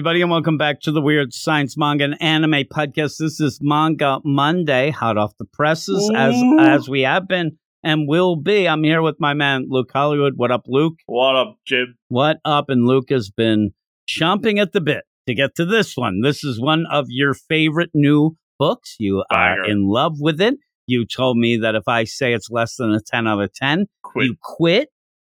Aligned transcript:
Hello, 0.00 0.08
everybody, 0.08 0.22
and 0.22 0.30
welcome 0.30 0.56
back 0.56 0.80
to 0.80 0.92
the 0.92 1.02
Weird 1.02 1.34
Science 1.34 1.76
Manga 1.76 2.04
and 2.04 2.22
Anime 2.22 2.64
Podcast. 2.64 3.18
This 3.18 3.38
is 3.38 3.58
Manga 3.60 4.18
Monday, 4.24 4.88
hot 4.88 5.18
off 5.18 5.36
the 5.36 5.44
presses, 5.44 6.10
as 6.16 6.34
as 6.58 6.88
we 6.88 7.02
have 7.02 7.28
been 7.28 7.58
and 7.84 8.08
will 8.08 8.36
be. 8.36 8.66
I'm 8.66 8.82
here 8.82 9.02
with 9.02 9.16
my 9.20 9.34
man 9.34 9.66
Luke 9.68 9.90
Hollywood. 9.92 10.32
What 10.36 10.50
up, 10.50 10.62
Luke? 10.66 10.94
What 11.04 11.36
up, 11.36 11.58
Jim? 11.66 11.98
What 12.08 12.38
up? 12.46 12.70
And 12.70 12.86
Luke 12.86 13.10
has 13.10 13.28
been 13.28 13.74
chomping 14.08 14.58
at 14.58 14.72
the 14.72 14.80
bit 14.80 15.04
to 15.28 15.34
get 15.34 15.54
to 15.56 15.66
this 15.66 15.98
one. 15.98 16.22
This 16.22 16.44
is 16.44 16.58
one 16.58 16.86
of 16.90 17.04
your 17.10 17.34
favorite 17.34 17.90
new 17.92 18.38
books. 18.58 18.96
You 18.98 19.22
Banger. 19.28 19.60
are 19.60 19.64
in 19.68 19.86
love 19.86 20.14
with 20.18 20.40
it. 20.40 20.54
You 20.86 21.04
told 21.04 21.36
me 21.36 21.58
that 21.58 21.74
if 21.74 21.86
I 21.86 22.04
say 22.04 22.32
it's 22.32 22.48
less 22.48 22.76
than 22.76 22.90
a 22.90 23.00
10 23.02 23.28
out 23.28 23.42
of 23.42 23.52
10, 23.52 23.84
Quit. 24.02 24.24
you 24.24 24.36
quit. 24.40 24.88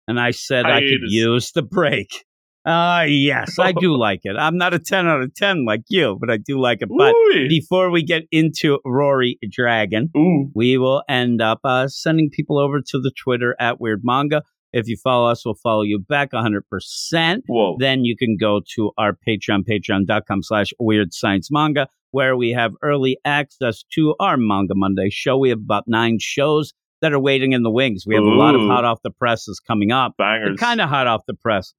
And 0.08 0.20
I 0.20 0.32
said 0.32 0.66
I 0.66 0.80
could 0.80 1.02
use 1.04 1.52
the 1.52 1.62
break. 1.62 2.26
Uh, 2.66 3.06
yes, 3.08 3.60
I 3.60 3.72
do 3.72 3.96
like 3.98 4.22
it. 4.24 4.36
I'm 4.38 4.58
not 4.58 4.74
a 4.74 4.80
10 4.80 5.08
out 5.08 5.22
of 5.22 5.34
10 5.36 5.66
like 5.66 5.84
you, 5.88 6.18
but 6.20 6.32
I 6.32 6.38
do 6.38 6.60
like 6.60 6.82
it. 6.82 6.90
But 6.96 7.14
Ooh. 7.14 7.48
before 7.48 7.92
we 7.92 8.04
get 8.04 8.24
into 8.32 8.80
Rory 8.84 9.38
Dragon, 9.52 10.10
Ooh. 10.18 10.50
we 10.56 10.78
will 10.78 11.04
end 11.08 11.42
up 11.42 11.60
uh, 11.64 11.88
sending 11.88 12.30
people 12.32 12.58
over 12.58 12.82
to 12.82 13.00
the 13.00 13.12
Twitter 13.12 13.56
at 13.60 13.80
Weird 13.80 14.02
Manga. 14.04 14.42
If 14.74 14.88
you 14.90 14.98
follow 14.98 15.30
us, 15.30 15.46
we'll 15.46 15.56
follow 15.56 15.84
you 15.84 16.00
back 16.00 16.32
100%. 16.32 17.42
Whoa. 17.48 17.78
Then 17.80 18.04
you 18.04 18.18
can 18.18 18.36
go 18.36 18.62
to 18.76 18.92
our 18.98 19.14
Patreon, 19.14 19.64
patreon.com 19.70 20.44
slash 20.44 20.74
weird 20.80 21.14
science 21.14 21.50
manga, 21.50 21.88
where 22.12 22.36
we 22.36 22.50
have 22.52 22.74
early 22.82 23.18
access 23.24 23.86
to 23.94 24.16
our 24.20 24.36
Manga 24.36 24.74
Monday 24.76 25.10
show. 25.10 25.38
We 25.38 25.50
have 25.50 25.60
about 25.60 25.86
nine 25.88 26.18
shows 26.20 26.74
that 27.02 27.14
are 27.14 27.20
waiting 27.20 27.54
in 27.54 27.64
the 27.64 27.72
wings. 27.72 28.04
We 28.06 28.16
have 28.16 28.24
a 28.24 28.28
lot 28.28 28.56
of 28.56 28.62
hot 28.62 28.84
off 28.84 29.00
the 29.04 29.12
presses 29.12 29.62
coming 29.66 29.92
up. 29.92 30.16
Bangers. 30.18 30.60
kind 30.60 30.82
of 30.82 30.90
hot 30.90 31.08
off 31.08 31.22
the 31.28 31.36
presses. 31.36 31.74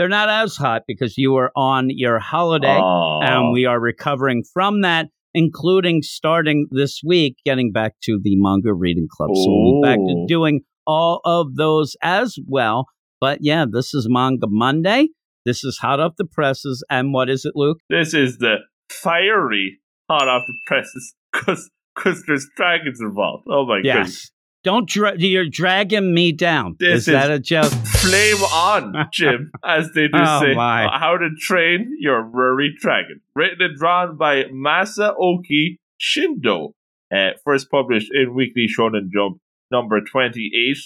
They're 0.00 0.08
not 0.08 0.30
as 0.30 0.56
hot 0.56 0.84
because 0.88 1.18
you 1.18 1.32
were 1.32 1.52
on 1.54 1.88
your 1.90 2.18
holiday 2.18 2.78
Aw. 2.78 3.20
and 3.20 3.48
oh. 3.48 3.50
we 3.52 3.66
are 3.66 3.78
recovering 3.78 4.42
from 4.50 4.80
that, 4.80 5.08
including 5.34 6.00
starting 6.00 6.68
this 6.70 7.02
week, 7.04 7.36
getting 7.44 7.70
back 7.70 7.96
to 8.04 8.18
the 8.18 8.34
manga 8.36 8.72
reading 8.72 9.08
club. 9.14 9.28
So 9.34 9.44
we'll 9.46 9.82
be 9.82 9.86
back 9.86 9.98
to 9.98 10.24
doing 10.26 10.62
all 10.86 11.20
of 11.26 11.56
those 11.56 11.96
as 12.02 12.38
well. 12.48 12.86
But 13.20 13.40
yeah, 13.42 13.66
this 13.70 13.92
is 13.92 14.06
Manga 14.08 14.46
Monday. 14.48 15.08
This 15.44 15.64
is 15.64 15.76
hot 15.76 16.00
off 16.00 16.12
the 16.16 16.24
presses. 16.24 16.82
And 16.88 17.12
what 17.12 17.28
is 17.28 17.44
it, 17.44 17.52
Luke? 17.54 17.80
This 17.90 18.14
is 18.14 18.38
the 18.38 18.54
fiery 18.88 19.80
hot 20.08 20.28
off 20.28 20.44
the 20.46 20.54
presses 20.66 21.14
because 21.30 22.24
there's 22.26 22.48
dragons 22.56 23.02
involved. 23.02 23.44
Oh 23.50 23.66
my 23.66 23.82
goodness. 23.82 24.30
Don't 24.62 24.86
dra- 24.88 25.16
you're 25.16 25.48
dragging 25.48 26.12
me 26.12 26.32
down. 26.32 26.76
This 26.78 27.00
is 27.00 27.06
that 27.06 27.30
a 27.30 27.38
joke? 27.38 27.72
Flame 27.72 28.36
on, 28.42 29.08
Jim, 29.12 29.50
as 29.64 29.90
they 29.94 30.02
do 30.08 30.18
Oh, 30.18 30.40
say. 30.42 30.54
my. 30.54 30.82
How 30.98 31.16
to 31.16 31.30
Train 31.38 31.96
Your 31.98 32.22
Ruri 32.22 32.68
Dragon. 32.78 33.20
Written 33.34 33.62
and 33.62 33.76
drawn 33.78 34.16
by 34.18 34.44
Masaoki 34.52 35.78
Shindo. 36.00 36.72
Uh, 37.14 37.30
first 37.44 37.70
published 37.70 38.10
in 38.12 38.34
Weekly 38.34 38.66
Shonen 38.68 39.08
Jump 39.12 39.38
number 39.70 40.00
28 40.00 40.76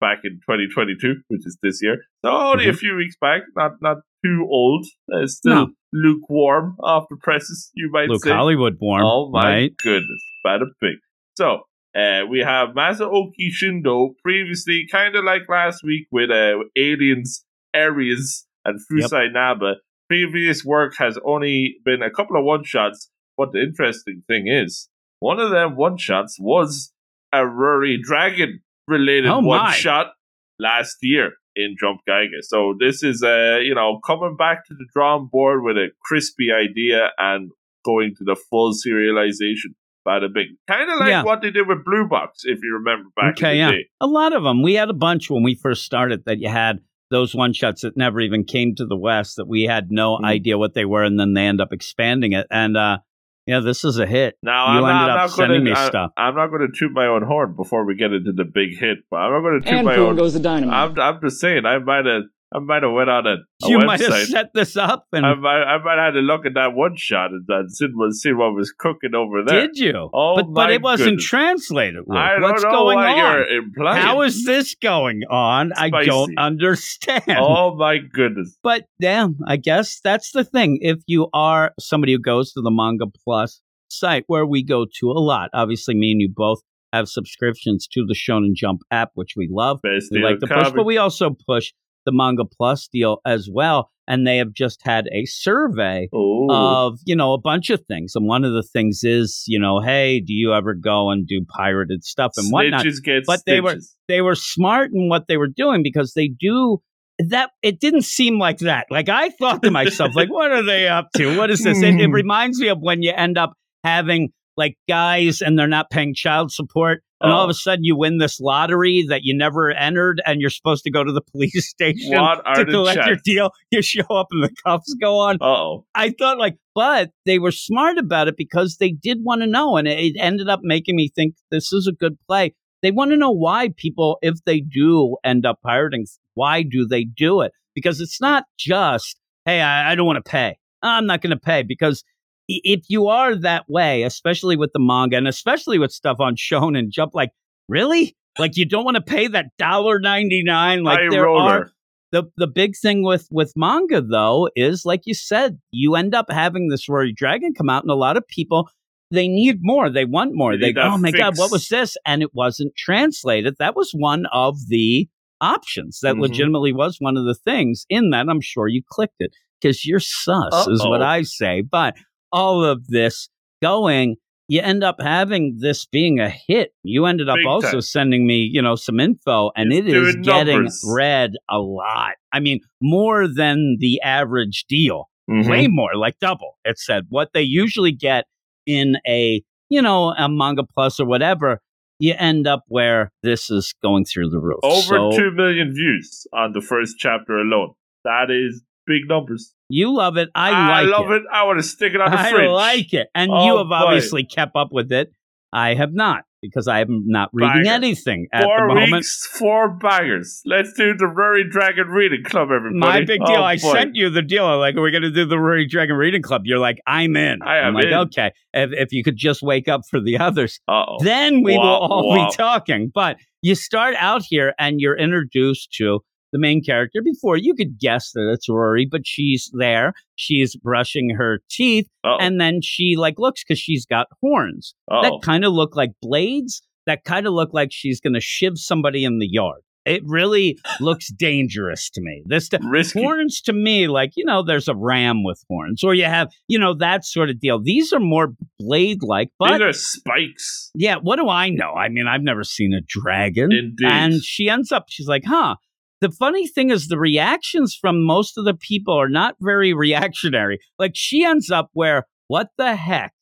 back 0.00 0.18
in 0.24 0.34
2022, 0.48 1.16
which 1.28 1.46
is 1.46 1.58
this 1.62 1.80
year. 1.82 2.04
So 2.24 2.30
only 2.30 2.68
a 2.68 2.72
few 2.74 2.94
weeks 2.96 3.16
back, 3.20 3.42
not 3.56 3.72
not 3.82 3.98
too 4.24 4.46
old. 4.48 4.86
Uh, 5.12 5.26
still 5.26 5.52
No. 5.54 5.68
lukewarm 5.92 6.76
off 6.82 7.06
the 7.10 7.16
presses, 7.16 7.70
you 7.74 7.90
might 7.92 8.08
Luke 8.08 8.24
say. 8.24 8.30
Hollywood 8.30 8.78
born. 8.78 9.02
Oh 9.04 9.30
my 9.30 9.48
right? 9.48 9.76
goodness, 9.82 10.22
bada 10.46 10.66
big. 10.80 10.96
So 11.36 11.62
uh, 11.96 12.26
we 12.28 12.40
have 12.40 12.70
Masaoki 12.70 13.48
Shindo, 13.50 14.10
previously 14.22 14.86
kind 14.90 15.16
of 15.16 15.24
like 15.24 15.42
last 15.48 15.82
week 15.82 16.06
with 16.10 16.30
uh, 16.30 16.58
Aliens, 16.76 17.44
Area, 17.74 18.16
and 18.64 18.80
Yep. 18.90 19.10
Fusai 19.10 19.32
Naba. 19.32 19.76
Previous 20.08 20.64
work 20.64 20.94
has 20.98 21.18
only 21.24 21.76
been 21.84 22.02
a 22.02 22.10
couple 22.10 22.36
of 22.36 22.44
one 22.44 22.64
shots, 22.64 23.10
but 23.36 23.52
the 23.52 23.60
interesting 23.62 24.22
thing 24.28 24.46
is, 24.46 24.88
one 25.20 25.40
of 25.40 25.50
them 25.50 25.76
one 25.76 25.96
shots 25.96 26.36
was 26.38 26.92
a 27.32 27.38
Ruri 27.38 28.00
Dragon 28.00 28.60
related 28.86 29.30
Oh, 29.30 29.40
one 29.40 29.72
shot 29.72 30.12
last 30.58 30.98
year 31.02 31.32
in 31.56 31.74
Jump 31.80 32.00
GIGA. 32.08 32.42
So 32.42 32.74
this 32.78 33.02
is 33.02 33.22
uh, 33.22 33.58
you 33.62 33.74
know, 33.74 33.98
coming 34.06 34.36
back 34.36 34.66
to 34.66 34.74
the 34.74 34.86
drawing 34.94 35.28
board 35.32 35.62
with 35.62 35.76
a 35.76 35.88
crispy 36.02 36.48
idea 36.52 37.10
and 37.18 37.50
going 37.84 38.14
to 38.18 38.24
the 38.24 38.36
full 38.36 38.72
serialization. 38.74 39.74
Bada 40.06 40.32
big. 40.32 40.46
Kind 40.68 40.90
of 40.90 40.98
like 41.00 41.08
Yeah. 41.08 41.22
what 41.24 41.42
they 41.42 41.50
did 41.50 41.66
with 41.66 41.84
Blue 41.84 42.06
Box, 42.08 42.42
if 42.44 42.60
you 42.62 42.74
remember 42.74 43.08
back 43.16 43.32
Okay, 43.38 43.52
in 43.52 43.52
the 43.52 43.58
yeah. 43.58 43.70
day. 43.82 43.86
A 44.00 44.06
lot 44.06 44.32
of 44.32 44.42
them. 44.44 44.62
We 44.62 44.74
had 44.74 44.88
a 44.90 44.94
bunch 44.94 45.28
when 45.30 45.42
we 45.42 45.54
first 45.54 45.82
started 45.84 46.24
that 46.26 46.38
you 46.38 46.48
had 46.48 46.78
those 47.10 47.34
one 47.34 47.52
shots 47.52 47.82
that 47.82 47.96
never 47.96 48.20
even 48.20 48.44
came 48.44 48.74
to 48.76 48.84
the 48.86 48.96
West 48.96 49.36
that 49.36 49.46
we 49.46 49.62
had 49.62 49.90
no 49.90 50.16
Mhm. 50.18 50.24
idea 50.24 50.58
what 50.58 50.74
they 50.74 50.84
were, 50.84 51.02
and 51.04 51.18
then 51.20 51.34
they 51.34 51.46
end 51.46 51.60
up 51.60 51.72
expanding 51.72 52.32
it. 52.32 52.46
And 52.50 52.76
uh, 52.76 52.98
yeah, 53.46 53.60
this 53.60 53.84
is 53.84 53.98
a 54.00 54.06
hit. 54.06 54.34
Now 54.42 54.78
You 54.78 54.84
I'm 54.84 54.90
ended 54.90 54.94
not, 54.94 55.10
up 55.10 55.10
I'm 55.10 55.16
not 55.18 55.30
sending 55.30 55.58
gonna, 55.60 55.70
me 55.70 55.72
I, 55.76 55.86
stuff. 55.88 56.10
I'm 56.16 56.34
not 56.34 56.48
going 56.48 56.62
to 56.62 56.76
toot 56.76 56.90
my 56.92 57.06
own 57.06 57.22
horn 57.22 57.54
before 57.54 57.84
we 57.84 57.94
get 57.94 58.12
into 58.12 58.32
the 58.32 58.44
big 58.44 58.76
hit, 58.76 58.98
but 59.10 59.18
I'm 59.18 59.30
not 59.32 59.40
going 59.48 59.60
to 59.62 59.68
toot 59.68 59.78
And 59.78 59.86
my 59.86 59.94
boom 59.96 60.08
own. 60.10 60.16
goes 60.16 60.34
the 60.34 60.40
dynamite. 60.40 60.74
I'm, 60.74 60.98
I'm 61.00 61.20
just 61.20 61.40
saying, 61.40 61.64
I 61.64 61.78
might 61.78 62.06
have, 62.06 62.22
I 62.56 62.58
might 62.60 62.82
have 62.82 62.92
went 62.92 63.10
on 63.10 63.26
a, 63.26 63.34
a 63.34 63.68
you 63.68 63.78
might 63.80 64.00
have 64.00 64.26
set 64.28 64.54
this 64.54 64.78
up, 64.78 65.06
and 65.12 65.26
I 65.26 65.34
might, 65.34 65.62
I 65.62 65.76
might 65.76 65.98
have 65.98 66.14
had 66.14 66.20
to 66.20 66.20
look 66.20 66.46
at 66.46 66.54
that 66.54 66.74
one 66.74 66.96
shot 66.96 67.32
and, 67.32 67.44
and 67.46 67.70
see, 67.70 67.86
what, 67.92 68.12
see 68.14 68.32
what 68.32 68.54
was 68.54 68.72
cooking 68.72 69.14
over 69.14 69.44
there. 69.44 69.66
did 69.66 69.76
you? 69.76 70.08
Oh, 70.14 70.36
but 70.36 70.54
but 70.54 70.70
it 70.72 70.80
wasn't 70.80 71.10
goodness. 71.10 71.26
translated. 71.26 72.04
Luke. 72.06 72.16
I 72.16 72.32
don't 72.32 72.42
What's 72.42 72.64
know 72.64 72.70
going 72.70 72.96
what 72.96 73.08
on? 73.08 73.18
you're 73.18 73.58
implying. 73.58 74.02
How 74.02 74.22
is 74.22 74.46
this 74.46 74.74
going 74.74 75.20
on? 75.30 75.72
I 75.76 75.90
don't 75.90 76.38
understand. 76.38 77.24
Oh 77.28 77.74
my 77.76 77.98
goodness! 77.98 78.56
But 78.62 78.84
damn, 79.02 79.36
I 79.46 79.58
guess 79.58 80.00
that's 80.00 80.32
the 80.32 80.42
thing. 80.42 80.78
If 80.80 81.00
you 81.06 81.28
are 81.34 81.72
somebody 81.78 82.12
who 82.14 82.18
goes 82.18 82.52
to 82.54 82.62
the 82.62 82.70
Manga 82.70 83.06
Plus 83.22 83.60
site, 83.88 84.24
where 84.28 84.46
we 84.46 84.62
go 84.62 84.86
to 85.00 85.10
a 85.10 85.20
lot, 85.20 85.50
obviously, 85.52 85.94
me 85.94 86.12
and 86.12 86.22
you 86.22 86.32
both 86.34 86.62
have 86.92 87.08
subscriptions 87.08 87.86
to 87.92 88.06
the 88.06 88.14
Shonen 88.14 88.54
Jump 88.54 88.80
app, 88.90 89.10
which 89.14 89.34
we 89.36 89.48
love. 89.50 89.80
Best 89.82 90.10
We 90.10 90.22
like 90.22 90.38
to 90.40 90.46
in 90.46 90.58
push, 90.58 90.72
but 90.72 90.86
we 90.86 90.96
also 90.96 91.36
push 91.46 91.72
the 92.06 92.12
Manga 92.12 92.44
Plus 92.46 92.88
deal 92.90 93.18
as 93.26 93.48
well. 93.52 93.90
And 94.08 94.24
they 94.26 94.36
have 94.38 94.52
just 94.52 94.80
had 94.84 95.08
a 95.12 95.24
survey 95.24 96.08
Oh, 96.14 96.46
of 96.48 97.00
you 97.04 97.16
know 97.16 97.32
a 97.32 97.40
bunch 97.40 97.70
of 97.70 97.84
things, 97.86 98.12
and 98.14 98.26
one 98.26 98.44
of 98.44 98.52
the 98.52 98.62
things 98.62 99.00
is 99.02 99.42
you 99.48 99.58
know, 99.58 99.80
hey, 99.80 100.20
do 100.20 100.32
you 100.32 100.54
ever 100.54 100.74
go 100.74 101.10
and 101.10 101.26
do 101.26 101.44
pirated 101.48 102.04
stuff 102.04 102.32
and 102.36 102.50
whatnot? 102.52 102.84
snitches 102.86 103.02
get 103.02 103.24
But 103.26 103.40
they 103.46 103.60
were- 103.60 103.76
they 104.08 104.22
were 104.22 104.36
smart 104.36 104.92
in 104.94 105.08
what 105.08 105.26
they 105.26 105.36
were 105.36 105.48
doing 105.48 105.82
because 105.82 106.12
they 106.14 106.28
do 106.28 106.78
that 107.18 107.50
it 107.62 107.80
didn't 107.80 108.02
seem 108.04 108.38
like 108.38 108.58
that 108.58 108.86
like 108.90 109.08
i 109.08 109.30
thought 109.30 109.62
to 109.62 109.70
myself 109.70 110.14
like 110.14 110.28
what 110.30 110.52
are 110.52 110.62
they 110.62 110.86
up 110.86 111.08
to 111.16 111.34
what 111.38 111.50
is 111.50 111.62
this 111.64 111.80
it, 111.82 111.98
it 111.98 112.06
Hmm. 112.08 112.12
reminds 112.12 112.60
me 112.60 112.68
of 112.68 112.78
when 112.80 113.02
you 113.02 113.10
end 113.10 113.38
up 113.38 113.54
having 113.84 114.28
like 114.58 114.76
guys 114.86 115.40
and 115.40 115.58
they're 115.58 115.66
not 115.66 115.88
paying 115.90 116.14
child 116.14 116.52
support 116.52 117.02
and 117.20 117.32
all 117.32 117.44
of 117.44 117.48
Oh. 117.48 117.50
a 117.50 117.54
sudden 117.54 117.84
you 117.84 117.96
win 117.96 118.18
this 118.18 118.38
lottery 118.40 119.04
that 119.08 119.20
you 119.24 119.36
never 119.36 119.70
entered 119.70 120.20
and 120.26 120.40
you're 120.40 120.50
supposed 120.50 120.84
to 120.84 120.90
go 120.90 121.02
to 121.04 121.12
the 121.12 121.20
police 121.32 121.68
station 121.68 122.10
to 122.12 122.64
collect 122.66 123.06
your 123.06 123.16
deal 123.24 123.50
you 123.70 123.82
show 123.82 124.04
up 124.10 124.26
and 124.30 124.42
the 124.44 124.54
cuffs 124.66 124.94
go 125.00 125.18
on 125.18 125.36
Uh-oh. 125.40 125.84
I 125.94 126.10
thought 126.18 126.38
like, 126.38 126.56
but 126.74 127.10
they 127.24 127.38
were 127.38 127.52
smart 127.52 127.98
about 127.98 128.28
it 128.28 128.36
because 128.36 128.76
they 128.78 128.90
did 128.90 129.18
want 129.22 129.40
to 129.40 129.46
know, 129.46 129.76
and 129.76 129.88
it, 129.88 130.14
ended 130.18 130.48
up 130.48 130.60
making 130.62 130.94
me 130.96 131.10
think 131.14 131.34
this 131.50 131.72
is 131.72 131.86
a 131.86 131.92
good 131.92 132.18
play. 132.28 132.54
They 132.82 132.90
want 132.90 133.10
to 133.12 133.16
know 133.16 133.30
why 133.30 133.70
people, 133.76 134.18
if 134.20 134.34
they 134.44 134.60
do 134.60 135.16
end 135.24 135.46
up 135.46 135.60
pirating, 135.62 136.04
why 136.34 136.62
do 136.62 136.86
they 136.86 137.04
do 137.04 137.40
it? 137.40 137.52
Because 137.74 138.00
it's 138.00 138.20
not 138.20 138.44
just, 138.58 139.16
hey, 139.46 139.60
I, 139.62 139.92
I 139.92 139.94
don't 139.94 140.06
want 140.06 140.22
to 140.22 140.30
pay. 140.30 140.56
I'm 140.82 141.06
not 141.06 141.22
going 141.22 141.30
to 141.30 141.38
pay 141.40 141.62
because 141.62 142.04
if 142.48 142.84
you 142.88 143.08
are 143.08 143.34
that 143.34 143.64
way, 143.68 144.02
especially 144.02 144.56
with 144.56 144.72
the 144.72 144.80
manga 144.80 145.16
and 145.16 145.28
especially 145.28 145.78
with 145.78 145.92
stuff 145.92 146.18
on 146.20 146.36
Shonen 146.36 146.88
Jump, 146.90 147.14
like 147.14 147.30
really, 147.68 148.16
like 148.38 148.56
you 148.56 148.64
don't 148.64 148.84
want 148.84 148.96
to 148.96 149.02
pay 149.02 149.26
that 149.28 149.46
dollar 149.58 149.98
ninety 149.98 150.42
nine. 150.44 150.82
Like 150.82 151.00
High 151.00 151.08
there 151.10 151.28
are 151.28 151.70
the 152.12 152.24
the 152.36 152.46
big 152.46 152.74
thing 152.80 153.02
with 153.02 153.26
with 153.30 153.52
manga 153.56 154.00
though 154.00 154.48
is 154.56 154.84
like 154.84 155.02
you 155.04 155.14
said, 155.14 155.58
you 155.70 155.96
end 155.96 156.14
up 156.14 156.30
having 156.30 156.68
this 156.68 156.88
Rory 156.88 157.12
Dragon 157.12 157.52
come 157.54 157.68
out, 157.68 157.82
and 157.82 157.90
a 157.90 157.94
lot 157.96 158.16
of 158.16 158.26
people 158.28 158.68
they 159.10 159.28
need 159.28 159.58
more, 159.60 159.88
they 159.88 160.04
want 160.04 160.32
more. 160.34 160.56
They 160.56 160.66
They, 160.66 160.72
go, 160.72 160.82
oh 160.82 160.98
my 160.98 161.12
god, 161.12 161.34
what 161.36 161.52
was 161.52 161.68
this? 161.68 161.96
And 162.04 162.22
it 162.22 162.34
wasn't 162.34 162.74
translated. 162.76 163.54
That 163.58 163.76
was 163.76 163.92
one 163.92 164.26
of 164.32 164.56
the 164.68 165.08
options. 165.40 166.00
That 166.02 166.16
Mhm. 166.16 166.22
legitimately 166.22 166.72
was 166.72 166.96
one 166.98 167.16
of 167.16 167.24
the 167.24 167.34
things 167.34 167.86
in 167.88 168.10
that. 168.10 168.28
I'm 168.28 168.40
sure 168.40 168.66
you 168.66 168.82
clicked 168.88 169.20
it 169.20 169.30
because 169.60 169.84
you're 169.86 170.00
sus, 170.00 170.66
is 170.66 170.80
what 170.84 171.02
I 171.02 171.22
say. 171.22 171.62
But 171.62 171.94
all 172.32 172.64
of 172.64 172.86
this 172.88 173.28
going. 173.62 174.16
You 174.48 174.60
end 174.60 174.84
up 174.84 174.96
having 175.00 175.56
this 175.58 175.86
being 175.86 176.20
a 176.20 176.28
hit. 176.30 176.70
You 176.84 177.06
ended 177.06 177.28
up 177.28 177.36
Big 177.38 177.46
also 177.46 177.70
time. 177.72 177.80
sending 177.80 178.26
me, 178.28 178.48
you 178.52 178.62
know, 178.62 178.76
some 178.76 179.00
info, 179.00 179.50
and 179.56 179.72
It's 179.72 179.88
it 179.88 179.96
is 179.96 180.12
doing 180.14 180.22
getting 180.22 180.54
numbers. 180.58 180.84
read 180.88 181.32
a 181.50 181.58
lot. 181.58 182.12
I 182.32 182.38
mean, 182.38 182.60
more 182.80 183.26
than 183.26 183.76
the 183.80 184.00
average 184.02 184.66
deal, 184.68 185.08
Mhm. 185.28 185.50
way 185.50 185.66
more, 185.66 185.96
like 185.96 186.20
double. 186.20 186.58
It 186.64 186.78
said 186.78 187.06
what 187.08 187.30
they 187.34 187.42
usually 187.42 187.90
get 187.90 188.26
in 188.66 188.98
a, 189.04 189.42
you 189.68 189.82
know, 189.82 190.14
a 190.16 190.28
manga 190.28 190.62
plus 190.62 191.00
or 191.00 191.06
whatever. 191.06 191.60
You 191.98 192.14
end 192.16 192.46
up 192.46 192.62
where 192.68 193.10
this 193.24 193.50
is 193.50 193.74
going 193.82 194.04
through 194.04 194.28
the 194.30 194.38
roof. 194.38 194.60
Over 194.62 194.80
So- 194.80 195.10
two 195.16 195.32
million 195.32 195.72
views 195.74 196.24
on 196.32 196.52
the 196.52 196.60
first 196.60 196.98
chapter 197.00 197.36
alone. 197.38 197.72
That 198.04 198.30
is 198.30 198.62
big 198.86 199.08
numbers. 199.08 199.54
You 199.68 199.94
love 199.94 200.16
it. 200.16 200.28
I, 200.34 200.50
I 200.50 200.82
like 200.82 200.98
love 200.98 201.10
it. 201.10 201.22
I 201.32 201.44
want 201.44 201.58
to 201.58 201.62
stick 201.62 201.92
it 201.94 202.00
on 202.00 202.10
the 202.10 202.18
I 202.20 202.30
fridge. 202.30 202.48
I 202.48 202.52
like 202.52 202.92
it. 202.94 203.08
And 203.14 203.30
Oh, 203.32 203.44
you 203.46 203.56
have 203.58 203.68
boy. 203.68 203.74
obviously 203.74 204.24
kept 204.24 204.54
up 204.56 204.68
with 204.72 204.92
it. 204.92 205.10
I 205.52 205.74
have 205.74 205.92
not 205.92 206.24
because 206.42 206.68
I 206.68 206.80
am 206.80 207.04
not 207.06 207.30
reading 207.32 207.62
Banger. 207.64 207.70
anything 207.70 208.26
at 208.32 208.44
Four 208.44 208.68
the 208.68 208.74
moment. 208.74 208.92
weeks, 208.92 209.26
four 209.38 209.70
bangers. 209.70 210.42
Let's 210.44 210.72
do 210.74 210.94
the 210.94 211.06
Rory 211.06 211.48
Dragon 211.48 211.88
Reading 211.88 212.22
Club, 212.24 212.50
everybody. 212.54 212.78
My 212.78 213.00
big 213.04 213.20
deal. 213.24 213.36
Oh, 213.38 213.42
I 213.42 213.56
boy. 213.56 213.72
sent 213.72 213.96
you 213.96 214.10
the 214.10 214.22
deal. 214.22 214.44
I'm 214.44 214.60
like, 214.60 214.76
are 214.76 214.82
we 214.82 214.90
going 214.90 215.02
to 215.02 215.10
do 215.10 215.24
the 215.24 215.38
Rory 215.38 215.66
Dragon 215.66 215.96
Reading 215.96 216.22
Club? 216.22 216.42
You're 216.44 216.58
like, 216.58 216.78
I'm 216.86 217.16
in. 217.16 217.40
I 217.42 217.58
am 217.58 217.68
am 217.68 217.74
like, 217.74 217.86
in. 217.86 217.92
okay. 217.94 218.32
If, 218.52 218.70
if 218.72 218.92
you 218.92 219.02
could 219.02 219.16
just 219.16 219.40
wake 219.42 219.66
up 219.66 219.82
for 219.88 220.00
the 220.00 220.18
others, 220.18 220.60
Uh-oh. 220.68 221.02
then 221.02 221.42
we 221.42 221.56
will 221.56 221.64
all 221.64 222.08
wah. 222.08 222.28
be 222.28 222.36
talking. 222.36 222.90
But 222.94 223.16
you 223.40 223.54
start 223.54 223.94
out 223.98 224.22
here 224.28 224.52
and 224.58 224.80
you're 224.80 224.96
introduced 224.96 225.72
to 225.78 226.00
the 226.36 226.40
main 226.40 226.62
character 226.62 227.00
before 227.02 227.36
you 227.38 227.54
could 227.54 227.78
guess 227.80 228.12
that 228.12 228.30
it's 228.32 228.48
Rory, 228.48 228.86
but 228.90 229.02
she's 229.06 229.50
there. 229.58 229.94
She's 230.16 230.54
brushing 230.56 231.10
her 231.16 231.40
teeth, 231.50 231.86
Uh-oh. 232.04 232.18
and 232.20 232.38
then 232.40 232.60
she 232.62 232.94
like 232.96 233.14
looks 233.18 233.42
because 233.42 233.58
she's 233.58 233.86
got 233.86 234.06
horns 234.22 234.74
Uh-oh. 234.90 235.02
that 235.02 235.20
kind 235.24 235.44
of 235.44 235.52
look 235.52 235.74
like 235.76 235.90
blades. 236.02 236.60
That 236.86 237.04
kind 237.04 237.26
of 237.26 237.32
look 237.32 237.50
like 237.52 237.70
she's 237.72 238.00
going 238.00 238.14
to 238.14 238.20
shiv 238.20 238.58
somebody 238.58 239.04
in 239.04 239.18
the 239.18 239.26
yard. 239.28 239.62
It 239.86 240.02
really 240.04 240.58
looks 240.80 241.12
dangerous 241.12 241.88
to 241.90 242.00
me. 242.02 242.24
This 242.26 242.48
horns 242.92 243.40
to 243.42 243.52
me, 243.52 243.86
like 243.86 244.10
you 244.16 244.24
know, 244.24 244.42
there's 244.42 244.66
a 244.68 244.74
ram 244.74 245.22
with 245.22 245.40
horns, 245.48 245.84
or 245.84 245.94
you 245.94 246.04
have 246.06 246.28
you 246.48 246.58
know 246.58 246.74
that 246.74 247.04
sort 247.04 247.30
of 247.30 247.38
deal. 247.38 247.60
These 247.62 247.92
are 247.92 248.00
more 248.00 248.34
blade 248.58 248.98
like, 249.02 249.28
but 249.38 249.52
These 249.52 249.60
are 249.60 249.72
spikes. 249.72 250.70
yeah, 250.74 250.96
what 251.00 251.16
do 251.16 251.28
I 251.28 251.50
know? 251.50 251.72
I 251.72 251.88
mean, 251.88 252.06
I've 252.08 252.22
never 252.22 252.42
seen 252.42 252.72
a 252.72 252.80
dragon. 252.86 253.52
Indeed. 253.52 253.86
And 253.88 254.14
she 254.24 254.48
ends 254.48 254.72
up, 254.72 254.86
she's 254.88 255.06
like, 255.06 255.22
huh. 255.24 255.54
The 256.00 256.10
funny 256.10 256.46
thing 256.46 256.70
is, 256.70 256.88
the 256.88 256.98
reactions 256.98 257.76
from 257.80 258.04
most 258.04 258.36
of 258.36 258.44
the 258.44 258.54
people 258.54 258.94
are 258.94 259.08
not 259.08 259.36
very 259.40 259.72
reactionary. 259.72 260.58
Like, 260.78 260.92
she 260.94 261.24
ends 261.24 261.50
up 261.50 261.70
where, 261.72 262.06
what 262.28 262.48
the 262.58 262.76
heck? 262.76 263.12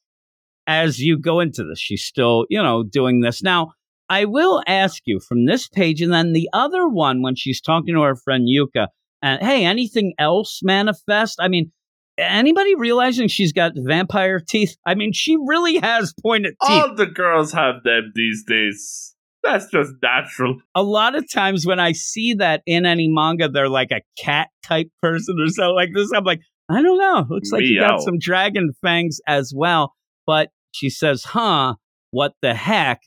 As 0.66 0.98
you 0.98 1.18
go 1.18 1.40
into 1.40 1.62
this, 1.62 1.78
she's 1.78 2.04
still, 2.04 2.46
you 2.48 2.62
know, 2.62 2.82
doing 2.82 3.20
this. 3.20 3.42
Now, 3.42 3.72
I 4.08 4.24
will 4.24 4.62
ask 4.66 5.02
you 5.04 5.20
from 5.20 5.46
this 5.46 5.68
page 5.68 6.00
and 6.02 6.12
then 6.12 6.32
the 6.32 6.48
other 6.52 6.88
one 6.88 7.22
when 7.22 7.36
she's 7.36 7.60
talking 7.60 7.94
to 7.94 8.02
her 8.02 8.16
friend 8.16 8.48
Yuka, 8.48 8.88
and 9.22 9.40
hey, 9.42 9.64
anything 9.64 10.14
else 10.18 10.60
manifest? 10.62 11.38
I 11.40 11.48
mean, 11.48 11.72
anybody 12.18 12.74
realizing 12.74 13.28
she's 13.28 13.52
got 13.52 13.72
vampire 13.76 14.40
teeth? 14.40 14.76
I 14.86 14.94
mean, 14.94 15.12
she 15.12 15.36
really 15.36 15.78
has 15.78 16.12
pointed 16.22 16.54
teeth. 16.60 16.70
All 16.70 16.94
the 16.94 17.06
girls 17.06 17.52
have 17.52 17.82
them 17.84 18.12
these 18.14 18.44
days. 18.46 19.13
That's 19.44 19.66
just 19.70 19.92
natural. 20.02 20.58
a 20.74 20.82
lot 20.82 21.14
of 21.14 21.30
times 21.30 21.66
when 21.66 21.78
I 21.78 21.92
see 21.92 22.34
that 22.34 22.62
in 22.66 22.86
any 22.86 23.08
manga, 23.08 23.48
they're 23.48 23.68
like 23.68 23.90
a 23.90 24.00
cat 24.18 24.48
type 24.62 24.88
person 25.02 25.36
or 25.38 25.48
something 25.48 25.74
like 25.74 25.90
this. 25.94 26.10
I'm 26.14 26.24
like, 26.24 26.40
I 26.70 26.82
don't 26.82 26.98
know. 26.98 27.26
Looks 27.28 27.52
like 27.52 27.62
you 27.62 27.78
got 27.78 28.00
some 28.00 28.18
dragon 28.18 28.72
fangs 28.82 29.20
as 29.26 29.52
well. 29.54 29.92
But 30.26 30.48
she 30.72 30.88
says, 30.90 31.24
huh, 31.24 31.74
what 32.10 32.32
the 32.40 32.54
heck? 32.54 33.00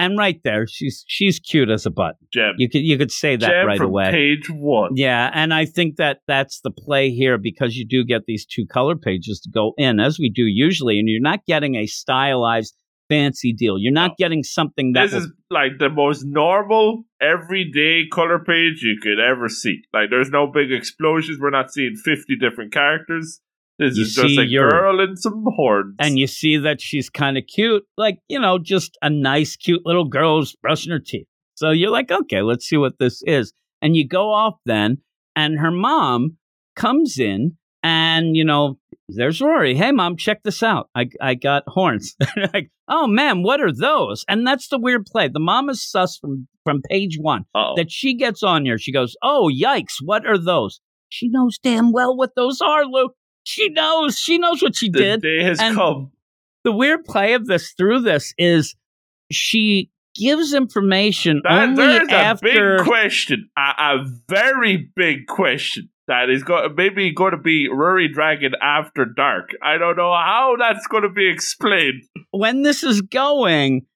And 0.00 0.16
right 0.16 0.40
there, 0.44 0.66
she's 0.68 1.04
she's 1.08 1.40
cute 1.40 1.70
as 1.70 1.84
a 1.84 1.90
button. 1.90 2.24
Gem. 2.32 2.54
You 2.56 2.68
could 2.68 2.82
you 2.82 2.96
could 2.96 3.10
say 3.10 3.34
that 3.34 3.48
Gem 3.48 3.66
right 3.66 3.80
away. 3.80 4.10
page 4.12 4.48
one. 4.48 4.92
Yeah, 4.94 5.30
and 5.34 5.52
I 5.52 5.64
think 5.64 5.96
that 5.96 6.20
that's 6.28 6.60
the 6.60 6.70
play 6.70 7.10
here 7.10 7.36
because 7.36 7.74
you 7.74 7.84
do 7.84 8.04
get 8.04 8.22
these 8.26 8.46
two 8.46 8.64
color 8.64 8.94
pages 8.94 9.40
to 9.40 9.50
go 9.50 9.72
in 9.76 9.98
as 9.98 10.16
we 10.16 10.30
do 10.30 10.44
usually, 10.44 11.00
and 11.00 11.08
you're 11.08 11.20
not 11.20 11.44
getting 11.46 11.74
a 11.74 11.86
stylized 11.86 12.76
fancy 13.08 13.52
deal. 13.52 13.76
You're 13.78 13.92
not 13.92 14.10
No. 14.10 14.14
getting 14.18 14.42
something 14.42 14.92
that 14.92 15.04
This 15.04 15.12
will 15.14 15.20
is 15.22 15.32
like 15.50 15.78
the 15.78 15.88
most 15.90 16.24
normal, 16.24 17.04
everyday 17.20 18.06
color 18.12 18.38
page 18.38 18.82
you 18.82 18.98
could 19.02 19.18
ever 19.20 19.48
see. 19.48 19.82
Like, 19.92 20.10
there's 20.10 20.30
no 20.30 20.46
big 20.46 20.70
explosions. 20.72 21.38
We're 21.40 21.50
not 21.50 21.72
seeing 21.72 21.94
50 21.96 22.36
different 22.36 22.72
characters. 22.72 23.40
This 23.78 23.96
You 23.96 24.02
is 24.02 24.14
just 24.14 24.38
a 24.38 24.44
your- 24.44 24.70
girl 24.70 25.00
and 25.00 25.16
some 25.18 25.44
horns. 25.56 25.94
and 26.00 26.18
you 26.18 26.26
see 26.26 26.56
that 26.56 26.80
she's 26.80 27.08
kind 27.08 27.38
of 27.38 27.44
cute, 27.46 27.84
like 27.96 28.18
you 28.28 28.40
know, 28.40 28.58
just 28.58 28.98
a 29.02 29.08
nice, 29.10 29.56
cute 29.56 29.82
little 29.86 30.04
girl 30.06 30.38
who's 30.40 30.56
brushing 30.56 30.90
her 30.92 30.98
teeth. 30.98 31.26
So 31.54 31.70
you're 31.70 31.90
like, 31.90 32.10
okay, 32.10 32.42
let's 32.42 32.66
see 32.68 32.76
what 32.76 32.98
this 32.98 33.22
is. 33.24 33.52
And 33.80 33.94
you 33.96 34.06
go 34.06 34.32
off 34.32 34.54
then, 34.66 34.98
and 35.36 35.60
her 35.60 35.70
mom 35.70 36.36
comes 36.74 37.18
in, 37.20 37.52
and 37.84 38.34
you 38.36 38.44
know, 38.44 38.78
there's 39.08 39.40
Rory. 39.40 39.74
Hey, 39.74 39.90
mom, 39.92 40.16
check 40.16 40.42
this 40.42 40.62
out. 40.62 40.88
I 40.94 41.08
I 41.20 41.34
got 41.34 41.62
horns. 41.66 42.14
like, 42.54 42.70
oh 42.88 43.06
man, 43.06 43.42
what 43.42 43.60
are 43.60 43.72
those? 43.72 44.24
And 44.28 44.46
that's 44.46 44.68
the 44.68 44.78
weird 44.78 45.06
play. 45.06 45.28
The 45.28 45.40
mom 45.40 45.70
is 45.70 45.82
sus 45.82 46.16
from 46.18 46.46
from 46.64 46.82
page 46.82 47.16
one 47.20 47.44
Uh-oh. 47.54 47.74
that 47.76 47.90
she 47.90 48.14
gets 48.14 48.42
on 48.42 48.64
here. 48.64 48.78
She 48.78 48.92
goes, 48.92 49.16
oh 49.22 49.50
yikes, 49.52 49.94
what 50.04 50.26
are 50.26 50.38
those? 50.38 50.80
She 51.08 51.28
knows 51.28 51.58
damn 51.62 51.92
well 51.92 52.14
what 52.16 52.34
those 52.36 52.60
are, 52.60 52.84
Luke. 52.84 53.14
She 53.44 53.70
knows. 53.70 54.18
She 54.18 54.36
knows 54.36 54.62
what 54.62 54.76
she 54.76 54.90
the 54.90 54.98
did 54.98 55.22
day 55.22 55.42
has 55.42 55.58
and- 55.60 55.74
come. 55.76 56.12
the 56.64 56.72
weird 56.72 57.04
play 57.04 57.32
of 57.32 57.46
this 57.46 57.72
through 57.72 58.00
this 58.00 58.34
is 58.36 58.74
she 59.32 59.90
gives 60.14 60.52
information 60.52 61.40
That, 61.44 61.68
only 61.68 61.76
there's 61.76 62.08
a 62.08 62.12
after 62.14 62.76
big 62.78 62.86
question, 62.86 63.48
a, 63.56 63.60
a 63.78 64.04
very 64.28 64.90
big 64.96 65.26
question 65.28 65.88
that 66.08 66.28
is 66.30 66.42
going 66.42 66.74
maybe 66.76 67.12
going 67.12 67.32
to 67.32 67.38
be 67.38 67.68
Rory 67.68 68.08
Dragon 68.12 68.52
after 68.60 69.04
dark. 69.04 69.50
I 69.62 69.78
don't 69.78 69.96
know 69.96 70.12
how 70.12 70.56
that's 70.58 70.86
going 70.88 71.04
to 71.04 71.08
be 71.10 71.28
explained. 71.30 72.02
when 72.32 72.62
this 72.62 72.82
is 72.82 73.00
going 73.02 73.86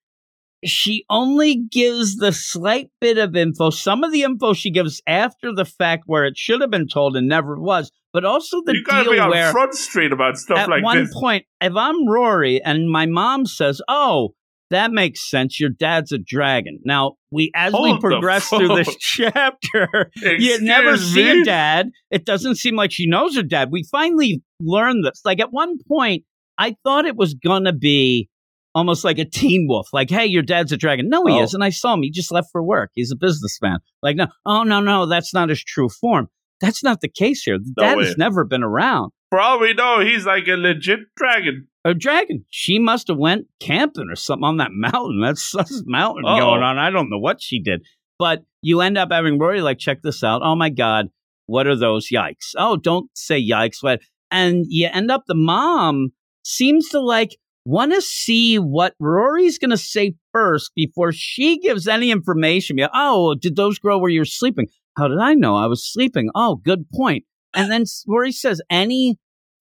she 0.65 1.05
only 1.11 1.57
gives 1.57 2.17
the 2.17 2.33
slight 2.33 2.89
bit 3.01 3.19
of 3.19 3.35
info 3.35 3.71
some 3.71 4.05
of 4.05 4.13
the 4.13 4.23
info 4.23 4.53
she 4.53 4.71
gives 4.71 5.03
after 5.07 5.53
the 5.53 5.65
fact 5.65 6.05
where 6.07 6.25
it 6.25 6.37
should 6.37 6.61
have 6.61 6.71
been 6.71 6.87
told 6.87 7.17
and 7.17 7.29
never 7.29 7.59
was 7.59 7.91
but 8.13 8.25
also 8.25 8.63
the 8.65 8.75
you 8.75 8.85
gotta 8.85 9.11
be 9.11 9.17
deal 9.17 9.25
on 9.25 9.31
where 9.31 9.51
front 9.51 9.75
street 9.75 10.13
about 10.13 10.37
stuff 10.39 10.59
at 10.59 10.69
like 10.69 10.85
one 10.85 11.05
this. 11.05 11.15
point 11.15 11.45
if 11.61 11.75
i'm 11.75 12.09
rory 12.09 12.63
and 12.63 12.89
my 12.89 13.07
mom 13.07 13.45
says 13.45 13.83
oh 13.89 14.35
that 14.73 14.91
makes 14.93 15.29
sense 15.31 15.59
your 15.61 15.71
dad's 15.71 16.13
a 16.13 16.19
dragon 16.19 16.79
now 16.85 17.13
we 17.31 17.51
as 17.55 17.73
we 17.73 17.79
Hold 17.79 17.97
the 18.03 18.09
progress 18.09 18.49
through 18.49 18.69
this 18.77 18.95
chapter 19.01 20.11
you 20.23 20.61
never 20.61 20.97
see 20.97 21.25
me? 21.33 21.41
a 21.43 21.45
dad. 21.45 21.91
It 22.11 22.25
doesn't 22.27 22.57
seem 22.57 22.77
like 22.77 22.93
she 22.93 23.07
knows 23.09 23.35
her 23.37 23.43
dad. 23.43 23.69
We 23.73 23.85
finally 23.91 24.43
learned 24.61 25.05
this. 25.05 25.21
Like 25.25 25.41
at 25.41 25.53
one 25.53 25.79
point, 25.89 26.25
I 26.59 26.77
thought 26.85 27.07
it 27.07 27.17
was 27.17 27.33
gonna 27.35 27.73
be 27.73 28.29
almost 28.75 29.05
like 29.05 29.19
a 29.19 29.25
teen 29.25 29.67
wolf. 29.69 29.89
Like, 29.93 30.11
hey, 30.11 30.27
your 30.27 30.43
dad's 30.43 30.73
a 30.73 30.77
dragon. 30.77 31.09
No, 31.09 31.25
he 31.27 31.35
Oh. 31.39 31.43
isn't. 31.43 31.63
I 31.63 31.71
saw 31.71 31.95
him. 31.95 32.03
He 32.03 32.11
just 32.11 32.31
left 32.33 32.49
for 32.53 32.63
work. 32.63 32.91
He's 32.95 33.11
a 33.13 33.17
businessman. 33.17 33.79
Like, 34.03 34.17
no, 34.17 34.27
oh 34.45 34.63
no, 34.63 34.81
no, 34.81 35.07
that's 35.07 35.33
not 35.33 35.49
his 35.49 35.63
true 35.65 35.89
form. 35.89 36.29
That's 36.61 36.85
not 36.85 37.01
the 37.01 37.09
case 37.09 37.43
here. 37.43 37.59
The 37.59 37.73
No 37.79 37.83
dad 37.85 37.97
way. 37.99 38.05
has 38.07 38.17
never 38.19 38.45
been 38.45 38.63
around. 38.63 39.13
For 39.33 39.41
all 39.41 39.61
we 39.61 39.73
know, 39.73 40.01
he's 40.01 40.27
like 40.27 40.47
a 40.47 40.59
legit 40.59 40.99
dragon. 41.17 41.67
A 41.87 41.95
dragon. 41.95 42.45
She 42.51 42.79
must 42.79 43.09
have 43.09 43.17
went 43.17 43.47
camping 43.61 44.11
or 44.11 44.15
something 44.15 44.45
on 44.45 44.59
that 44.59 44.69
mountain. 44.73 45.23
That's, 45.23 45.53
that's 45.53 45.83
mountain 45.87 46.27
Uh-oh. 46.27 46.39
going 46.39 46.63
on. 46.63 46.77
I 46.77 46.91
don't 46.91 47.09
know 47.09 47.19
what 47.19 47.41
she 47.41 47.59
did. 47.59 47.81
But 48.19 48.45
you 48.61 48.83
end 48.83 48.99
up 48.99 49.11
having 49.11 49.39
Rory 49.39 49.63
like, 49.63 49.79
check 49.79 50.03
this 50.03 50.23
out. 50.23 50.43
Oh 50.45 50.55
my 50.55 50.69
God, 50.69 51.07
what 51.47 51.67
are 51.67 51.75
those? 51.75 52.11
Yikes. 52.11 52.53
Oh, 52.59 52.77
don't 52.77 53.09
say 53.15 53.43
yikes. 53.43 53.83
What? 53.83 54.01
And 54.31 54.67
you 54.69 54.91
end 54.93 55.11
up, 55.11 55.23
the 55.27 55.35
mom 55.35 56.13
seems 56.45 56.91
to 56.91 57.01
like 57.01 57.31
want 57.65 57.95
to 57.95 58.03
see 58.03 58.59
what 58.59 58.95
Rory's 59.01 59.57
going 59.57 59.71
to 59.71 59.79
say 59.79 60.15
first 60.35 60.73
before 60.77 61.11
she 61.11 61.59
gives 61.59 61.89
any 61.89 62.11
information. 62.11 62.77
Oh, 62.93 63.35
did 63.35 63.57
those 63.57 63.79
grow 63.79 63.97
where 63.97 64.11
you're 64.11 64.27
sleeping? 64.27 64.67
How 64.99 65.09
did 65.09 65.21
I 65.21 65.33
know 65.33 65.57
I 65.57 65.69
was 65.69 65.91
sleeping? 65.91 66.29
Oh, 66.35 66.57
good 66.57 66.85
point. 66.95 67.25
And 67.55 67.71
then 67.71 67.85
Rory 68.07 68.33
says, 68.33 68.61
any 68.71 69.19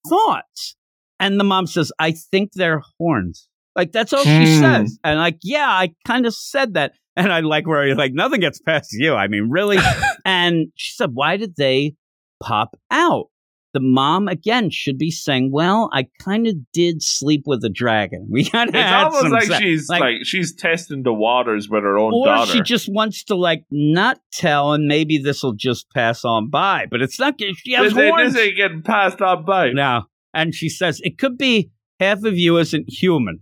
thoughts? 0.07 0.75
And 1.19 1.39
the 1.39 1.43
mom 1.43 1.67
says, 1.67 1.91
I 1.99 2.11
think 2.11 2.53
they're 2.53 2.81
horns. 2.99 3.47
Like 3.75 3.91
that's 3.91 4.11
all 4.13 4.23
she 4.23 4.45
Hmm. 4.47 4.61
says. 4.61 4.99
And 5.03 5.19
like, 5.19 5.37
yeah, 5.43 5.67
I 5.69 5.93
kind 6.05 6.25
of 6.25 6.33
said 6.33 6.73
that. 6.73 6.93
And 7.15 7.31
I 7.31 7.41
like 7.41 7.67
where 7.67 7.85
you're 7.85 7.95
like, 7.95 8.13
nothing 8.13 8.39
gets 8.39 8.59
past 8.59 8.89
you. 8.93 9.13
I 9.13 9.27
mean, 9.27 9.49
really? 9.49 9.77
and 10.25 10.67
she 10.75 10.93
said, 10.93 11.11
Why 11.13 11.37
did 11.37 11.55
they 11.57 11.95
pop 12.41 12.75
out? 12.89 13.27
The 13.73 13.79
mom 13.79 14.27
again 14.27 14.69
should 14.69 14.97
be 14.97 15.11
saying, 15.11 15.51
Well, 15.51 15.89
I 15.93 16.07
kind 16.19 16.45
of 16.45 16.55
did 16.73 17.01
sleep 17.01 17.43
with 17.45 17.63
a 17.63 17.69
dragon. 17.69 18.27
We 18.29 18.41
of 18.69 18.75
It's 18.75 18.91
almost 18.91 19.21
some 19.21 19.31
like 19.31 19.43
sex." 19.43 19.61
she's 19.63 19.89
Like- 19.89 20.01
like, 20.01 20.15
she's 20.23 20.53
testing 20.53 21.03
the 21.03 21.13
waters 21.13 21.69
with 21.69 21.83
her 21.83 21.97
own 21.97 22.11
or 22.13 22.25
daughter. 22.25 22.51
she 22.51 22.61
just 22.61 22.87
wants 22.91 23.23
to 23.25 23.35
like 23.35 23.63
not 23.71 24.19
tell, 24.33 24.73
and 24.73 24.87
maybe 24.87 25.17
this 25.17 25.41
will 25.43 25.53
just 25.53 25.89
pass 25.91 26.25
on 26.25 26.49
by. 26.49 26.87
But 26.91 27.01
it's 27.01 27.19
not. 27.19 27.35
She 27.39 27.71
has 27.73 27.93
this, 27.93 28.09
horns. 28.09 28.33
this 28.33 28.43
ain't 28.43 28.57
getting 28.57 28.81
passed 28.81 29.21
on 29.21 29.45
by. 29.45 29.71
No. 29.71 30.03
And 30.33 30.53
she 30.55 30.69
says, 30.69 30.99
it 31.03 31.17
could 31.17 31.37
be 31.37 31.71
half 31.99 32.23
of 32.23 32.37
you 32.37 32.57
isn't 32.57 32.89
human. 32.89 33.39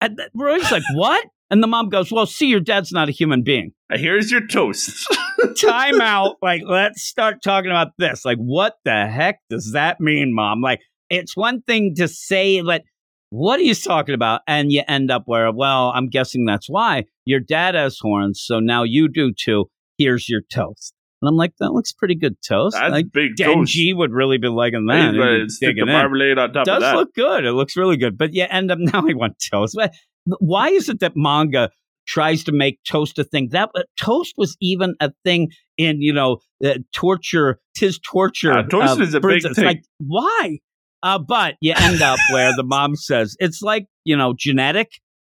And 0.00 0.20
Roy's 0.34 0.70
like, 0.70 0.82
what? 0.94 1.24
And 1.50 1.62
the 1.62 1.66
mom 1.66 1.88
goes, 1.88 2.12
well, 2.12 2.26
see, 2.26 2.46
your 2.46 2.60
dad's 2.60 2.92
not 2.92 3.08
a 3.08 3.12
human 3.12 3.42
being. 3.42 3.72
Here's 3.90 4.30
your 4.30 4.46
toast. 4.46 5.06
Time 5.60 6.00
out. 6.00 6.36
Like, 6.42 6.62
let's 6.66 7.02
start 7.02 7.42
talking 7.42 7.70
about 7.70 7.88
this. 7.98 8.24
Like, 8.24 8.38
what 8.38 8.74
the 8.84 9.06
heck 9.06 9.38
does 9.48 9.72
that 9.72 10.00
mean, 10.00 10.34
mom? 10.34 10.60
Like, 10.60 10.80
it's 11.10 11.36
one 11.36 11.62
thing 11.62 11.94
to 11.96 12.06
say, 12.06 12.60
but 12.60 12.82
what 13.30 13.58
are 13.60 13.64
you 13.64 13.74
talking 13.74 14.14
about? 14.14 14.42
And 14.46 14.70
you 14.72 14.82
end 14.86 15.10
up 15.10 15.22
where, 15.26 15.50
well, 15.52 15.90
I'm 15.94 16.08
guessing 16.08 16.44
that's 16.44 16.68
why 16.68 17.04
your 17.24 17.40
dad 17.40 17.74
has 17.74 17.98
horns. 18.00 18.42
So 18.44 18.60
now 18.60 18.82
you 18.82 19.08
do 19.08 19.32
too. 19.32 19.66
Here's 19.96 20.28
your 20.28 20.42
toast. 20.52 20.94
And 21.20 21.28
I'm 21.28 21.36
like, 21.36 21.52
that 21.58 21.72
looks 21.72 21.92
pretty 21.92 22.14
good 22.14 22.36
toast. 22.46 22.76
That's 22.78 22.92
like, 22.92 23.12
big 23.12 23.32
toast. 23.36 23.72
Denji 23.72 23.96
would 23.96 24.12
really 24.12 24.38
be 24.38 24.48
liking 24.48 24.86
that. 24.86 24.96
He's 24.96 25.12
He'd 25.12 25.18
gonna 25.18 25.42
be 25.42 25.48
stick 25.48 25.68
the 25.76 25.84
digging 25.86 25.88
in. 25.88 26.38
on 26.38 26.52
top 26.52 26.64
does 26.64 26.76
of 26.76 26.80
that. 26.80 26.92
Does 26.92 26.94
look 26.94 27.14
good. 27.14 27.44
It 27.44 27.52
looks 27.52 27.76
really 27.76 27.96
good. 27.96 28.16
But 28.16 28.34
yeah, 28.34 28.46
end 28.50 28.70
up 28.70 28.78
now 28.80 29.00
I 29.00 29.14
want 29.14 29.42
toast. 29.50 29.74
But 29.76 29.94
why 30.38 30.68
is 30.68 30.88
it 30.88 31.00
that 31.00 31.12
manga 31.16 31.70
tries 32.06 32.42
to 32.44 32.52
make 32.52 32.78
toast 32.84 33.18
a 33.18 33.24
thing? 33.24 33.48
That 33.52 33.70
uh, 33.74 33.82
toast 33.98 34.34
was 34.36 34.56
even 34.60 34.94
a 35.00 35.12
thing 35.24 35.48
in 35.76 36.00
you 36.00 36.12
know 36.12 36.38
uh, 36.64 36.74
torture. 36.94 37.58
Tis 37.76 37.98
torture. 37.98 38.52
Uh, 38.52 38.62
toast 38.64 39.00
is 39.00 39.14
a 39.14 39.20
big 39.20 39.42
thing. 39.54 39.64
Like 39.64 39.82
why? 39.98 40.58
Uh, 41.02 41.18
but 41.18 41.54
you 41.60 41.74
end 41.76 42.02
up 42.02 42.18
where 42.32 42.52
the 42.56 42.64
mom 42.64 42.96
says 42.96 43.36
it's 43.38 43.62
like 43.62 43.86
you 44.04 44.16
know 44.16 44.34
genetic. 44.36 44.88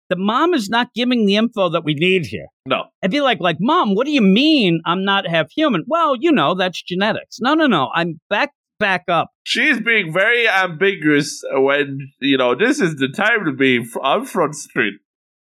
The 0.10 0.18
mom 0.18 0.54
is 0.54 0.68
not 0.70 0.90
giving 0.94 1.26
the 1.26 1.38
info 1.38 1.70
that 1.70 1.86
we 1.86 1.94
need 1.94 2.26
here. 2.26 2.48
no, 2.66 2.84
I'd 3.02 3.12
be 3.12 3.22
like, 3.22 3.40
like, 3.40 3.56
mom, 3.62 3.96
what 3.96 4.06
do 4.06 4.12
you 4.12 4.22
mean 4.22 4.82
I'm 4.86 5.06
not 5.06 5.26
half 5.26 5.50
human? 5.56 5.86
Well, 5.88 6.18
you 6.20 6.34
know, 6.34 6.54
that's 6.54 6.84
genetics. 6.84 7.40
No, 7.40 7.54
no, 7.54 7.66
no. 7.66 7.90
I'm 7.96 8.20
back, 8.30 8.52
back 8.82 9.04
up. 9.08 9.30
she's 9.44 9.80
being 9.80 10.12
very 10.12 10.48
ambiguous 10.50 11.42
when 11.54 12.00
you 12.20 12.38
know 12.38 12.56
this 12.56 12.82
is 12.82 12.96
the 12.98 13.08
time 13.08 13.46
to 13.46 13.54
be 13.54 13.80
on 14.02 14.26
Front 14.26 14.56
Street. 14.56 14.96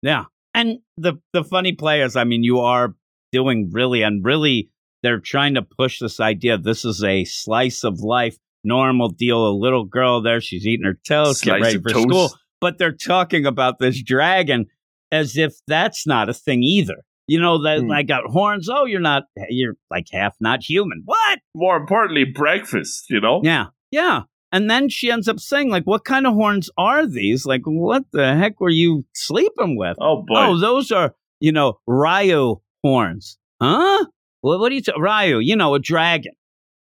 Yeah. 0.01 0.25
And 0.55 0.79
the 0.97 1.13
the 1.33 1.43
funny 1.43 1.73
players, 1.73 2.15
I 2.15 2.23
mean, 2.23 2.43
you 2.43 2.59
are 2.59 2.95
doing 3.31 3.69
really 3.71 4.01
and 4.01 4.25
really 4.25 4.71
they're 5.03 5.19
trying 5.19 5.53
to 5.53 5.61
push 5.61 5.99
this 5.99 6.19
idea 6.19 6.57
this 6.57 6.83
is 6.83 7.03
a 7.03 7.23
slice 7.25 7.83
of 7.83 7.99
life, 7.99 8.37
normal 8.63 9.09
deal. 9.09 9.47
A 9.47 9.53
little 9.53 9.85
girl 9.85 10.21
there, 10.21 10.41
she's 10.41 10.65
eating 10.65 10.85
her 10.85 10.97
toast, 11.07 11.43
get 11.43 11.61
ready 11.61 11.79
for 11.79 11.89
toast. 11.89 12.09
school. 12.09 12.29
But 12.59 12.79
they're 12.79 12.91
talking 12.95 13.45
about 13.45 13.77
this 13.77 14.01
dragon 14.01 14.65
as 15.11 15.37
if 15.37 15.53
that's 15.67 16.07
not 16.07 16.29
a 16.29 16.33
thing 16.33 16.63
either. 16.63 17.03
You 17.27 17.41
know, 17.41 17.61
that 17.63 17.81
Hmm. 17.81 17.91
I 17.91 18.03
got 18.03 18.23
horns. 18.27 18.69
Oh, 18.69 18.85
you're 18.85 19.01
not 19.01 19.23
you're 19.49 19.73
like 19.91 20.07
half 20.11 20.35
not 20.39 20.63
human. 20.63 21.01
What? 21.05 21.39
More 21.53 21.75
importantly, 21.77 22.25
breakfast. 22.25 23.05
You 23.09 23.19
know, 23.21 23.41
Yeah. 23.43 23.65
Yeah. 23.91 24.21
And 24.53 24.69
then 24.71 24.87
she 24.87 25.11
ends 25.11 25.27
up 25.27 25.39
saying, 25.41 25.69
like, 25.69 25.83
what 25.83 26.05
kind 26.05 26.25
of 26.25 26.33
horns 26.33 26.69
are 26.77 27.05
these? 27.05 27.45
Like, 27.45 27.63
what 27.65 28.03
the 28.13 28.33
heck 28.35 28.61
were 28.61 28.69
you 28.69 29.05
sleeping 29.13 29.77
with? 29.77 29.97
Oh 29.99 30.23
boy, 30.25 30.35
Oh, 30.37 30.57
those 30.59 30.89
are, 30.91 31.13
you 31.41 31.51
know, 31.51 31.79
Ryu 31.85 32.55
horns. 32.81 33.37
Huh? 33.61 34.05
What, 34.41 34.59
what 34.59 34.69
do 34.69 34.75
you 34.75 34.81
say? 34.83 34.93
Ryu, 34.97 35.39
you 35.39 35.57
know, 35.57 35.75
a 35.75 35.79
dragon. 35.79 36.31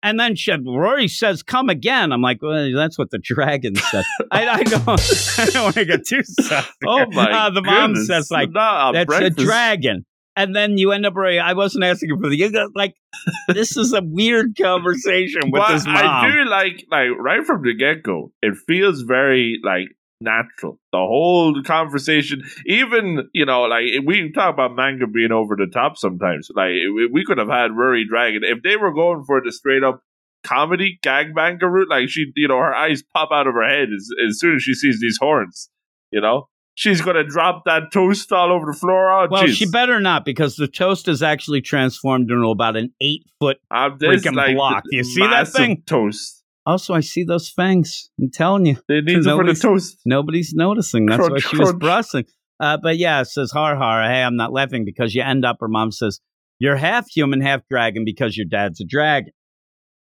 And 0.02 0.18
then 0.20 0.34
she, 0.36 0.52
Rory 0.52 1.06
says, 1.08 1.42
come 1.44 1.68
again. 1.70 2.12
I'm 2.12 2.20
like, 2.20 2.42
well, 2.42 2.70
that's 2.74 2.98
what 2.98 3.10
the 3.10 3.18
dragon 3.22 3.74
said. 3.76 4.04
I, 4.32 4.46
I 4.48 4.62
don't, 4.64 4.88
I 5.38 5.46
don't 5.46 5.62
want 5.62 5.74
to 5.76 5.84
get 5.84 6.06
too 6.06 6.22
sassy. 6.24 6.68
oh 6.86 7.06
my. 7.12 7.30
Uh, 7.30 7.50
the 7.50 7.62
mom 7.62 7.92
goodness. 7.92 8.08
says, 8.08 8.30
like, 8.30 8.50
Not 8.50 8.92
that's 8.92 9.06
breakfast. 9.06 9.40
a 9.40 9.44
dragon. 9.44 10.04
And 10.36 10.54
then 10.54 10.78
you 10.78 10.90
end 10.92 11.06
up, 11.06 11.14
Rory, 11.14 11.38
I 11.38 11.52
wasn't 11.52 11.84
asking 11.84 12.18
for 12.20 12.28
the, 12.28 12.36
you 12.36 12.50
got, 12.50 12.70
like, 12.74 12.94
this 13.48 13.76
is 13.76 13.92
a 13.92 14.02
weird 14.02 14.56
conversation 14.60 15.50
with 15.50 15.66
this 15.68 15.86
mom. 15.86 15.96
I 15.96 16.26
do 16.26 16.50
like 16.50 16.84
like 16.90 17.08
right 17.18 17.44
from 17.44 17.62
the 17.62 17.74
get 17.74 18.02
go. 18.02 18.32
It 18.42 18.54
feels 18.66 19.02
very 19.02 19.60
like 19.62 19.88
natural. 20.20 20.78
The 20.92 20.98
whole 20.98 21.62
conversation, 21.62 22.42
even 22.66 23.28
you 23.32 23.46
know, 23.46 23.62
like 23.62 23.84
we 24.04 24.32
talk 24.32 24.52
about 24.52 24.74
manga 24.74 25.06
being 25.06 25.32
over 25.32 25.56
the 25.56 25.68
top 25.72 25.96
sometimes. 25.96 26.48
Like 26.54 26.72
we, 26.94 27.08
we 27.12 27.24
could 27.24 27.38
have 27.38 27.48
had 27.48 27.76
Rory 27.76 28.04
Dragon 28.08 28.42
if 28.44 28.62
they 28.62 28.76
were 28.76 28.92
going 28.92 29.24
for 29.24 29.40
the 29.44 29.52
straight 29.52 29.84
up 29.84 30.02
comedy 30.42 30.98
gag 31.02 31.34
manga 31.34 31.68
route. 31.68 31.88
Like 31.88 32.08
she, 32.08 32.32
you 32.34 32.48
know, 32.48 32.58
her 32.58 32.74
eyes 32.74 33.02
pop 33.14 33.30
out 33.32 33.46
of 33.46 33.54
her 33.54 33.68
head 33.68 33.88
as, 33.94 34.08
as 34.28 34.38
soon 34.40 34.56
as 34.56 34.62
she 34.62 34.74
sees 34.74 35.00
these 35.00 35.18
horns. 35.20 35.70
You 36.10 36.20
know, 36.20 36.48
she's 36.74 37.00
gonna 37.00 37.24
drop 37.24 37.64
that 37.66 37.92
toast 37.92 38.32
all 38.32 38.52
over 38.52 38.66
the 38.72 38.78
floor. 38.78 39.10
Oh, 39.10 39.28
Well, 39.30 39.44
jeez. 39.44 39.54
she 39.56 39.66
better 39.66 40.00
not 40.00 40.24
because 40.24 40.56
the 40.56 40.68
toast 40.68 41.08
is 41.08 41.22
actually 41.22 41.60
transformed 41.60 42.30
into 42.30 42.48
about 42.48 42.76
an 42.76 42.92
eight 43.00 43.24
foot. 43.40 43.58
This, 43.98 44.24
freaking 44.24 44.34
like, 44.34 44.54
block. 44.56 44.84
You 44.90 45.04
see 45.04 45.20
that 45.26 45.48
thing? 45.48 45.82
Toast. 45.86 46.42
Also, 46.66 46.94
I 46.94 47.00
see 47.00 47.24
those 47.24 47.48
fangs. 47.50 48.08
I'm 48.18 48.30
telling 48.30 48.64
you, 48.66 48.76
They 48.88 49.00
need 49.02 49.16
for 49.16 49.22
the 49.22 49.28
Nobody's- 49.30 49.60
toast. 49.60 49.98
nobody's 50.06 50.52
noticing. 50.54 51.06
That's 51.06 51.20
why 51.20 51.28
Crunch, 51.28 51.44
she 51.44 51.58
was 51.58 51.72
brushing. 51.74 52.24
Uh, 52.58 52.78
but 52.82 52.96
yeah, 52.96 53.20
it 53.20 53.26
says 53.26 53.50
har 53.50 53.76
har. 53.76 54.02
Hey, 54.02 54.22
I'm 54.22 54.36
not 54.36 54.52
laughing 54.52 54.84
because 54.84 55.14
you 55.14 55.22
end 55.22 55.44
up. 55.44 55.58
Her 55.60 55.68
mom 55.68 55.90
says 55.92 56.20
you're 56.60 56.76
half 56.76 57.06
human, 57.08 57.40
half 57.42 57.60
dragon 57.70 58.04
because 58.06 58.36
your 58.36 58.46
dad's 58.46 58.80
a 58.80 58.84
dragon. 58.84 59.32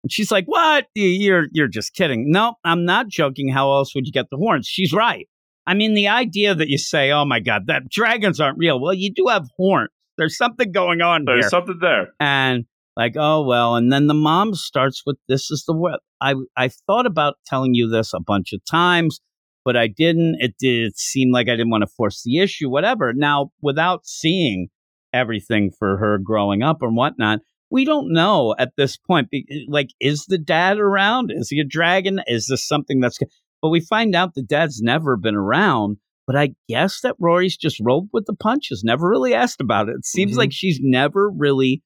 And 0.02 0.10
she's 0.10 0.32
like, 0.32 0.46
"What? 0.46 0.87
You're 0.94 1.46
you're 1.52 1.68
just 1.68 1.92
kidding." 1.94 2.30
No, 2.32 2.54
I'm 2.64 2.84
not 2.84 3.08
joking. 3.08 3.48
How 3.50 3.70
else 3.72 3.94
would 3.94 4.06
you 4.06 4.12
get 4.12 4.26
the 4.30 4.37
horns? 4.38 4.66
She's 4.66 4.92
right. 4.92 5.28
I 5.68 5.75
mean, 5.75 5.94
the 5.94 6.08
idea 6.08 6.54
that 6.54 6.68
you 6.68 6.78
say, 6.78 7.10
"Oh 7.12 7.25
my 7.25 7.40
God, 7.40 7.66
that 7.66 7.88
dragons 7.90 8.40
aren't 8.40 8.58
real." 8.58 8.80
Well, 8.80 8.94
you 8.94 9.12
do 9.12 9.26
have 9.28 9.46
horns. 9.56 9.90
There's 10.16 10.37
something 10.37 10.72
going 10.72 11.00
on 11.00 11.25
There's 11.26 11.44
here. 11.44 11.50
something 11.50 11.78
there. 11.80 12.08
and 12.18 12.64
like 12.96 13.14
oh 13.16 13.42
well 13.44 13.76
and 13.76 13.92
then 13.92 14.08
the 14.08 14.14
mom 14.14 14.52
starts 14.54 15.04
with 15.06 15.16
this 15.28 15.52
is 15.52 15.62
the 15.68 15.72
way 15.72 15.92
i 16.20 16.34
i 16.56 16.68
thought 16.68 17.06
about 17.06 17.37
telling 17.46 17.72
you 17.75 17.88
this 17.88 18.12
a 18.12 18.18
bunch 18.18 18.52
of 18.52 18.60
times 18.68 19.20
but 19.64 19.76
i 19.76 19.87
didn't 19.87 20.34
it 20.40 20.54
did 20.58 20.98
seem 20.98 21.30
like 21.30 21.46
i 21.48 21.52
didn't 21.52 21.70
want 21.70 21.82
to 21.82 21.94
force 21.96 22.22
the 22.25 22.40
issue 22.40 22.68
whatever 22.68 23.12
now 23.14 23.52
without 23.62 24.04
seeing 24.04 24.66
everything 25.12 25.70
for 25.78 25.96
her 25.98 26.18
growing 26.18 26.60
up 26.64 26.78
and 26.82 26.96
whatnot 26.96 27.38
we 27.70 27.84
don't 27.84 28.12
know 28.12 28.52
at 28.58 28.72
this 28.76 28.96
point 28.96 29.28
like 29.68 29.90
is 30.00 30.25
the 30.26 30.37
dad 30.38 30.78
around 30.78 31.30
is 31.32 31.48
he 31.50 31.60
a 31.60 31.64
dragon 31.64 32.20
is 32.26 32.48
this 32.48 32.66
something 32.66 32.98
that's 32.98 33.18
but 33.62 33.69
we 33.71 33.81
find 33.81 34.15
out 34.15 34.35
the 34.35 34.43
dad's 34.43 34.81
never 34.83 35.17
been 35.17 35.35
around 35.37 35.97
but 36.27 36.37
I 36.37 36.50
guess 36.69 37.00
that 37.00 37.17
Rory's 37.19 37.57
just 37.57 37.81
rolled 37.81 38.11
with 38.12 38.27
the 38.27 38.35
punches, 38.35 38.83
never 38.85 39.09
really 39.09 39.33
asked 39.33 39.62
about 39.62 39.88
it. 39.88 39.95
It 39.97 40.05
seems 40.05 40.35
Mhm. 40.35 40.37
like 40.37 40.53
she's 40.53 40.79
never 40.83 41.31
really 41.31 41.83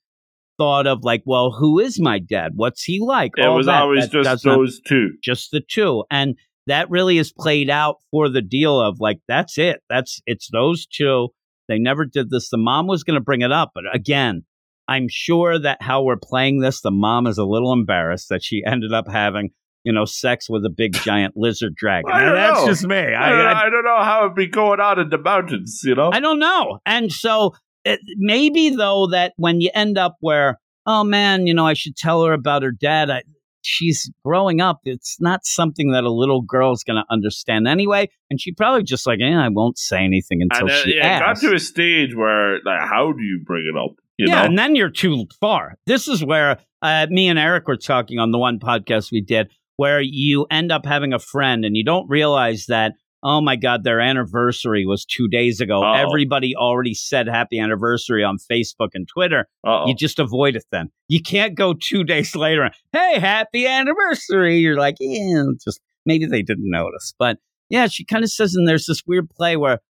thought 0.58 0.88
of 0.88 1.04
like, 1.04 1.22
well, 1.24 1.52
who 1.52 1.78
is 1.78 2.00
my 2.00 2.18
dad? 2.18 2.50
What's 2.56 2.82
he 2.82 2.98
like? 3.00 3.30
It 3.36 3.44
All 3.46 3.56
was 3.56 3.66
that. 3.66 3.82
always 3.82 4.08
That 4.10 4.24
just 4.24 4.42
those 4.44 4.80
two. 4.80 5.10
just 5.22 5.52
the 5.52 5.60
two. 5.60 6.02
And 6.10 6.34
that 6.66 6.90
really 6.90 7.18
is 7.18 7.32
played 7.32 7.70
out 7.70 7.98
for 8.10 8.28
the 8.28 8.42
deal 8.42 8.80
of 8.80 8.96
like, 8.98 9.20
that's 9.28 9.58
it. 9.58 9.80
That's 9.88 10.20
it's 10.26 10.48
those 10.50 10.86
two. 10.86 11.28
They 11.68 11.78
never 11.78 12.04
did 12.04 12.28
this. 12.30 12.50
The 12.50 12.58
mom 12.58 12.88
was 12.88 13.04
going 13.04 13.14
to 13.18 13.24
bring 13.24 13.42
it 13.42 13.52
up, 13.52 13.70
but 13.76 13.84
again, 13.94 14.42
I'm 14.88 15.06
sure 15.08 15.56
that 15.56 15.80
how 15.82 16.02
we're 16.02 16.16
playing 16.20 16.58
this, 16.58 16.80
the 16.80 16.90
mom 16.90 17.28
is 17.28 17.38
a 17.38 17.44
little 17.44 17.72
embarrassed 17.72 18.28
that 18.30 18.42
she 18.42 18.62
ended 18.66 18.92
up 18.92 19.06
having, 19.08 19.50
you 19.84 19.92
know, 19.92 20.04
sex 20.04 20.48
with 20.48 20.64
a 20.64 20.70
big 20.70 20.92
giant 20.92 21.34
lizard 21.36 21.74
dragon. 21.74 22.10
I 22.12 22.20
don't 22.20 22.34
that's 22.34 22.60
know. 22.60 22.66
just 22.66 22.86
me. 22.86 22.96
I, 22.96 23.28
don't, 23.28 23.40
I, 23.40 23.62
I 23.66 23.70
don't 23.70 23.84
know 23.84 24.02
how 24.02 24.24
it'd 24.24 24.36
be 24.36 24.46
going 24.46 24.80
on 24.80 24.98
in 24.98 25.10
the 25.10 25.18
mountains, 25.18 25.80
you 25.84 25.94
know? 25.94 26.10
I 26.12 26.20
don't 26.20 26.38
know. 26.38 26.78
And 26.86 27.12
so 27.12 27.54
it, 27.84 28.00
maybe 28.16 28.70
though 28.70 29.08
that 29.08 29.32
when 29.36 29.60
you 29.60 29.70
end 29.74 29.98
up 29.98 30.16
where, 30.20 30.58
oh 30.86 31.04
man, 31.04 31.46
you 31.46 31.54
know, 31.54 31.66
I 31.66 31.74
should 31.74 31.96
tell 31.96 32.24
her 32.24 32.32
about 32.32 32.62
her 32.62 32.72
dad. 32.72 33.10
I, 33.10 33.22
she's 33.62 34.10
growing 34.24 34.60
up. 34.60 34.80
It's 34.84 35.16
not 35.20 35.44
something 35.44 35.92
that 35.92 36.04
a 36.04 36.12
little 36.12 36.42
girl's 36.42 36.84
going 36.84 36.96
to 36.96 37.04
understand 37.10 37.66
anyway. 37.66 38.08
And 38.30 38.40
she 38.40 38.52
probably 38.52 38.82
just 38.82 39.06
like, 39.06 39.20
eh, 39.22 39.34
I 39.34 39.48
won't 39.48 39.78
say 39.78 40.04
anything 40.04 40.40
until 40.42 40.60
and 40.62 40.70
then, 40.70 40.84
she 40.84 40.96
yeah, 40.96 41.16
it 41.16 41.20
got 41.20 41.36
to 41.38 41.54
a 41.54 41.58
stage 41.58 42.14
where, 42.14 42.60
like, 42.64 42.80
how 42.80 43.12
do 43.12 43.22
you 43.22 43.40
bring 43.44 43.70
it 43.72 43.78
up? 43.78 43.96
You 44.18 44.28
yeah, 44.28 44.42
know? 44.42 44.46
and 44.46 44.58
then 44.58 44.76
you're 44.76 44.90
too 44.90 45.26
far. 45.40 45.76
This 45.86 46.06
is 46.06 46.24
where 46.24 46.58
uh, 46.82 47.06
me 47.08 47.28
and 47.28 47.38
Eric 47.38 47.66
were 47.66 47.76
talking 47.76 48.18
on 48.18 48.30
the 48.30 48.38
one 48.38 48.58
podcast 48.58 49.10
we 49.10 49.20
did, 49.20 49.50
where 49.82 50.00
you 50.00 50.46
end 50.48 50.70
up 50.70 50.86
having 50.86 51.12
a 51.12 51.18
friend 51.18 51.64
and 51.64 51.76
you 51.76 51.82
don't 51.82 52.08
realize 52.08 52.66
that. 52.68 52.92
Oh 53.24 53.40
my 53.40 53.56
God, 53.56 53.82
their 53.82 54.00
anniversary 54.00 54.86
was 54.86 55.04
two 55.04 55.26
days 55.26 55.60
ago. 55.60 55.82
Uh-oh. 55.82 56.06
Everybody 56.06 56.54
already 56.54 56.94
said 56.94 57.26
happy 57.26 57.58
anniversary 57.58 58.22
on 58.22 58.36
Facebook 58.38 58.90
and 58.94 59.08
Twitter. 59.08 59.48
Uh-oh. 59.66 59.88
You 59.88 59.96
just 59.96 60.20
avoid 60.20 60.54
it 60.54 60.64
then. 60.70 60.90
You 61.08 61.20
can't 61.20 61.56
go 61.56 61.74
two 61.74 62.04
days 62.12 62.36
later 62.36 62.62
and, 62.62 62.74
hey, 62.92 63.18
happy 63.18 63.66
anniversary. 63.66 64.58
You're 64.58 64.78
like, 64.78 64.94
yeah, 65.00 65.46
just 65.64 65.80
maybe 66.06 66.26
they 66.26 66.42
didn't 66.42 66.70
notice. 66.70 67.12
But 67.18 67.38
yeah, 67.68 67.88
she 67.88 68.04
kind 68.04 68.22
of 68.22 68.30
says, 68.30 68.54
and 68.54 68.68
there's 68.68 68.86
this 68.86 69.02
weird 69.04 69.30
play 69.30 69.56
where, 69.56 69.80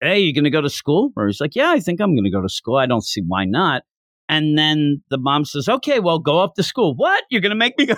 hey, 0.00 0.20
you 0.20 0.32
going 0.32 0.44
to 0.44 0.50
go 0.50 0.62
to 0.62 0.70
school? 0.70 1.12
Or 1.14 1.26
he's 1.26 1.42
like, 1.42 1.54
yeah, 1.54 1.72
I 1.72 1.80
think 1.80 2.00
I'm 2.00 2.14
going 2.14 2.24
to 2.24 2.30
go 2.30 2.40
to 2.40 2.48
school. 2.48 2.76
I 2.76 2.86
don't 2.86 3.04
see 3.04 3.20
why 3.26 3.44
not. 3.44 3.82
And 4.30 4.56
then 4.56 5.02
the 5.10 5.18
mom 5.18 5.44
says, 5.44 5.68
okay, 5.68 6.00
well, 6.00 6.18
go 6.18 6.38
up 6.38 6.54
to 6.54 6.62
school. 6.62 6.94
What? 6.96 7.22
You're 7.28 7.42
going 7.42 7.50
to 7.50 7.56
make 7.56 7.76
me 7.76 7.84
go? 7.84 7.96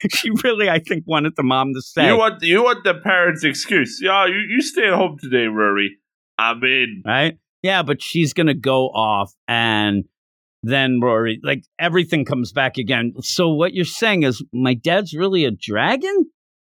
she 0.10 0.30
really, 0.44 0.68
I 0.68 0.78
think, 0.78 1.04
wanted 1.06 1.36
the 1.36 1.42
mom 1.42 1.72
to 1.74 1.82
say, 1.82 2.06
you 2.06 2.16
want 2.18 2.42
you 2.42 2.62
want 2.62 2.84
the 2.84 2.94
parents' 2.94 3.44
excuse. 3.44 3.98
Yeah, 4.02 4.26
you, 4.26 4.38
you 4.48 4.62
stay 4.62 4.88
at 4.88 4.94
home 4.94 5.16
today, 5.20 5.46
Rory. 5.46 5.96
I 6.38 6.54
mean, 6.54 7.02
right? 7.06 7.38
Yeah, 7.62 7.82
but 7.82 8.02
she's 8.02 8.32
going 8.32 8.46
to 8.48 8.54
go 8.54 8.88
off 8.88 9.32
and 9.48 10.04
then 10.62 11.00
Rory, 11.00 11.40
like 11.42 11.64
everything 11.78 12.24
comes 12.24 12.52
back 12.52 12.76
again. 12.76 13.12
So 13.20 13.48
what 13.48 13.72
you're 13.72 13.84
saying 13.84 14.24
is 14.24 14.44
my 14.52 14.74
dad's 14.74 15.14
really 15.14 15.44
a 15.44 15.50
dragon? 15.50 16.26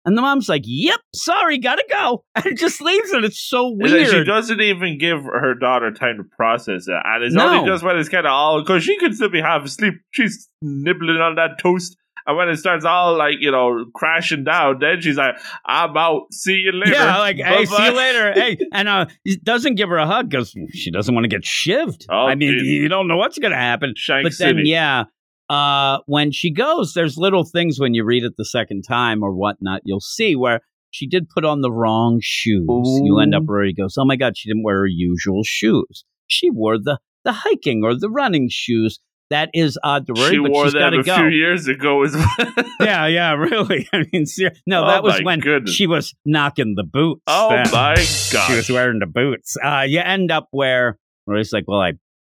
And 0.06 0.18
the 0.18 0.20
mom's 0.20 0.50
like, 0.50 0.64
"Yep, 0.66 1.00
sorry, 1.14 1.56
gotta 1.58 1.84
go," 1.90 2.24
and 2.34 2.58
just 2.58 2.82
leaves 2.82 3.10
it. 3.12 3.24
It's 3.24 3.40
so 3.40 3.74
it's 3.80 3.90
like 3.90 4.06
she 4.08 4.22
doesn't 4.22 4.60
even 4.60 4.98
give 4.98 5.24
her 5.24 5.54
daughter 5.54 5.90
time 5.92 6.18
to 6.18 6.24
process 6.36 6.86
it, 6.88 6.94
and 7.04 7.24
it's 7.24 7.34
No. 7.34 7.48
only 7.48 7.66
just 7.70 7.82
when 7.82 7.96
it's 7.96 8.10
kind 8.10 8.26
of 8.26 8.32
all 8.32 8.60
because 8.60 8.84
she 8.84 8.98
could 8.98 9.14
still 9.14 9.30
be 9.30 9.40
half 9.40 9.64
asleep. 9.64 9.94
She's 10.10 10.50
nibbling 10.60 11.22
on 11.22 11.36
that 11.36 11.58
toast, 11.58 11.96
and 12.26 12.36
when 12.36 12.48
it 12.48 12.56
starts 12.56 12.84
all 12.84 13.16
like 13.16 13.36
you 13.40 13.50
know 13.50 13.84
crashing 13.94 14.44
down, 14.44 14.78
then 14.80 15.00
she's 15.00 15.16
like, 15.16 15.36
"I'm 15.64 15.96
out. 15.96 16.32
See 16.32 16.54
you 16.54 16.72
later." 16.72 16.92
Yeah, 16.92 17.18
like, 17.18 17.36
hey, 17.36 17.64
see 17.64 17.76
Bye-bye." 17.76 17.88
you 17.88 17.96
later. 17.96 18.32
hey, 18.34 18.58
and 18.72 18.88
uh, 18.88 19.06
he 19.24 19.36
doesn't 19.36 19.74
give 19.74 19.88
her 19.88 19.98
a 19.98 20.06
hug 20.06 20.30
because 20.30 20.54
she 20.72 20.90
doesn't 20.90 21.14
want 21.14 21.24
to 21.24 21.28
get 21.28 21.42
shivved. 21.42 22.06
Oh, 22.10 22.26
I 22.26 22.34
mean, 22.34 22.52
dude. 22.52 22.66
you 22.66 22.88
don't 22.88 23.08
know 23.08 23.16
what's 23.16 23.38
gonna 23.38 23.56
happen. 23.56 23.94
Shank 23.96 24.24
but 24.24 24.32
then, 24.38 24.60
yeah, 24.64 25.04
uh, 25.48 25.98
when 26.06 26.32
she 26.32 26.50
goes, 26.52 26.94
there's 26.94 27.16
little 27.16 27.44
things 27.44 27.78
when 27.78 27.94
you 27.94 28.04
read 28.04 28.24
it 28.24 28.34
the 28.36 28.44
second 28.44 28.82
time 28.82 29.22
or 29.22 29.32
whatnot, 29.32 29.82
you'll 29.84 30.00
see 30.00 30.36
where 30.36 30.60
she 30.90 31.06
did 31.06 31.28
put 31.28 31.44
on 31.44 31.60
the 31.60 31.72
wrong 31.72 32.20
shoes. 32.22 32.68
Ooh. 32.70 33.04
You 33.04 33.18
end 33.18 33.34
up 33.34 33.44
where 33.46 33.64
he 33.64 33.74
goes, 33.74 33.96
oh 33.98 34.04
my 34.04 34.16
God, 34.16 34.36
she 34.36 34.48
didn't 34.48 34.62
wear 34.62 34.78
her 34.78 34.86
usual 34.86 35.42
shoes. 35.44 36.04
She 36.26 36.50
wore 36.50 36.78
the, 36.78 36.98
the 37.24 37.32
hiking 37.32 37.82
or 37.84 37.98
the 37.98 38.08
running 38.08 38.48
shoes. 38.50 39.00
That 39.34 39.50
is 39.52 39.76
odd 39.82 40.06
to 40.06 40.12
Rory, 40.12 40.30
she 40.30 40.38
but 40.38 40.50
wore 40.52 40.64
she's 40.66 40.74
got 40.74 40.90
to 40.90 40.98
a 41.00 41.02
go. 41.02 41.16
few 41.16 41.26
years 41.26 41.66
ago 41.66 42.04
as 42.04 42.14
well. 42.14 42.52
yeah, 42.80 43.06
yeah, 43.08 43.32
really. 43.34 43.88
I 43.92 44.04
mean, 44.12 44.24
no, 44.64 44.84
Oh 44.84 44.86
that 44.86 45.02
was 45.02 45.20
when 45.24 45.40
goodness. 45.40 45.74
she 45.74 45.88
was 45.88 46.14
knocking 46.24 46.74
the 46.76 46.84
boots. 46.84 47.20
oh 47.26 47.48
then. 47.50 47.66
my 47.72 47.94
god, 48.32 48.46
She 48.46 48.54
was 48.54 48.70
wearing 48.70 49.00
the 49.00 49.06
boots. 49.06 49.56
Uh, 49.62 49.84
you 49.88 49.98
end 49.98 50.30
up 50.30 50.46
where 50.52 50.98
Rory's 51.26 51.52
like, 51.52 51.64
well, 51.66 51.80
I, 51.80 51.94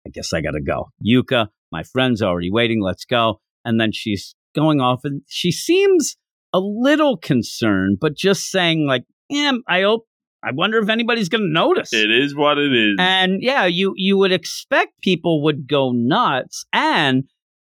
I 0.07 0.11
guess 0.11 0.33
I 0.33 0.41
got 0.41 0.53
to 0.53 0.63
go. 0.63 0.89
Yuka, 1.07 1.49
my 1.71 1.83
friend's 1.83 2.23
already 2.23 2.51
waiting. 2.51 2.81
Let's 2.83 3.05
go. 3.05 3.41
And 3.65 3.79
then 3.79 3.93
she's 3.93 4.35
going 4.55 4.81
off 4.81 5.01
and 5.05 5.21
she 5.29 5.53
seems 5.53 6.17
a 6.55 6.61
little 6.61 7.19
concerned, 7.19 7.99
but 8.01 8.17
just 8.17 8.51
saying 8.51 8.87
like, 8.87 9.05
yeah, 9.29 9.53
I 9.69 9.83
hope, 9.83 10.07
I 10.47 10.53
wonder 10.53 10.79
if 10.79 10.89
anybody's 10.89 11.29
going 11.29 11.43
to 11.43 11.53
notice. 11.53 11.93
It 11.93 12.11
is 12.11 12.37
what 12.37 12.57
it 12.57 12.73
is. 12.73 12.97
And 13.01 13.43
yeah, 13.43 13.65
you 13.65 13.95
you 13.97 14.17
would 14.17 14.31
expect 14.31 15.01
people 15.03 15.43
would 15.43 15.67
go 15.67 15.91
nuts. 15.93 16.65
And 16.73 17.25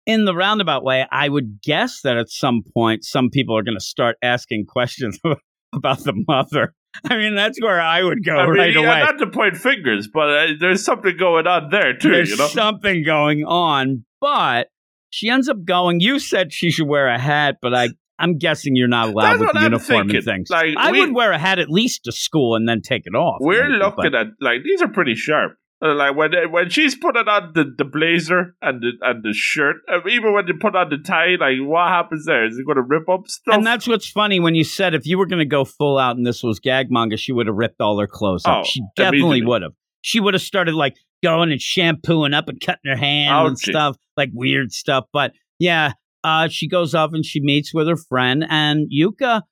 in 0.06 0.24
the 0.24 0.34
roundabout 0.34 0.84
way, 0.84 1.04
I 1.10 1.28
would 1.28 1.60
guess 1.62 2.02
that 2.02 2.16
at 2.16 2.30
some 2.30 2.62
point, 2.74 3.04
some 3.04 3.28
people 3.28 3.56
are 3.58 3.62
going 3.62 3.76
to 3.76 3.84
start 3.84 4.16
asking 4.22 4.66
questions 4.66 5.18
about 5.74 5.98
the 6.04 6.14
mother. 6.28 6.74
I 7.08 7.16
mean, 7.16 7.34
that's 7.34 7.60
where 7.60 7.80
I 7.80 8.02
would 8.02 8.24
go 8.24 8.36
I 8.36 8.46
mean, 8.46 8.56
right 8.56 8.72
yeah, 8.72 8.80
away. 8.80 9.00
not 9.00 9.18
to 9.18 9.26
point 9.28 9.56
fingers, 9.56 10.08
but 10.12 10.28
uh, 10.28 10.46
there's 10.58 10.84
something 10.84 11.16
going 11.16 11.46
on 11.46 11.70
there 11.70 11.96
too. 11.96 12.10
There's 12.10 12.30
you 12.30 12.36
know, 12.36 12.48
something 12.48 13.04
going 13.04 13.44
on, 13.44 14.04
but 14.20 14.68
she 15.10 15.28
ends 15.28 15.48
up 15.48 15.64
going. 15.64 16.00
You 16.00 16.18
said 16.18 16.52
she 16.52 16.70
should 16.70 16.88
wear 16.88 17.08
a 17.08 17.18
hat, 17.18 17.58
but 17.60 17.74
I. 17.74 17.88
I'm 18.20 18.38
guessing 18.38 18.76
you're 18.76 18.88
not 18.88 19.08
allowed 19.08 19.38
That's 19.38 19.40
with 19.40 19.52
the 19.52 19.60
uniform 19.62 20.10
and 20.10 20.24
things. 20.24 20.50
Like, 20.50 20.74
I 20.76 20.92
we- 20.92 21.00
would 21.00 21.14
wear 21.14 21.32
a 21.32 21.38
hat 21.38 21.58
at 21.58 21.70
least 21.70 22.04
to 22.04 22.12
school 22.12 22.54
and 22.54 22.68
then 22.68 22.82
take 22.82 23.06
it 23.06 23.14
off. 23.14 23.38
we're 23.40 23.68
maybe, 23.68 23.78
but- 23.80 23.96
looking 23.96 24.14
at 24.14 24.26
like 24.40 24.62
these 24.64 24.82
are 24.82 24.88
pretty 24.88 25.14
sharp. 25.14 25.56
Uh, 25.82 25.94
Like 25.94 26.14
when 26.14 26.32
when 26.52 26.68
she's 26.68 26.94
putting 26.94 27.26
on 27.26 27.52
the, 27.54 27.64
the 27.78 27.86
blazer 27.86 28.54
and 28.60 28.82
the 28.82 28.90
and 29.00 29.22
the 29.24 29.32
shirt, 29.32 29.76
uh, 29.90 30.06
even 30.06 30.34
when 30.34 30.44
they 30.44 30.52
put 30.52 30.76
on 30.76 30.90
the 30.90 30.98
tie, 30.98 31.36
like 31.40 31.56
what 31.60 31.88
happens 31.88 32.26
there? 32.26 32.44
Is 32.46 32.58
it 32.58 32.66
going 32.66 32.76
to 32.76 32.82
rip 32.82 33.08
up 33.08 33.26
stuff? 33.28 33.54
And 33.54 33.66
that's 33.66 33.88
what's 33.88 34.06
funny 34.06 34.40
when 34.40 34.54
you 34.54 34.62
said 34.62 34.92
if 34.94 35.06
you 35.06 35.16
were 35.16 35.24
going 35.24 35.38
to 35.38 35.46
go 35.46 35.64
full 35.64 35.96
out 35.96 36.18
and 36.18 36.26
this 36.26 36.42
was 36.42 36.60
gag 36.60 36.90
manga, 36.90 37.16
she 37.16 37.32
would 37.32 37.46
have 37.46 37.56
ripped 37.56 37.80
all 37.80 37.98
her 37.98 38.06
clothes 38.06 38.44
up. 38.44 38.58
Oh, 38.58 38.64
she 38.68 38.82
definitely 38.94 39.42
would 39.42 39.62
have. 39.62 39.72
She 40.02 40.20
would 40.20 40.34
have 40.34 40.42
started 40.42 40.74
like 40.74 40.96
going 41.22 41.50
and 41.50 41.62
shampooing 41.62 42.34
up 42.34 42.48
and 42.50 42.60
cutting 42.60 42.90
her 42.90 42.96
hands 42.96 43.48
and 43.48 43.58
stuff, 43.58 43.96
like 44.18 44.28
weird 44.34 44.72
stuff. 44.72 45.06
But 45.14 45.32
yeah, 45.58 45.92
uh, 46.24 46.48
she 46.48 46.68
goes 46.68 46.94
off 46.94 47.10
and 47.12 47.24
she 47.24 47.40
meets 47.40 47.74
with 47.74 47.88
her 47.88 47.96
friend, 47.96 48.44
and 48.48 48.88
Yuka 48.90 49.42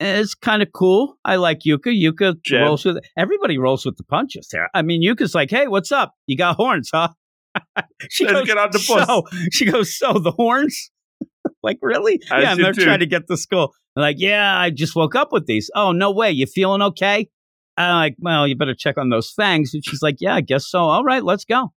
is 0.00 0.34
kind 0.34 0.62
of 0.62 0.68
cool. 0.72 1.16
I 1.24 1.36
like 1.36 1.60
Yuka. 1.66 1.86
Yuka 1.86 2.36
rolls 2.52 2.84
with 2.84 2.98
everybody 3.16 3.58
rolls 3.58 3.84
with 3.84 3.96
the 3.96 4.04
punches 4.04 4.48
there. 4.50 4.68
I 4.74 4.82
mean, 4.82 5.02
Yuka's 5.02 5.34
like, 5.34 5.50
"Hey, 5.50 5.68
what's 5.68 5.92
up? 5.92 6.14
You 6.26 6.36
got 6.36 6.56
horns, 6.56 6.90
huh?" 6.92 7.08
she 8.10 8.24
Let's 8.24 8.38
goes, 8.38 8.46
get 8.46 8.58
on 8.58 8.70
the 8.72 8.84
bus. 8.88 9.06
So 9.06 9.22
she 9.52 9.64
goes, 9.64 9.96
"So 9.96 10.14
the 10.14 10.32
horns." 10.32 10.90
like 11.62 11.78
really? 11.82 12.20
As 12.30 12.42
yeah, 12.42 12.52
and 12.52 12.64
they're 12.64 12.72
do. 12.72 12.84
trying 12.84 13.00
to 13.00 13.06
get 13.06 13.26
to 13.28 13.36
school. 13.36 13.72
They're 13.94 14.02
like, 14.02 14.16
yeah, 14.18 14.58
I 14.58 14.70
just 14.70 14.96
woke 14.96 15.14
up 15.14 15.32
with 15.32 15.46
these. 15.46 15.70
Oh, 15.74 15.92
no 15.92 16.10
way. 16.10 16.30
You 16.30 16.46
feeling 16.46 16.82
okay? 16.82 17.28
I'm 17.76 17.94
like, 17.96 18.16
well, 18.18 18.46
you 18.46 18.56
better 18.56 18.74
check 18.74 18.98
on 18.98 19.10
those 19.10 19.30
fangs. 19.30 19.72
And 19.74 19.84
she's 19.84 20.02
like, 20.02 20.16
yeah, 20.20 20.34
I 20.34 20.40
guess 20.40 20.68
so. 20.68 20.80
All 20.80 21.04
right, 21.04 21.24
let's 21.24 21.44
go. 21.44 21.72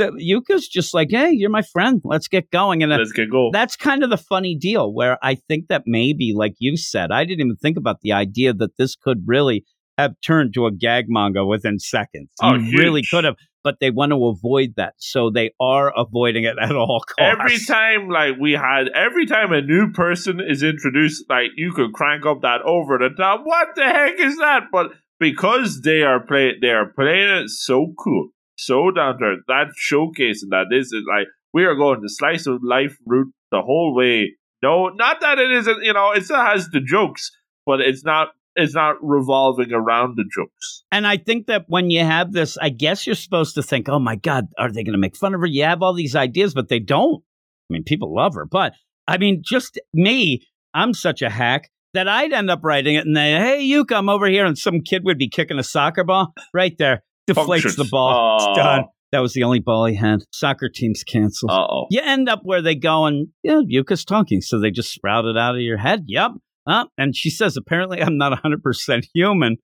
The, 0.00 0.12
Yuka's 0.16 0.66
just 0.66 0.94
like, 0.94 1.08
hey, 1.10 1.30
you're 1.32 1.50
my 1.50 1.62
friend. 1.62 2.00
Let's 2.04 2.28
get 2.28 2.50
going. 2.50 2.82
And 2.82 2.90
Let's 2.90 3.12
get 3.12 3.30
go. 3.30 3.50
that's 3.52 3.76
kind 3.76 4.02
of 4.02 4.10
the 4.10 4.16
funny 4.16 4.56
deal 4.56 4.92
where 4.92 5.18
I 5.22 5.34
think 5.34 5.68
that 5.68 5.82
maybe, 5.86 6.32
like 6.34 6.54
you 6.58 6.76
said, 6.76 7.12
I 7.12 7.24
didn't 7.24 7.40
even 7.40 7.56
think 7.56 7.76
about 7.76 8.00
the 8.00 8.12
idea 8.12 8.52
that 8.54 8.76
this 8.78 8.96
could 8.96 9.24
really 9.26 9.64
have 9.98 10.14
turned 10.24 10.54
to 10.54 10.66
a 10.66 10.72
gag 10.72 11.04
manga 11.08 11.44
within 11.44 11.78
seconds. 11.78 12.30
Oh, 12.42 12.54
you 12.54 12.78
really 12.78 13.02
could 13.02 13.24
have, 13.24 13.36
but 13.62 13.76
they 13.80 13.90
want 13.90 14.12
to 14.12 14.26
avoid 14.26 14.74
that. 14.76 14.94
So 14.96 15.30
they 15.30 15.50
are 15.60 15.92
avoiding 15.94 16.44
it 16.44 16.56
at 16.62 16.74
all 16.74 17.00
costs. 17.06 17.18
Every 17.18 17.58
time, 17.58 18.08
like 18.08 18.36
we 18.40 18.52
had, 18.52 18.88
every 18.94 19.26
time 19.26 19.52
a 19.52 19.60
new 19.60 19.92
person 19.92 20.40
is 20.40 20.62
introduced, 20.62 21.24
like 21.28 21.50
you 21.56 21.72
could 21.72 21.92
crank 21.92 22.24
up 22.24 22.40
that 22.42 22.62
over 22.62 22.98
the 22.98 23.10
top. 23.10 23.42
What 23.44 23.68
the 23.76 23.84
heck 23.84 24.18
is 24.18 24.38
that? 24.38 24.64
But 24.72 24.92
because 25.18 25.82
they 25.82 26.02
are 26.02 26.20
play, 26.20 26.54
they 26.60 26.70
are 26.70 26.86
playing 26.86 27.28
it 27.44 27.50
so 27.50 27.92
cool, 28.02 28.30
so 28.60 28.90
down 28.90 29.22
earth. 29.22 29.40
That 29.48 29.68
showcasing 29.90 30.50
that 30.50 30.66
this 30.70 30.86
is 30.92 31.04
like 31.08 31.26
we 31.52 31.64
are 31.64 31.74
going 31.74 32.02
to 32.02 32.08
slice 32.08 32.46
of 32.46 32.60
life 32.62 32.96
route 33.06 33.32
the 33.50 33.62
whole 33.62 33.94
way. 33.94 34.32
No, 34.62 34.88
not 34.88 35.20
that 35.22 35.38
it 35.38 35.50
isn't. 35.50 35.82
You 35.82 35.92
know, 35.92 36.12
it 36.12 36.24
still 36.24 36.36
has 36.36 36.68
the 36.68 36.80
jokes, 36.80 37.30
but 37.66 37.80
it's 37.80 38.04
not. 38.04 38.28
It's 38.56 38.74
not 38.74 38.96
revolving 39.00 39.72
around 39.72 40.16
the 40.16 40.24
jokes. 40.34 40.82
And 40.90 41.06
I 41.06 41.18
think 41.18 41.46
that 41.46 41.66
when 41.68 41.88
you 41.88 42.00
have 42.00 42.32
this, 42.32 42.58
I 42.58 42.68
guess 42.68 43.06
you're 43.06 43.14
supposed 43.14 43.54
to 43.54 43.62
think, 43.62 43.88
oh 43.88 44.00
my 44.00 44.16
God, 44.16 44.46
are 44.58 44.72
they 44.72 44.82
going 44.82 44.92
to 44.92 44.98
make 44.98 45.16
fun 45.16 45.34
of 45.34 45.40
her? 45.40 45.46
You 45.46 45.62
have 45.62 45.82
all 45.82 45.94
these 45.94 46.16
ideas, 46.16 46.52
but 46.52 46.68
they 46.68 46.80
don't. 46.80 47.22
I 47.22 47.72
mean, 47.72 47.84
people 47.84 48.12
love 48.12 48.34
her. 48.34 48.44
But 48.44 48.74
I 49.06 49.18
mean, 49.18 49.42
just 49.44 49.80
me, 49.94 50.44
I'm 50.74 50.94
such 50.94 51.22
a 51.22 51.30
hack 51.30 51.70
that 51.94 52.08
I'd 52.08 52.32
end 52.32 52.50
up 52.50 52.60
writing 52.64 52.96
it 52.96 53.06
and 53.06 53.16
then, 53.16 53.40
hey, 53.40 53.60
you 53.62 53.84
come 53.84 54.08
over 54.08 54.26
here. 54.26 54.44
And 54.44 54.58
some 54.58 54.80
kid 54.80 55.04
would 55.04 55.18
be 55.18 55.28
kicking 55.28 55.58
a 55.58 55.64
soccer 55.64 56.04
ball 56.04 56.34
right 56.52 56.76
there, 56.76 57.04
deflates 57.34 57.46
Functions. 57.46 57.76
the 57.76 57.88
ball. 57.90 58.10
Aw. 58.12 58.36
It's 58.36 58.58
done. 58.58 58.84
That 59.12 59.20
was 59.20 59.32
the 59.32 59.42
only 59.42 59.58
ball 59.58 59.86
he 59.86 59.96
had. 59.96 60.20
Soccer 60.32 60.68
team's 60.68 61.02
canceled. 61.02 61.50
Oh. 61.52 61.86
you 61.90 62.00
end 62.00 62.28
up 62.28 62.40
where 62.44 62.62
they 62.62 62.76
go 62.76 63.06
and, 63.06 63.28
yeah, 63.42 63.60
Yuka's 63.68 64.04
talking. 64.04 64.40
So 64.40 64.60
they 64.60 64.70
just 64.70 64.92
sprout 64.92 65.24
it 65.24 65.36
out 65.36 65.56
of 65.56 65.60
your 65.60 65.78
head. 65.78 66.04
Yep. 66.06 66.32
Uh, 66.66 66.84
and 66.96 67.16
she 67.16 67.30
says, 67.30 67.56
apparently 67.56 68.00
I'm 68.00 68.16
not 68.18 68.40
100% 68.40 69.04
human. 69.12 69.56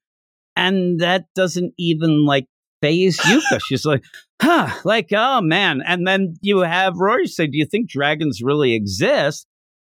And 0.57 0.98
that 1.00 1.26
doesn't 1.35 1.74
even 1.79 2.24
like 2.24 2.46
phase 2.81 3.18
Yuka. 3.20 3.61
She's 3.68 3.85
like, 3.85 4.02
huh, 4.42 4.74
like, 4.85 5.09
oh 5.12 5.40
man. 5.42 5.81
And 5.87 6.07
then 6.07 6.35
you 6.40 6.61
have 6.61 6.94
Rory 6.96 7.26
say, 7.26 7.46
do 7.46 7.57
you 7.57 7.66
think 7.66 7.88
dragons 7.88 8.40
really 8.42 8.74
exist? 8.74 9.46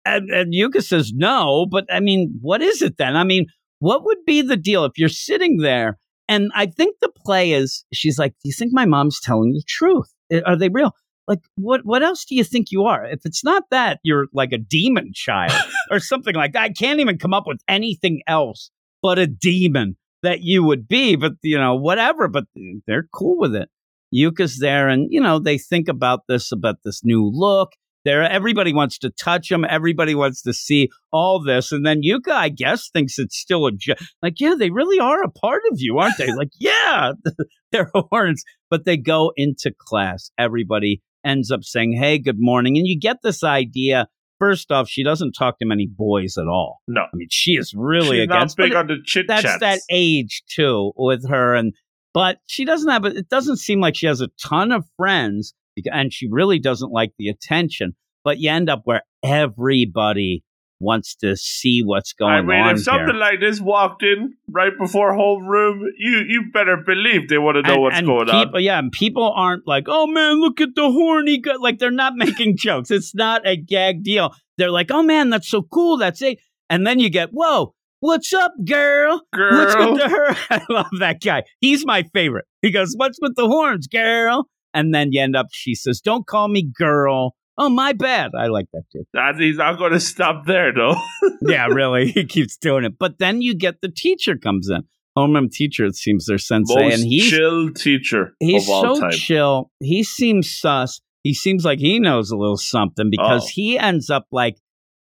And, 0.03 0.29
and 0.29 0.53
Yuka 0.53 0.83
says, 0.83 1.11
no. 1.13 1.67
But 1.69 1.85
I 1.91 1.99
mean, 1.99 2.37
what 2.41 2.61
is 2.61 2.81
it 2.81 2.97
then? 2.97 3.15
I 3.15 3.23
mean, 3.23 3.45
what 3.79 4.03
would 4.03 4.25
be 4.25 4.41
the 4.41 4.57
deal 4.57 4.83
if 4.85 4.93
you're 4.97 5.09
sitting 5.09 5.57
there? 5.57 5.97
And 6.29 6.51
I 6.55 6.65
think 6.65 6.97
the 7.01 7.09
play 7.09 7.53
is, 7.53 7.85
she's 7.93 8.19
like, 8.19 8.31
do 8.33 8.49
you 8.49 8.53
think 8.53 8.73
my 8.73 8.85
mom's 8.85 9.19
telling 9.21 9.53
the 9.53 9.63
truth? 9.67 10.13
Are 10.45 10.57
they 10.57 10.69
real? 10.69 10.91
Like, 11.27 11.39
what, 11.55 11.81
what 11.83 12.03
else 12.03 12.25
do 12.25 12.35
you 12.35 12.43
think 12.43 12.71
you 12.71 12.83
are? 12.83 13.05
If 13.05 13.25
it's 13.25 13.43
not 13.43 13.63
that, 13.71 13.99
you're 14.03 14.27
like 14.33 14.53
a 14.53 14.57
demon 14.57 15.11
child 15.13 15.51
or 15.91 15.99
something 15.99 16.35
like 16.35 16.53
that. 16.53 16.63
I 16.63 16.69
can't 16.69 16.99
even 16.99 17.17
come 17.17 17.33
up 17.33 17.45
with 17.45 17.61
anything 17.67 18.21
else 18.27 18.71
but 19.01 19.19
a 19.19 19.27
demon 19.27 19.97
that 20.23 20.41
you 20.41 20.63
would 20.63 20.87
be, 20.87 21.15
but 21.15 21.33
you 21.43 21.57
know, 21.57 21.75
whatever, 21.75 22.27
but 22.27 22.45
they're 22.87 23.07
cool 23.13 23.37
with 23.37 23.55
it. 23.55 23.69
Yuka's 24.11 24.59
there 24.59 24.87
and, 24.87 25.07
you 25.11 25.21
know, 25.21 25.37
they 25.37 25.57
think 25.57 25.87
about 25.87 26.21
this, 26.27 26.51
about 26.51 26.77
this 26.83 27.01
new 27.03 27.29
look. 27.31 27.71
There, 28.07 28.23
everybody 28.23 28.73
wants 28.73 28.97
to 28.99 29.09
touch 29.09 29.49
them. 29.49 29.65
Everybody 29.69 30.15
wants 30.15 30.41
to 30.43 30.53
see 30.53 30.87
all 31.11 31.43
this. 31.43 31.73
And 31.73 31.85
then 31.85 32.03
Yuka, 32.03 32.31
I 32.31 32.47
guess, 32.47 32.89
thinks 32.89 33.19
it's 33.19 33.37
still 33.37 33.65
a, 33.65 33.71
jo- 33.73 33.95
like, 34.21 34.39
yeah, 34.39 34.55
they 34.57 34.69
really 34.69 34.97
are 34.97 35.23
a 35.23 35.29
part 35.29 35.61
of 35.69 35.77
you, 35.81 35.97
aren't 35.97 36.17
they? 36.17 36.31
like, 36.31 36.51
yeah, 36.57 37.11
they're 37.73 37.91
horns, 37.93 38.45
but 38.69 38.85
they 38.85 38.95
go 38.95 39.33
into 39.35 39.73
class. 39.77 40.31
Everybody 40.39 41.01
ends 41.25 41.51
up 41.51 41.65
saying, 41.65 41.97
hey, 41.99 42.17
good 42.17 42.39
morning. 42.39 42.77
And 42.77 42.87
you 42.87 42.97
get 42.97 43.17
this 43.23 43.43
idea. 43.43 44.07
First 44.39 44.71
off, 44.71 44.87
she 44.87 45.03
doesn't 45.03 45.33
talk 45.33 45.59
to 45.59 45.65
many 45.65 45.85
boys 45.85 46.37
at 46.37 46.47
all. 46.47 46.79
No, 46.87 47.01
I 47.01 47.09
mean, 47.13 47.27
she 47.29 47.57
is 47.57 47.73
really 47.75 48.19
she's 48.19 48.29
not 48.29 48.37
against. 48.37 48.55
big 48.55 48.73
on 48.73 48.87
the 48.87 48.99
chit 49.03 49.25
that's 49.27 49.41
chats. 49.43 49.59
that 49.59 49.81
age 49.89 50.43
too 50.49 50.93
with 50.95 51.27
her, 51.27 51.55
and 51.55 51.73
but 52.13 52.37
she 52.45 52.63
doesn't 52.63 52.89
have. 52.89 53.03
It 53.03 53.27
doesn't 53.29 53.57
seem 53.57 53.81
like 53.81 53.95
she 53.97 54.05
has 54.05 54.21
a 54.21 54.29
ton 54.41 54.71
of 54.71 54.85
friends, 54.95 55.53
and 55.91 56.13
she 56.13 56.27
really 56.29 56.59
doesn't 56.59 56.91
like 56.91 57.11
the 57.17 57.29
attention. 57.29 57.95
But 58.23 58.39
you 58.39 58.49
end 58.49 58.69
up 58.69 58.81
where 58.83 59.03
everybody 59.23 60.43
wants 60.79 61.15
to 61.15 61.35
see 61.35 61.81
what's 61.83 62.13
going 62.13 62.33
I 62.33 62.41
mean, 62.41 62.59
on 62.59 62.75
if 62.75 62.83
something 62.83 63.07
here. 63.07 63.15
like 63.15 63.39
this 63.39 63.59
walked 63.59 64.03
in 64.03 64.35
right 64.49 64.73
before 64.77 65.13
homeroom, 65.13 65.81
you 65.97 66.23
you 66.27 66.43
better 66.53 66.77
believe 66.77 67.29
they 67.29 67.37
want 67.37 67.55
to 67.55 67.61
know 67.61 67.73
and, 67.73 67.81
what's 67.81 67.97
and 67.97 68.07
going 68.07 68.25
people, 68.25 68.57
on. 68.57 68.63
Yeah, 68.63 68.79
and 68.79 68.91
people 68.91 69.31
aren't 69.35 69.67
like, 69.67 69.85
oh 69.87 70.07
man, 70.07 70.39
look 70.39 70.61
at 70.61 70.75
the 70.75 70.91
horny 70.91 71.39
guy. 71.39 71.55
Like 71.55 71.79
they're 71.79 71.91
not 71.91 72.13
making 72.15 72.57
jokes. 72.57 72.91
It's 72.91 73.15
not 73.15 73.47
a 73.47 73.55
gag 73.55 74.03
deal. 74.03 74.33
They're 74.57 74.71
like, 74.71 74.91
oh 74.91 75.03
man, 75.03 75.29
that's 75.29 75.49
so 75.49 75.61
cool. 75.61 75.97
That's 75.97 76.21
it. 76.21 76.39
And 76.69 76.85
then 76.85 76.99
you 76.99 77.09
get, 77.09 77.29
whoa, 77.31 77.73
what's 77.99 78.33
up, 78.33 78.53
girl? 78.65 79.21
What's 79.31 79.75
Girl, 79.75 79.93
with 79.93 80.01
the 80.01 80.09
her? 80.09 80.35
I 80.49 80.61
love 80.69 80.87
that 80.99 81.21
guy. 81.21 81.43
He's 81.61 81.85
my 81.85 82.03
favorite. 82.13 82.45
He 82.61 82.71
goes, 82.71 82.93
What's 82.95 83.19
with 83.21 83.35
the 83.35 83.47
horns, 83.47 83.87
girl? 83.87 84.47
And 84.73 84.93
then 84.93 85.09
you 85.11 85.21
end 85.21 85.35
up, 85.35 85.47
she 85.51 85.75
says, 85.75 86.01
Don't 86.01 86.25
call 86.27 86.47
me 86.47 86.63
girl. 86.77 87.35
Oh, 87.57 87.69
my 87.69 87.93
bad. 87.93 88.31
I 88.37 88.47
like 88.47 88.67
that 88.73 88.83
too. 88.91 89.03
that 89.13 89.35
he's 89.39 89.57
not 89.57 89.79
going 89.79 89.91
to 89.93 89.99
stop 89.99 90.45
there 90.45 90.71
though. 90.73 90.95
yeah, 91.41 91.65
really. 91.67 92.11
He 92.11 92.25
keeps 92.25 92.55
doing 92.57 92.83
it. 92.83 92.99
But 92.99 93.17
then 93.19 93.41
you 93.41 93.55
get 93.55 93.81
the 93.81 93.89
teacher 93.89 94.37
comes 94.37 94.69
in. 94.69 94.83
Homeroom 95.17 95.49
teacher, 95.51 95.85
it 95.85 95.95
seems 95.95 96.27
their 96.27 96.37
sensei. 96.37 96.75
Most 96.75 96.93
and 96.99 97.03
he's 97.03 97.27
chill 97.31 97.71
teacher 97.73 98.35
he's 98.39 98.67
of 98.67 98.69
all 98.69 98.95
so 98.95 99.01
time. 99.01 99.11
chill. 99.11 99.71
He 99.79 100.03
seems 100.03 100.51
sus. 100.51 101.01
he 101.23 101.33
seems 101.33 101.65
like 101.65 101.79
he 101.79 101.99
knows 101.99 102.29
a 102.29 102.37
little 102.37 102.57
something 102.57 103.09
because 103.09 103.45
Oh. 103.45 103.49
he 103.51 103.79
ends 103.79 104.11
up 104.11 104.27
like, 104.31 104.57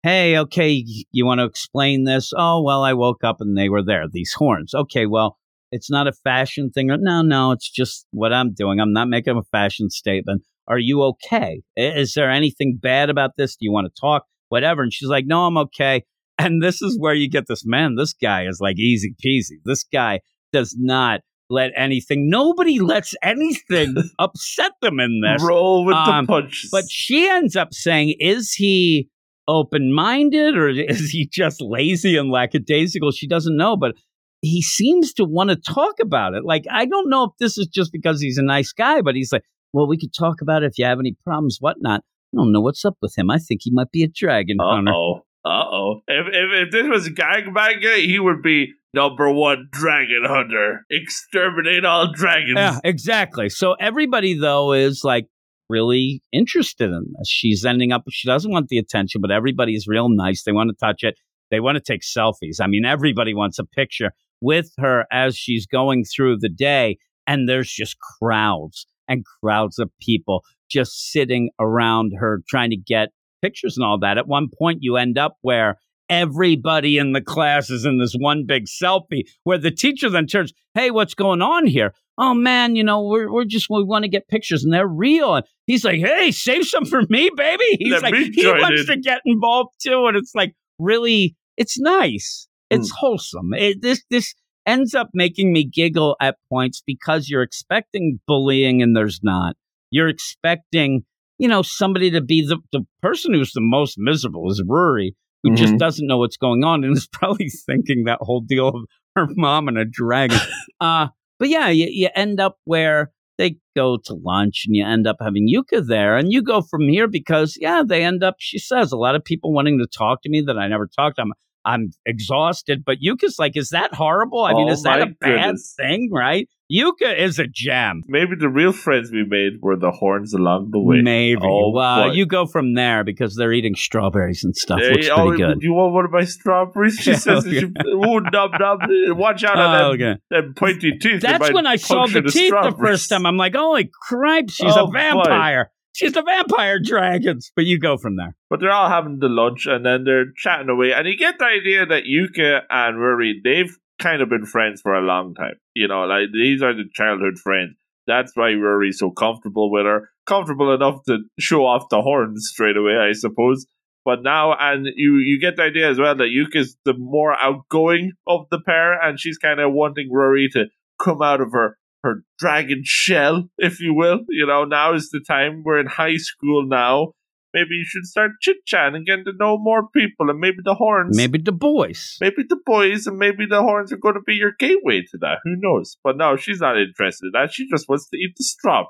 hey, 0.03 0.37
okay, 0.37 0.85
you 1.11 1.25
want 1.25 1.39
to 1.39 1.45
explain 1.45 2.03
this? 2.03 2.31
Oh, 2.37 2.61
well, 2.61 2.83
I 2.83 2.93
woke 2.93 3.23
up 3.23 3.37
and 3.39 3.57
they 3.57 3.69
were 3.69 3.81
there, 3.83 4.05
these 4.07 4.33
horns. 4.37 4.75
Okay, 4.75 5.07
well, 5.07 5.37
it's 5.73 5.89
not 5.89 6.07
a 6.07 6.13
fashion 6.23 6.69
thing. 6.71 6.87
No, 6.87 7.21
no, 7.21 7.51
it's 7.51 7.69
just 7.69 8.05
what 8.11 8.31
I'm 8.31 8.53
doing. 8.53 8.79
I'm 8.79 8.93
not 8.93 9.07
making 9.09 9.37
a 9.37 9.43
fashion 9.51 9.89
statement. 9.89 10.43
Are 10.67 10.79
you 10.79 11.03
okay? 11.03 11.61
Is 11.75 12.13
there 12.13 12.31
anything 12.31 12.79
bad 12.81 13.09
about 13.09 13.31
this? 13.37 13.55
Do 13.55 13.65
you 13.65 13.71
want 13.71 13.87
to 13.93 13.99
talk? 13.99 14.23
Whatever. 14.49 14.81
And 14.83 14.93
she's 14.93 15.09
like, 15.09 15.25
no, 15.27 15.45
I'm 15.45 15.57
okay. 15.57 16.03
And 16.39 16.63
this 16.63 16.81
is 16.81 16.97
where 16.99 17.13
you 17.13 17.29
get 17.29 17.45
this 17.47 17.63
man. 17.63 17.95
This 17.95 18.11
guy 18.13 18.47
is 18.47 18.57
like 18.59 18.79
easy 18.79 19.13
peasy. 19.23 19.57
This 19.65 19.83
guy 19.83 20.19
does 20.51 20.75
not 20.79 21.21
let 21.49 21.71
anything, 21.77 22.27
nobody 22.29 22.79
lets 22.79 23.13
anything 23.21 23.95
upset 24.19 24.71
them 24.81 24.99
in 24.99 25.21
this. 25.21 25.43
Roll 25.43 25.85
with 25.85 25.95
Um, 25.95 26.25
the 26.25 26.31
punches. 26.31 26.69
But 26.71 26.85
she 26.89 27.29
ends 27.29 27.55
up 27.55 27.73
saying, 27.73 28.15
is 28.19 28.53
he 28.53 29.09
open 29.47 29.93
minded 29.93 30.57
or 30.57 30.69
is 30.69 31.11
he 31.11 31.27
just 31.31 31.61
lazy 31.61 32.17
and 32.17 32.31
lackadaisical? 32.31 33.11
She 33.11 33.27
doesn't 33.27 33.55
know, 33.55 33.77
but 33.77 33.95
he 34.43 34.61
seems 34.61 35.13
to 35.13 35.23
want 35.23 35.49
to 35.49 35.55
talk 35.55 35.95
about 36.01 36.33
it. 36.33 36.43
Like, 36.43 36.65
I 36.69 36.85
don't 36.85 37.09
know 37.09 37.23
if 37.23 37.31
this 37.39 37.57
is 37.57 37.65
just 37.67 37.93
because 37.93 38.21
he's 38.21 38.37
a 38.37 38.43
nice 38.43 38.73
guy, 38.73 39.01
but 39.01 39.15
he's 39.15 39.31
like, 39.31 39.43
well, 39.71 39.87
we 39.87 39.97
could 39.97 40.13
talk 40.13 40.41
about 40.41 40.63
it 40.63 40.67
if 40.67 40.77
you 40.77 40.85
have 40.85 40.99
any 40.99 41.15
problems, 41.23 41.57
whatnot. 41.61 42.01
I 42.01 42.37
don't 42.37 42.51
know 42.51 42.59
what's 42.59 42.83
up 42.83 42.97
with 43.01 43.17
him. 43.17 43.31
I 43.31 43.37
think 43.37 43.61
he 43.63 43.71
might 43.71 43.89
be 43.91 44.03
a 44.03 44.07
dragon 44.07 44.57
hunter. 44.59 44.69
Uh 44.69 44.75
hunter. 44.75 44.91
oh. 44.93 45.21
Uh 45.45 45.65
oh. 45.71 46.01
If, 46.07 46.27
if 46.27 46.67
if 46.67 46.71
this 46.71 46.87
was 46.87 47.09
Gangbanga, 47.09 47.97
he 47.97 48.19
would 48.19 48.41
be 48.41 48.73
number 48.93 49.31
one 49.31 49.69
dragon 49.71 50.23
hunter. 50.25 50.85
Exterminate 50.89 51.85
all 51.85 52.11
dragons. 52.13 52.57
Yeah, 52.57 52.79
exactly. 52.83 53.49
So 53.49 53.73
everybody 53.79 54.37
though 54.37 54.73
is 54.73 55.03
like 55.03 55.27
really 55.69 56.21
interested 56.31 56.89
in 56.89 57.13
this. 57.17 57.29
She's 57.29 57.65
ending 57.65 57.91
up 57.91 58.03
she 58.09 58.27
doesn't 58.27 58.51
want 58.51 58.67
the 58.67 58.77
attention, 58.77 59.21
but 59.21 59.31
everybody's 59.31 59.85
real 59.87 60.09
nice. 60.09 60.43
They 60.43 60.51
want 60.51 60.69
to 60.69 60.85
touch 60.85 61.03
it. 61.03 61.15
They 61.49 61.59
want 61.59 61.75
to 61.75 61.81
take 61.81 62.01
selfies. 62.01 62.59
I 62.61 62.67
mean, 62.67 62.83
everybody 62.85 63.33
wants 63.33 63.59
a 63.59 63.65
picture 63.65 64.11
with 64.43 64.71
her 64.77 65.05
as 65.11 65.35
she's 65.35 65.65
going 65.65 66.03
through 66.03 66.37
the 66.37 66.49
day 66.49 66.97
and 67.25 67.47
there's 67.47 67.71
just 67.71 67.97
crowds 68.19 68.85
and 69.07 69.23
crowds 69.41 69.79
of 69.79 69.89
people 70.01 70.43
just 70.69 71.11
sitting 71.11 71.49
around 71.59 72.13
her 72.19 72.41
trying 72.47 72.69
to 72.69 72.77
get 72.77 73.09
pictures 73.41 73.77
and 73.77 73.85
all 73.85 73.97
that. 73.99 74.17
At 74.17 74.27
one 74.27 74.47
point 74.57 74.79
you 74.81 74.97
end 74.97 75.17
up 75.17 75.37
where 75.41 75.77
everybody 76.09 76.97
in 76.97 77.13
the 77.13 77.21
class 77.21 77.69
is 77.69 77.85
in 77.85 77.97
this 77.97 78.13
one 78.17 78.45
big 78.45 78.65
selfie 78.65 79.23
where 79.43 79.57
the 79.57 79.71
teacher 79.71 80.09
then 80.09 80.27
turns, 80.27 80.53
Hey, 80.73 80.91
what's 80.91 81.13
going 81.13 81.41
on 81.41 81.65
here? 81.65 81.93
Oh 82.17 82.33
man, 82.33 82.75
you 82.75 82.83
know, 82.83 83.03
we're, 83.03 83.31
we're 83.31 83.45
just, 83.45 83.67
we 83.69 83.83
want 83.83 84.03
to 84.03 84.09
get 84.09 84.27
pictures 84.27 84.63
and 84.63 84.73
they're 84.73 84.87
real. 84.87 85.35
And 85.35 85.45
he's 85.65 85.85
like, 85.85 85.99
Hey, 85.99 86.31
save 86.31 86.65
some 86.65 86.85
for 86.85 87.03
me, 87.09 87.29
baby. 87.35 87.63
He's 87.79 87.91
Let 87.91 88.03
like, 88.03 88.15
he 88.33 88.45
wants 88.45 88.81
in. 88.81 88.87
to 88.87 88.97
get 88.97 89.21
involved 89.25 89.71
too. 89.81 90.05
And 90.07 90.17
it's 90.17 90.35
like, 90.35 90.53
really, 90.79 91.35
it's 91.57 91.79
nice. 91.79 92.47
It's 92.73 92.89
Hmm. 92.91 92.95
wholesome. 92.99 93.53
It, 93.53 93.81
this, 93.81 94.03
this 94.09 94.33
ends 94.65 94.93
up 94.95 95.09
making 95.13 95.51
me 95.53 95.63
giggle 95.65 96.15
at 96.21 96.37
points 96.49 96.81
because 96.85 97.29
you're 97.29 97.41
expecting 97.43 98.19
bullying 98.27 98.81
and 98.81 98.95
there's 98.95 99.19
not. 99.23 99.55
You're 99.91 100.07
expecting, 100.09 101.03
you 101.37 101.47
know, 101.47 101.61
somebody 101.61 102.09
to 102.11 102.21
be 102.21 102.45
the, 102.45 102.57
the 102.71 102.81
person 103.01 103.33
who's 103.33 103.51
the 103.53 103.61
most 103.61 103.95
miserable 103.97 104.49
is 104.49 104.63
Rory, 104.67 105.15
who 105.43 105.53
just 105.55 105.73
Mhm. 105.73 105.79
doesn't 105.79 106.07
know 106.07 106.17
what's 106.17 106.37
going 106.37 106.63
on 106.63 106.83
and 106.83 106.95
is 106.95 107.07
probably 107.11 107.49
thinking 107.49 108.05
that 108.05 108.19
whole 108.21 108.41
deal 108.41 108.69
of 108.69 108.85
her 109.15 109.27
mom 109.35 109.67
and 109.67 109.77
a 109.77 109.85
dragon. 109.85 110.39
uh, 110.79 111.07
but 111.39 111.49
yeah, 111.49 111.69
you, 111.69 111.87
you 111.89 112.09
end 112.15 112.39
up 112.39 112.57
where 112.65 113.11
they 113.37 113.57
go 113.75 113.97
to 113.97 114.13
lunch 114.13 114.63
and 114.67 114.75
you 114.75 114.85
end 114.85 115.07
up 115.07 115.17
having 115.19 115.49
Yuka 115.51 115.85
there. 115.85 116.15
And 116.15 116.31
you 116.31 116.41
go 116.43 116.61
from 116.61 116.87
here 116.87 117.07
because, 117.07 117.57
yeah, 117.59 117.83
they 117.85 118.03
end 118.03 118.23
up, 118.23 118.35
she 118.39 118.59
says, 118.59 118.91
a 118.91 118.97
lot 118.97 119.15
of 119.15 119.25
people 119.25 119.51
wanting 119.51 119.79
to 119.79 119.87
talk 119.87 120.21
to 120.21 120.29
me 120.29 120.41
that 120.41 120.57
I 120.57 120.67
never 120.67 120.87
talked 120.87 121.15
to. 121.17 121.23
I'm, 121.23 121.33
I'm 121.65 121.91
exhausted. 122.05 122.83
But 122.85 122.97
Yuka's 123.01 123.37
like, 123.39 123.55
is 123.57 123.69
that 123.69 123.93
horrible? 123.93 124.43
I 124.43 124.53
mean, 124.53 124.69
Oh 124.69 124.71
is 124.71 124.83
that 124.83 125.01
a 125.01 125.07
bad 125.07 125.15
goodness. 125.19 125.73
thing, 125.77 126.09
right? 126.11 126.47
Yuka 126.71 127.15
is 127.17 127.37
a 127.39 127.45
gem. 127.45 128.01
Maybe 128.07 128.35
the 128.39 128.49
real 128.49 128.71
friends 128.71 129.11
we 129.11 129.23
made 129.25 129.61
were 129.61 129.75
the 129.75 129.91
horns 129.91 130.33
along 130.33 130.69
the 130.71 130.79
way. 130.79 131.01
Maybe. 131.01 131.41
Oh, 131.43 131.71
well, 131.71 132.07
boy. 132.07 132.13
you 132.13 132.25
go 132.25 132.45
from 132.47 132.73
there 132.73 133.03
because 133.03 133.35
they're 133.35 133.53
eating 133.53 133.75
strawberries 133.75 134.43
and 134.43 134.55
stuff. 134.55 134.79
Hey, 134.79 134.91
Looks 134.91 135.09
oh, 135.11 135.27
pretty 135.27 135.43
good. 135.43 135.59
Do 135.59 135.65
you 135.67 135.73
want 135.73 135.93
one 135.93 136.05
of 136.05 136.11
my 136.11 136.23
strawberries? 136.23 136.95
She 136.95 137.11
Yeah, 137.11 137.17
says, 137.17 137.43
that 137.43 137.49
okay. 137.49 137.59
she, 137.59 137.73
"Oh, 137.85 138.19
num 138.19 138.51
num! 138.59 138.79
Uh, 138.81 139.15
watch 139.15 139.43
out 139.43 139.57
on 139.59 139.75
oh, 139.75 139.97
that, 139.97 140.03
okay. 140.03 140.19
them 140.31 140.53
pointy 140.55 140.97
teeth." 140.99 141.21
That's 141.21 141.51
when 141.51 141.67
I 141.67 141.75
saw 141.75 142.01
puncture 142.03 142.21
the 142.21 142.31
teeth 142.31 142.51
the 142.51 142.75
first 142.79 143.09
time. 143.09 143.25
I'm 143.25 143.37
like, 143.37 143.55
holy 143.55 143.91
crap, 144.07 144.49
she's 144.49 144.73
Oh, 144.75 144.85
a 144.85 144.87
boy. 144.87 145.63
She's 145.93 146.13
the 146.13 146.23
vampire 146.23 146.79
dragons. 146.79 147.51
But 147.55 147.65
you 147.65 147.79
go 147.79 147.97
from 147.97 148.15
there. 148.15 148.35
But 148.49 148.59
they're 148.59 148.71
all 148.71 148.89
having 148.89 149.19
the 149.19 149.29
lunch 149.29 149.65
and 149.67 149.85
then 149.85 150.03
they're 150.03 150.31
chatting 150.35 150.69
away. 150.69 150.91
And 150.93 151.07
you 151.07 151.17
get 151.17 151.39
the 151.39 151.45
idea 151.45 151.85
that 151.85 152.03
Yuka 152.03 152.61
and 152.69 152.99
Rory, 152.99 153.39
they've 153.43 153.75
kind 153.99 154.21
of 154.21 154.29
been 154.29 154.45
friends 154.45 154.81
for 154.81 154.93
a 154.93 155.01
long 155.01 155.35
time. 155.35 155.55
You 155.73 155.87
know, 155.87 156.03
like 156.05 156.29
these 156.33 156.61
are 156.61 156.73
the 156.73 156.89
childhood 156.93 157.37
friends. 157.37 157.75
That's 158.05 158.35
why 158.35 158.53
Rory's 158.53 158.99
so 158.99 159.11
comfortable 159.11 159.71
with 159.71 159.85
her. 159.85 160.09
Comfortable 160.25 160.73
enough 160.73 161.03
to 161.07 161.19
show 161.39 161.65
off 161.65 161.89
the 161.89 162.01
horns 162.01 162.49
straight 162.51 162.75
away, 162.75 162.97
I 162.97 163.13
suppose. 163.13 163.65
But 164.05 164.23
now, 164.23 164.53
and 164.59 164.85
you, 164.95 165.19
you 165.19 165.39
get 165.39 165.55
the 165.55 165.63
idea 165.63 165.89
as 165.89 165.97
well 165.97 166.15
that 166.15 166.27
Yuka's 166.27 166.75
the 166.83 166.93
more 166.93 167.33
outgoing 167.41 168.11
of 168.27 168.47
the 168.51 168.59
pair, 168.59 168.99
and 169.01 169.17
she's 169.17 169.37
kind 169.37 169.61
of 169.61 169.71
wanting 169.71 170.11
Rory 170.11 170.49
to 170.53 170.65
come 170.99 171.21
out 171.21 171.39
of 171.39 171.53
her 171.53 171.77
her 172.03 172.23
dragon 172.37 172.81
shell, 172.83 173.49
if 173.57 173.79
you 173.79 173.93
will. 173.93 174.19
You 174.29 174.45
know, 174.45 174.65
now 174.65 174.93
is 174.93 175.09
the 175.09 175.19
time. 175.19 175.63
We're 175.63 175.79
in 175.79 175.87
high 175.87 176.17
school 176.17 176.65
now. 176.67 177.13
Maybe 177.53 177.75
you 177.75 177.85
should 177.85 178.05
start 178.05 178.31
chit 178.41 178.65
chatting 178.65 178.95
and 178.95 179.05
getting 179.05 179.25
to 179.25 179.33
know 179.39 179.59
more 179.59 179.87
people, 179.95 180.29
and 180.31 180.39
maybe 180.39 180.57
the 180.63 180.73
horns, 180.73 181.15
Maybe 181.15 181.37
the 181.37 181.51
boys. 181.51 182.17
maybe 182.19 182.43
the 182.49 182.57
boys, 182.65 183.05
and 183.05 183.19
maybe 183.19 183.45
the 183.47 183.61
horns 183.61 183.93
are 183.93 183.97
going 183.97 184.15
to 184.15 184.21
be 184.21 184.33
your 184.33 184.53
gateway 184.57 185.01
to 185.11 185.17
that. 185.19 185.37
Who 185.43 185.55
knows? 185.57 185.97
But 186.03 186.17
no, 186.17 186.35
she's 186.35 186.59
not 186.61 186.79
interested 186.79 187.27
in 187.27 187.31
that. 187.33 187.53
She 187.53 187.69
just 187.69 187.87
wants 187.87 188.09
to 188.09 188.17
eat 188.17 188.33
the 188.37 188.43
straw. 188.43 188.85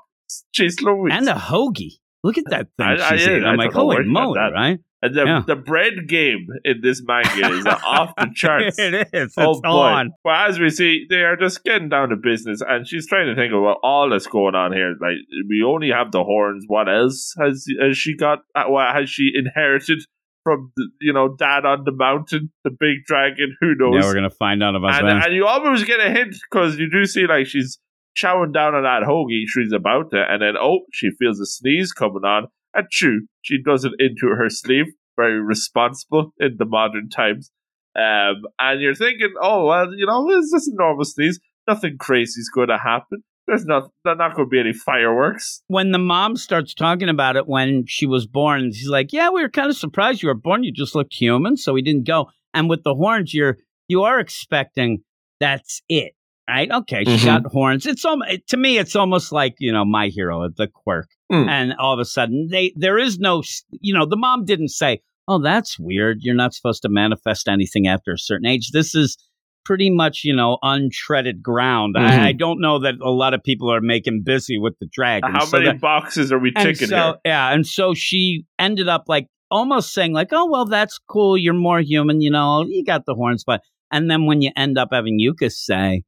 Chase 0.52 0.80
Louise. 0.80 1.12
And 1.14 1.28
a 1.28 1.34
hoagie. 1.34 1.98
Look 2.24 2.38
at 2.38 2.44
that 2.50 2.66
thing 2.78 2.86
I- 2.86 2.94
I- 2.94 3.16
she's 3.16 3.28
eating. 3.28 3.44
I 3.44 3.50
I'm 3.50 3.56
like, 3.58 3.72
holy 3.72 4.02
moly, 4.04 4.40
right? 4.40 4.78
and 5.02 5.14
the, 5.14 5.24
Yeah. 5.26 5.42
the 5.46 5.56
bread 5.56 6.08
game 6.08 6.46
in 6.64 6.80
this 6.80 7.02
manga 7.06 7.50
is 7.54 7.66
off 7.66 8.14
the 8.16 8.30
charts. 8.34 8.78
it 8.78 8.94
is. 8.94 9.06
It's 9.12 9.34
oh 9.38 9.60
boy! 9.60 9.68
on. 9.68 10.10
Well, 10.24 10.34
as 10.48 10.58
we 10.58 10.70
see, 10.70 11.04
they 11.10 11.20
are 11.22 11.36
just 11.36 11.62
getting 11.62 11.90
down 11.90 12.08
to 12.08 12.16
business, 12.16 12.62
and 12.66 12.88
she's 12.88 13.06
trying 13.06 13.26
to 13.26 13.34
think 13.40 13.52
about 13.52 13.76
all 13.82 14.08
that's 14.08 14.26
going 14.26 14.54
on 14.54 14.72
here. 14.72 14.96
Like, 15.00 15.18
we 15.50 15.62
only 15.62 15.90
have 15.90 16.10
the 16.10 16.24
horns. 16.24 16.64
What 16.66 16.88
else 16.88 17.34
has 17.38 17.66
has 17.80 17.98
she 17.98 18.16
got? 18.16 18.38
uh, 18.54 18.64
What 18.68 18.94
has 18.96 19.10
she 19.10 19.30
inherited 19.34 20.00
from 20.42 20.72
the, 20.76 20.88
you 21.02 21.12
know 21.12 21.36
Dad 21.38 21.66
on 21.66 21.84
the 21.84 21.92
mountain, 21.92 22.50
the 22.64 22.70
big 22.70 23.04
dragon? 23.06 23.54
Who 23.60 23.74
knows? 23.74 24.00
Now 24.00 24.06
we're 24.08 24.14
gonna 24.14 24.30
find 24.30 24.62
out 24.62 24.74
about 24.74 24.94
and, 25.00 25.08
that. 25.08 25.26
and 25.26 25.34
you 25.36 25.46
almost 25.46 25.86
get 25.86 26.00
a 26.00 26.08
hint 26.10 26.34
because 26.50 26.78
you 26.78 26.88
do 26.90 27.04
see 27.04 27.26
like 27.26 27.46
she's 27.46 27.78
chowing 28.16 28.52
down 28.52 28.74
on 28.74 28.82
that 28.82 29.06
hoagie. 29.06 29.44
She's 29.46 29.72
about 29.72 30.10
to, 30.10 30.22
and 30.28 30.42
then 30.42 30.54
oh, 30.60 30.80
she 30.92 31.10
feels 31.18 31.40
a 31.40 31.46
sneeze 31.46 31.92
coming 31.92 32.24
on. 32.24 32.48
And 32.74 32.88
chew, 32.90 33.26
she 33.42 33.62
does 33.62 33.84
it 33.84 33.92
into 33.98 34.28
her 34.36 34.48
sleeve. 34.48 34.86
Very 35.16 35.40
responsible 35.40 36.32
in 36.40 36.56
the 36.58 36.64
modern 36.64 37.08
times. 37.08 37.50
Um, 37.96 38.42
and 38.58 38.80
you're 38.80 38.96
thinking, 38.96 39.34
oh 39.40 39.66
well, 39.66 39.94
you 39.94 40.06
know, 40.06 40.28
it's 40.30 40.50
just 40.50 40.68
a 40.68 40.72
normal 40.74 41.04
sneeze. 41.04 41.38
Nothing 41.68 41.96
crazy 41.98 42.40
is 42.40 42.50
going 42.52 42.68
to 42.68 42.78
happen. 42.78 43.22
There's 43.46 43.66
not, 43.66 43.90
there's 44.04 44.18
not 44.18 44.34
going 44.34 44.46
to 44.46 44.50
be 44.50 44.58
any 44.58 44.72
fireworks. 44.72 45.62
when 45.68 45.92
the 45.92 45.98
mom 45.98 46.36
starts 46.36 46.72
talking 46.72 47.10
about 47.10 47.36
it 47.36 47.46
when 47.46 47.84
she 47.86 48.06
was 48.06 48.26
born, 48.26 48.72
she's 48.72 48.88
like, 48.88 49.12
"Yeah, 49.12 49.28
we 49.30 49.42
were 49.42 49.50
kind 49.50 49.68
of 49.68 49.76
surprised 49.76 50.22
you 50.22 50.28
were 50.28 50.34
born. 50.34 50.64
You 50.64 50.72
just 50.72 50.94
looked 50.94 51.14
human, 51.14 51.56
so 51.56 51.72
we 51.74 51.82
didn't 51.82 52.06
go." 52.06 52.30
And 52.54 52.70
with 52.70 52.84
the 52.84 52.94
horns, 52.94 53.34
you're 53.34 53.58
you 53.86 54.02
are 54.02 54.18
expecting 54.18 55.02
that's 55.40 55.82
it, 55.88 56.14
right? 56.48 56.70
Okay, 56.70 57.04
she 57.04 57.10
Mhm. 57.16 57.24
got 57.24 57.46
horns. 57.52 57.86
It's 57.86 58.04
almost 58.04 58.30
to 58.48 58.56
me, 58.56 58.78
it's 58.78 58.96
almost 58.96 59.32
like 59.32 59.54
you 59.58 59.72
know 59.72 59.84
my 59.84 60.08
hero, 60.08 60.48
the 60.56 60.68
quirk, 60.68 61.08
Mm. 61.32 61.48
and 61.48 61.72
all 61.78 61.92
of 61.94 62.00
a 62.00 62.04
sudden 62.04 62.48
they 62.50 62.72
there 62.76 62.98
is 62.98 63.18
no, 63.18 63.42
you 63.80 63.94
know, 63.94 64.06
the 64.06 64.16
mom 64.16 64.44
didn't 64.44 64.68
say, 64.68 65.00
"Oh, 65.28 65.38
that's 65.42 65.78
weird. 65.78 66.18
You're 66.20 66.34
not 66.34 66.54
supposed 66.54 66.82
to 66.82 66.88
manifest 66.88 67.48
anything 67.48 67.86
after 67.86 68.12
a 68.12 68.18
certain 68.18 68.46
age." 68.46 68.70
This 68.72 68.94
is 68.94 69.16
pretty 69.64 69.88
much 69.88 70.20
you 70.24 70.36
know 70.36 70.58
untreaded 70.62 71.40
ground. 71.40 71.94
Mhm. 71.96 72.00
I, 72.02 72.28
I 72.28 72.32
don't 72.32 72.60
know 72.60 72.78
that 72.80 72.96
a 73.02 73.10
lot 73.10 73.32
of 73.34 73.42
people 73.42 73.72
are 73.72 73.80
making 73.80 74.22
busy 74.24 74.58
with 74.58 74.74
the 74.80 74.86
dragon. 74.92 75.32
How 75.32 75.44
so 75.46 75.56
many 75.58 75.70
that- 75.70 75.80
boxes 75.80 76.30
are 76.32 76.38
we 76.38 76.52
ticking 76.52 76.88
so, 76.88 76.96
here? 76.96 77.14
Yeah, 77.24 77.52
and 77.54 77.66
so 77.66 77.94
she 77.94 78.44
ended 78.58 78.88
up 78.88 79.04
like 79.08 79.28
almost 79.50 79.94
saying 79.94 80.12
like, 80.12 80.28
"Oh 80.32 80.50
well, 80.50 80.66
that's 80.66 80.98
cool. 81.08 81.38
You're 81.38 81.54
more 81.54 81.80
human, 81.80 82.20
you 82.20 82.30
know. 82.30 82.64
You 82.68 82.84
got 82.84 83.06
the 83.06 83.14
horns." 83.14 83.44
But 83.46 83.62
and 83.90 84.10
then 84.10 84.26
when 84.26 84.42
you 84.42 84.50
end 84.56 84.76
up 84.76 84.88
having 84.92 85.18
Yuka 85.18 85.50
say, 85.50 86.02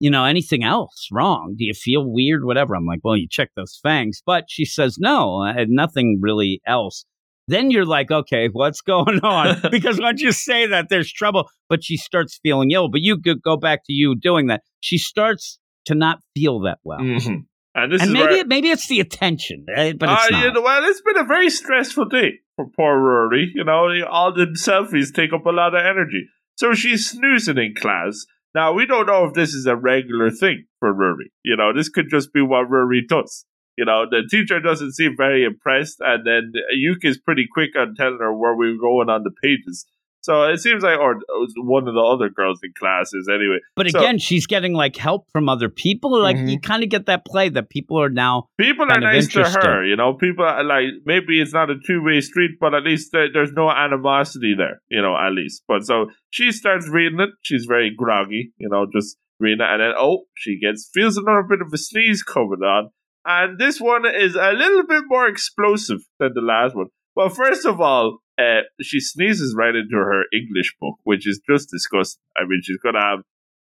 "You 0.00 0.10
know, 0.10 0.24
anything 0.24 0.62
else 0.64 1.08
wrong? 1.12 1.54
Do 1.58 1.64
you 1.64 1.74
feel 1.74 2.04
weird? 2.04 2.44
Whatever." 2.44 2.74
I'm 2.74 2.86
like, 2.86 3.00
"Well, 3.02 3.16
you 3.16 3.26
check 3.30 3.50
those 3.56 3.78
fangs," 3.82 4.22
but 4.24 4.44
she 4.48 4.64
says, 4.64 4.96
"No, 4.98 5.36
I 5.38 5.52
had 5.52 5.68
nothing 5.68 6.18
really 6.20 6.60
else." 6.66 7.04
Then 7.48 7.70
you're 7.70 7.86
like, 7.86 8.10
okay, 8.10 8.48
what's 8.52 8.80
going 8.94 9.20
on? 9.20 9.60
because 9.70 10.00
once 10.00 10.20
you 10.20 10.32
say 10.32 10.66
that, 10.66 10.88
there's 10.88 11.12
trouble. 11.12 11.48
But 11.68 11.84
she 11.84 11.96
starts 11.96 12.40
feeling 12.42 12.72
ill. 12.72 12.88
But 12.88 13.02
you 13.02 13.20
could 13.20 13.40
go 13.40 13.56
back 13.56 13.84
to 13.86 13.92
you 13.92 14.16
doing 14.16 14.48
that. 14.48 14.62
She 14.80 14.98
starts 14.98 15.60
to 15.84 15.94
not 15.94 16.18
feel 16.34 16.58
that 16.62 16.78
well. 16.82 16.98
Mhm. 16.98 17.44
And 17.76 17.92
this 17.92 18.00
and 18.02 18.08
is 18.10 18.14
maybe 18.14 18.34
it, 18.34 18.48
maybe 18.48 18.70
it's 18.70 18.88
the 18.88 18.98
attention, 19.00 19.66
eh, 19.76 19.92
but 19.92 20.08
it's 20.08 20.26
Uh, 20.26 20.28
not. 20.30 20.44
you 20.44 20.52
know, 20.54 20.60
well, 20.62 20.82
it's 20.86 21.02
been 21.02 21.18
a 21.18 21.24
very 21.24 21.50
stressful 21.50 22.06
day 22.06 22.40
for 22.56 22.66
poor 22.74 22.98
Rory. 22.98 23.52
You 23.54 23.62
know, 23.64 23.86
all 24.10 24.32
the 24.34 24.46
selfies 24.56 25.14
take 25.14 25.32
up 25.32 25.46
a 25.46 25.50
lot 25.50 25.74
of 25.74 25.84
energy. 25.84 26.26
So 26.56 26.72
she's 26.74 27.10
snoozing 27.10 27.58
in 27.58 27.74
class. 27.74 28.24
Now, 28.56 28.72
we 28.72 28.86
don't 28.86 29.04
know 29.04 29.26
if 29.26 29.34
this 29.34 29.52
is 29.52 29.66
a 29.66 29.76
regular 29.76 30.30
thing 30.30 30.64
for 30.80 30.90
Rory. 30.90 31.30
You 31.44 31.56
know, 31.56 31.74
this 31.74 31.90
could 31.90 32.06
just 32.08 32.32
be 32.32 32.40
what 32.40 32.70
Rory 32.70 33.04
does. 33.06 33.44
You 33.76 33.84
know, 33.84 34.06
the 34.10 34.26
teacher 34.30 34.60
doesn't 34.60 34.94
seem 34.94 35.14
very 35.14 35.44
impressed, 35.44 35.98
and 36.00 36.26
then 36.26 36.52
Yuki 36.72 37.08
is 37.08 37.18
pretty 37.18 37.46
quick 37.52 37.76
on 37.76 37.94
telling 37.94 38.16
her 38.18 38.34
where 38.34 38.56
we're 38.56 38.78
going 38.78 39.10
on 39.10 39.24
the 39.24 39.30
pages. 39.42 39.84
So 40.26 40.42
it 40.52 40.58
seems 40.58 40.82
like, 40.82 40.98
or 40.98 41.20
one 41.58 41.86
of 41.86 41.94
the 41.94 42.00
other 42.00 42.28
girls 42.28 42.58
in 42.64 42.72
classes 42.76 43.28
anyway. 43.32 43.58
But 43.76 43.88
So- 43.90 44.00
again, 44.00 44.18
she's 44.18 44.44
getting 44.48 44.72
like 44.74 44.96
help 44.96 45.22
from 45.30 45.48
other 45.48 45.68
people. 45.68 46.10
Like 46.20 46.36
Mhm. 46.36 46.50
you 46.50 46.58
kind 46.58 46.82
of 46.82 46.88
get 46.88 47.06
that 47.06 47.24
play 47.24 47.48
that 47.50 47.70
people 47.70 47.96
are 48.02 48.08
now. 48.10 48.48
People 48.58 48.86
are 48.90 48.98
nice 49.00 49.28
to 49.34 49.44
her, 49.44 49.84
you 49.84 49.94
know. 49.94 50.14
People 50.14 50.44
are 50.44 50.64
like 50.64 50.86
maybe 51.04 51.40
it's 51.40 51.52
not 51.54 51.70
a 51.70 51.76
two 51.86 52.02
way 52.02 52.20
street, 52.20 52.52
but 52.58 52.74
at 52.74 52.82
least 52.82 53.12
there, 53.12 53.28
there's 53.32 53.52
no 53.52 53.70
animosity 53.70 54.52
there, 54.58 54.80
you 54.90 55.00
know. 55.00 55.14
At 55.16 55.32
least, 55.32 55.62
but 55.68 55.84
so 55.86 56.10
she 56.30 56.50
starts 56.50 56.88
reading 56.88 57.20
it. 57.20 57.30
She's 57.42 57.64
very 57.66 57.90
groggy, 57.96 58.50
you 58.58 58.68
know, 58.68 58.84
just 58.92 59.16
reading 59.38 59.60
it, 59.60 59.70
and 59.70 59.80
then 59.80 59.92
oh, 59.96 60.24
she 60.34 60.58
gets 60.58 60.90
feels 60.92 61.16
another 61.16 61.44
bit 61.48 61.60
of 61.60 61.68
a 61.72 61.78
sneeze 61.78 62.24
coming 62.24 62.64
on, 62.64 62.90
and 63.24 63.60
this 63.60 63.80
one 63.80 64.04
is 64.04 64.34
a 64.34 64.52
little 64.52 64.84
bit 64.84 65.04
more 65.06 65.28
explosive 65.28 66.00
than 66.18 66.32
the 66.34 66.40
last 66.40 66.74
one. 66.74 66.86
Well, 67.14 67.28
first 67.28 67.64
of 67.64 67.80
all, 67.80 68.18
uh, 68.38 68.62
she 68.82 69.00
sneezes 69.00 69.54
right 69.56 69.74
into 69.74 69.96
her 69.96 70.24
English 70.32 70.74
book, 70.80 70.96
which 71.04 71.26
is 71.26 71.40
just 71.48 71.70
disgusting. 71.70 72.22
I 72.36 72.42
mean, 72.42 72.60
she's 72.62 72.78
gonna 72.82 73.00
have 73.00 73.20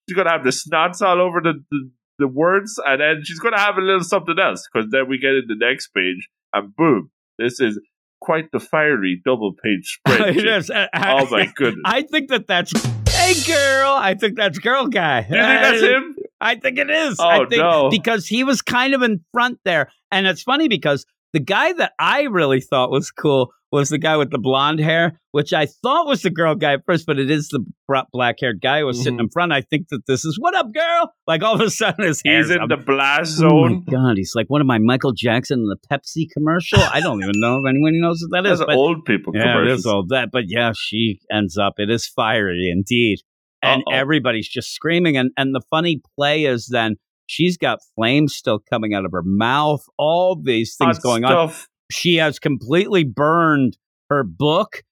she's 0.09 0.17
gonna 0.17 0.31
have 0.31 0.45
the 0.45 0.51
snots 0.51 1.03
all 1.03 1.21
over 1.21 1.41
the, 1.41 1.55
the 1.71 1.91
the 2.19 2.29
words, 2.29 2.81
and 2.87 3.01
then 3.01 3.23
she's 3.25 3.39
going 3.39 3.55
to 3.55 3.61
have 3.61 3.77
a 3.77 3.81
little 3.81 4.03
something 4.03 4.39
else 4.39 4.67
because 4.73 4.91
then 4.91 5.09
we 5.09 5.19
get 5.19 5.31
in 5.31 5.45
the 5.49 5.57
next 5.57 5.89
page, 5.89 6.29
and 6.53 6.75
boom, 6.77 7.11
this 7.39 7.61
is 7.61 7.81
quite 8.21 8.51
the 8.53 8.61
fiery 8.61 9.21
double 9.25 9.53
page 9.53 9.99
spread. 9.99 10.37
It 10.37 10.47
is. 10.47 10.71
Uh, 10.83 10.87
oh 10.95 11.27
my 11.31 11.53
goodness! 11.57 11.83
I 11.85 12.03
think 12.03 12.29
that 12.31 12.47
that's. 12.47 12.73
Hey, 13.09 13.35
girl! 13.47 13.93
I 13.93 14.15
think 14.15 14.37
that's 14.37 14.59
girl 14.59 14.87
guy. 14.87 15.21
you 15.21 15.27
think 15.27 15.37
that's 15.39 15.83
him? 15.83 16.17
I 16.41 16.57
think 16.57 16.79
it 16.79 16.91
is. 16.91 17.17
Oh, 17.21 17.29
I 17.29 17.39
think 17.39 17.63
no. 17.63 17.89
Because 17.89 18.27
he 18.27 18.43
was 18.43 18.63
kind 18.63 18.95
of 18.95 19.03
in 19.03 19.25
front 19.33 19.61
there. 19.65 19.93
And 20.11 20.27
it's 20.27 20.43
funny 20.43 20.67
because 20.67 21.07
the 21.33 21.41
guy 21.41 21.73
that 21.75 21.93
I 21.99 22.23
really 22.23 22.61
thought 22.61 22.91
was 22.91 23.11
cool 23.11 23.53
was 23.73 23.89
the 23.89 23.99
guy 23.99 24.17
with 24.19 24.31
the 24.31 24.39
blonde 24.39 24.79
hair, 24.79 25.19
which 25.33 25.53
I 25.55 25.67
thought 25.67 26.07
was 26.07 26.23
the 26.23 26.31
girl 26.31 26.55
guy 26.55 26.75
at 26.75 26.85
first, 26.87 27.07
but 27.07 27.19
it 27.19 27.31
is 27.31 27.49
the 27.49 27.65
black 28.13 28.37
haired 28.41 28.61
guy 28.61 28.81
who 28.81 28.87
was 28.87 28.99
sitting 28.99 29.15
Mm-hmm. 29.15 29.21
in 29.25 29.29
front. 29.31 29.53
I 29.53 29.63
think 29.63 29.89
that 29.89 30.03
this 30.07 30.25
is 30.25 30.37
what 30.39 30.55
up, 30.55 30.73
girl? 30.73 31.13
Like 31.27 31.43
all 31.43 31.55
of 31.55 31.61
a 31.63 31.71
sudden 31.71 32.05
his 32.05 32.21
He's 32.23 32.51
in 32.51 32.61
up. 32.61 32.69
the 32.69 32.77
blast 32.77 33.33
zone. 33.33 33.51
Oh 33.51 33.63
my 33.65 33.69
zone. 33.71 33.85
god, 33.91 34.17
he's 34.19 34.33
like 34.37 34.47
one 34.49 34.61
of 34.61 34.67
my 34.67 34.79
Michael 34.79 35.13
Jackson 35.13 35.61
in 35.61 35.67
the 35.67 35.79
Pepsi 35.91 36.27
commercial. 36.33 36.79
I 36.81 37.01
don't 37.01 37.21
even 37.23 37.33
know 37.37 37.57
if 37.59 37.69
anyone 37.69 37.99
knows 38.01 38.23
what 38.29 38.43
that 38.45 38.51
is. 38.53 38.61
But 38.61 38.75
old 38.77 39.05
people 39.05 39.33
yeah, 39.35 39.61
it 39.63 39.69
is 39.69 39.87
all 39.87 40.05
that. 40.11 40.29
But 40.31 40.45
yeah, 40.49 40.73
she 40.79 41.21
ends 41.33 41.57
up. 41.57 41.75
It 41.79 41.91
is 41.91 42.07
fiery 42.07 42.71
indeed, 42.71 43.21
and 43.63 43.83
Uh-oh. 43.87 43.95
everybody's 43.97 44.49
just 44.49 44.73
screaming. 44.75 45.17
And 45.17 45.31
and 45.39 45.55
the 45.55 45.63
funny 45.71 46.03
play 46.19 46.45
is 46.45 46.69
then 46.71 46.97
she's 47.27 47.57
got 47.57 47.79
flames 47.97 48.35
still 48.35 48.59
coming 48.71 48.93
out 48.93 49.05
of 49.07 49.13
her 49.13 49.23
mouth. 49.25 49.83
All 49.99 50.39
these 50.41 50.77
things 50.77 50.97
Hot 50.99 51.03
going 51.03 51.25
on. 51.25 51.53
She 51.93 52.17
has 52.17 52.39
completely 52.39 53.05
burned 53.05 53.77
her 54.11 54.25
book 54.25 54.83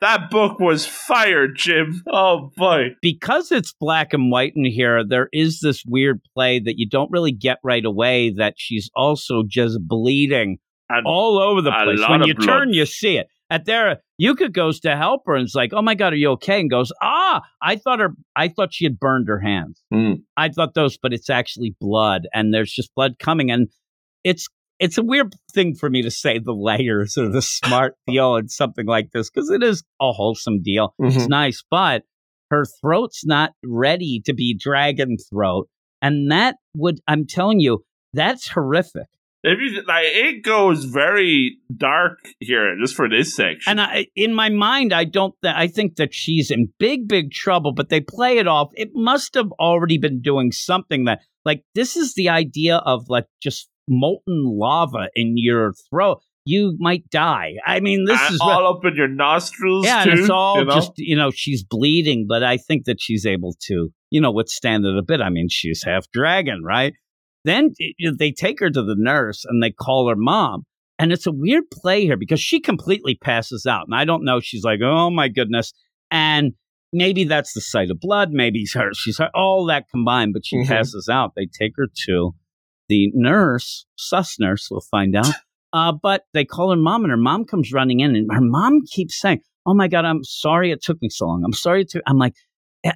That 0.00 0.30
book 0.30 0.58
was 0.60 0.86
fire, 0.86 1.48
Jim. 1.48 2.02
Oh 2.12 2.50
boy. 2.56 2.90
because 3.00 3.50
it's 3.50 3.72
black 3.72 4.12
and 4.12 4.30
white 4.30 4.52
in 4.54 4.64
here. 4.64 5.02
There 5.04 5.28
is 5.32 5.60
this 5.60 5.84
weird 5.86 6.20
play 6.34 6.58
that 6.60 6.74
you 6.78 6.86
don't 6.88 7.10
really 7.10 7.32
get 7.32 7.58
right 7.64 7.84
away. 7.84 8.30
That 8.30 8.54
she's 8.58 8.90
also 8.94 9.42
just 9.46 9.78
bleeding 9.86 10.58
And 10.90 11.06
all 11.06 11.38
over 11.38 11.62
the 11.62 11.70
place. 11.72 12.06
When 12.08 12.24
you 12.24 12.34
blood. 12.34 12.46
turn, 12.46 12.72
you 12.74 12.84
see 12.86 13.16
it. 13.16 13.28
At 13.52 13.64
there, 13.64 14.00
Yuka 14.22 14.52
goes 14.52 14.78
to 14.80 14.96
help 14.96 15.22
her 15.26 15.34
and 15.34 15.44
is 15.46 15.54
like, 15.56 15.72
"Oh 15.72 15.82
my 15.82 15.94
god, 15.96 16.12
are 16.12 16.16
you 16.16 16.30
okay?" 16.32 16.60
And 16.60 16.70
goes, 16.70 16.92
"Ah, 17.02 17.40
I 17.60 17.74
thought 17.76 17.98
her, 17.98 18.10
I 18.36 18.46
thought 18.48 18.72
she 18.72 18.84
had 18.84 19.00
burned 19.00 19.26
her 19.28 19.40
hands. 19.40 19.82
Hmm. 19.92 20.12
I 20.36 20.50
thought 20.50 20.74
those, 20.74 20.96
but 20.98 21.12
it's 21.12 21.28
actually 21.30 21.74
blood, 21.80 22.28
and 22.32 22.54
there's 22.54 22.72
just 22.72 22.94
blood 22.94 23.18
coming, 23.18 23.50
and 23.50 23.68
it's." 24.24 24.46
It's 24.80 24.96
a 24.96 25.02
weird 25.02 25.34
thing 25.52 25.74
for 25.74 25.90
me 25.90 26.00
to 26.02 26.10
say 26.10 26.38
the 26.38 26.52
layers 26.52 27.18
or 27.18 27.28
the 27.28 27.42
smart 27.42 27.94
deal 28.06 28.36
and 28.36 28.50
something 28.50 28.86
like 28.86 29.10
this 29.12 29.30
because 29.30 29.50
it 29.50 29.62
is 29.62 29.84
a 30.00 30.10
wholesome 30.10 30.62
deal. 30.62 30.94
Mm-hmm. 31.00 31.16
It's 31.16 31.28
nice, 31.28 31.62
but 31.70 32.02
her 32.50 32.64
throat's 32.80 33.24
not 33.24 33.52
ready 33.64 34.22
to 34.24 34.32
be 34.32 34.56
dragon 34.58 35.16
throat. 35.30 35.68
And 36.02 36.30
that 36.32 36.56
would, 36.74 37.00
I'm 37.06 37.26
telling 37.26 37.60
you, 37.60 37.84
that's 38.14 38.48
horrific. 38.48 39.06
if 39.44 39.58
you 39.60 39.82
like, 39.86 40.06
it 40.06 40.42
goes 40.42 40.84
very 40.84 41.58
dark 41.76 42.18
here 42.40 42.74
just 42.80 42.94
for 42.94 43.08
this 43.08 43.36
section. 43.36 43.70
And 43.70 43.80
I, 43.80 44.06
in 44.16 44.34
my 44.34 44.48
mind, 44.48 44.92
I 44.92 45.04
don't. 45.04 45.34
I 45.44 45.66
think 45.66 45.96
that 45.96 46.12
she's 46.12 46.50
in 46.50 46.72
big, 46.78 47.06
big 47.06 47.30
trouble. 47.30 47.72
But 47.72 47.90
they 47.90 48.00
play 48.00 48.38
it 48.38 48.48
off. 48.48 48.70
It 48.74 48.90
must 48.94 49.34
have 49.34 49.52
already 49.60 49.98
been 49.98 50.20
doing 50.20 50.52
something 50.52 51.04
that, 51.04 51.20
like, 51.44 51.62
this 51.74 51.96
is 51.96 52.14
the 52.14 52.30
idea 52.30 52.78
of 52.78 53.04
like 53.08 53.26
just 53.42 53.68
molten 53.90 54.44
lava 54.46 55.08
in 55.14 55.34
your 55.36 55.74
throat. 55.90 56.22
You 56.46 56.74
might 56.78 57.08
die. 57.10 57.54
I 57.66 57.80
mean, 57.80 58.06
this 58.06 58.20
is 58.30 58.40
all 58.40 58.66
up 58.66 58.84
in 58.86 58.96
your 58.96 59.08
nostrils. 59.08 59.84
yeah, 59.84 60.04
too, 60.04 60.10
and 60.12 60.20
it's 60.20 60.30
all 60.30 60.58
you 60.60 60.64
know? 60.64 60.74
just 60.74 60.92
you 60.96 61.16
know 61.16 61.30
she's 61.30 61.62
bleeding, 61.62 62.24
but 62.26 62.42
I 62.42 62.56
think 62.56 62.86
that 62.86 62.96
she's 63.00 63.26
able 63.26 63.54
to 63.66 63.90
you 64.10 64.20
know 64.20 64.30
withstand 64.32 64.86
it 64.86 64.96
a 64.96 65.02
bit. 65.02 65.20
I 65.20 65.28
mean, 65.28 65.48
she's 65.50 65.82
half 65.84 66.10
dragon, 66.12 66.62
right? 66.64 66.94
Then 67.44 67.72
they 68.18 68.32
take 68.32 68.60
her 68.60 68.70
to 68.70 68.82
the 68.82 68.96
nurse 68.96 69.44
and 69.44 69.62
they 69.62 69.70
call 69.70 70.08
her 70.08 70.16
mom. 70.16 70.64
And 70.98 71.12
it's 71.12 71.26
a 71.26 71.32
weird 71.32 71.64
play 71.72 72.02
here 72.02 72.18
because 72.18 72.40
she 72.40 72.60
completely 72.60 73.14
passes 73.14 73.64
out. 73.64 73.86
And 73.86 73.94
I 73.94 74.04
don't 74.04 74.24
know. 74.24 74.38
She's 74.40 74.62
like, 74.64 74.80
oh 74.82 75.08
my 75.08 75.28
goodness. 75.28 75.72
And 76.10 76.52
maybe 76.92 77.24
that's 77.24 77.54
the 77.54 77.62
sight 77.62 77.90
of 77.90 77.98
blood. 78.00 78.32
Maybe 78.32 78.58
it's 78.60 78.74
her, 78.74 78.90
she's 78.92 79.16
her, 79.16 79.30
all 79.34 79.64
that 79.66 79.86
combined, 79.90 80.34
but 80.34 80.44
she 80.44 80.56
Mhm. 80.58 80.66
passes 80.68 81.08
out. 81.10 81.32
They 81.34 81.46
take 81.46 81.72
her 81.76 81.86
to 82.06 82.34
the 82.90 83.10
nurse, 83.14 83.86
sus 83.96 84.36
nurse, 84.38 84.68
we'll 84.70 84.82
find 84.90 85.16
out. 85.16 85.28
Uh, 85.72 85.92
but 85.92 86.24
they 86.34 86.44
call 86.44 86.72
her 86.72 86.76
mom, 86.76 87.04
and 87.04 87.12
her 87.12 87.16
mom 87.16 87.44
comes 87.44 87.72
running 87.72 88.00
in, 88.00 88.16
and 88.16 88.26
her 88.32 88.40
mom 88.40 88.80
keeps 88.90 89.20
saying, 89.20 89.40
"Oh 89.64 89.72
my 89.72 89.86
god, 89.86 90.04
I'm 90.04 90.24
sorry 90.24 90.72
it 90.72 90.82
took 90.82 91.00
me 91.00 91.08
so 91.08 91.28
long. 91.28 91.44
I'm 91.44 91.52
sorry 91.52 91.82
it 91.82 91.90
took." 91.90 92.02
I'm 92.08 92.18
like, 92.18 92.34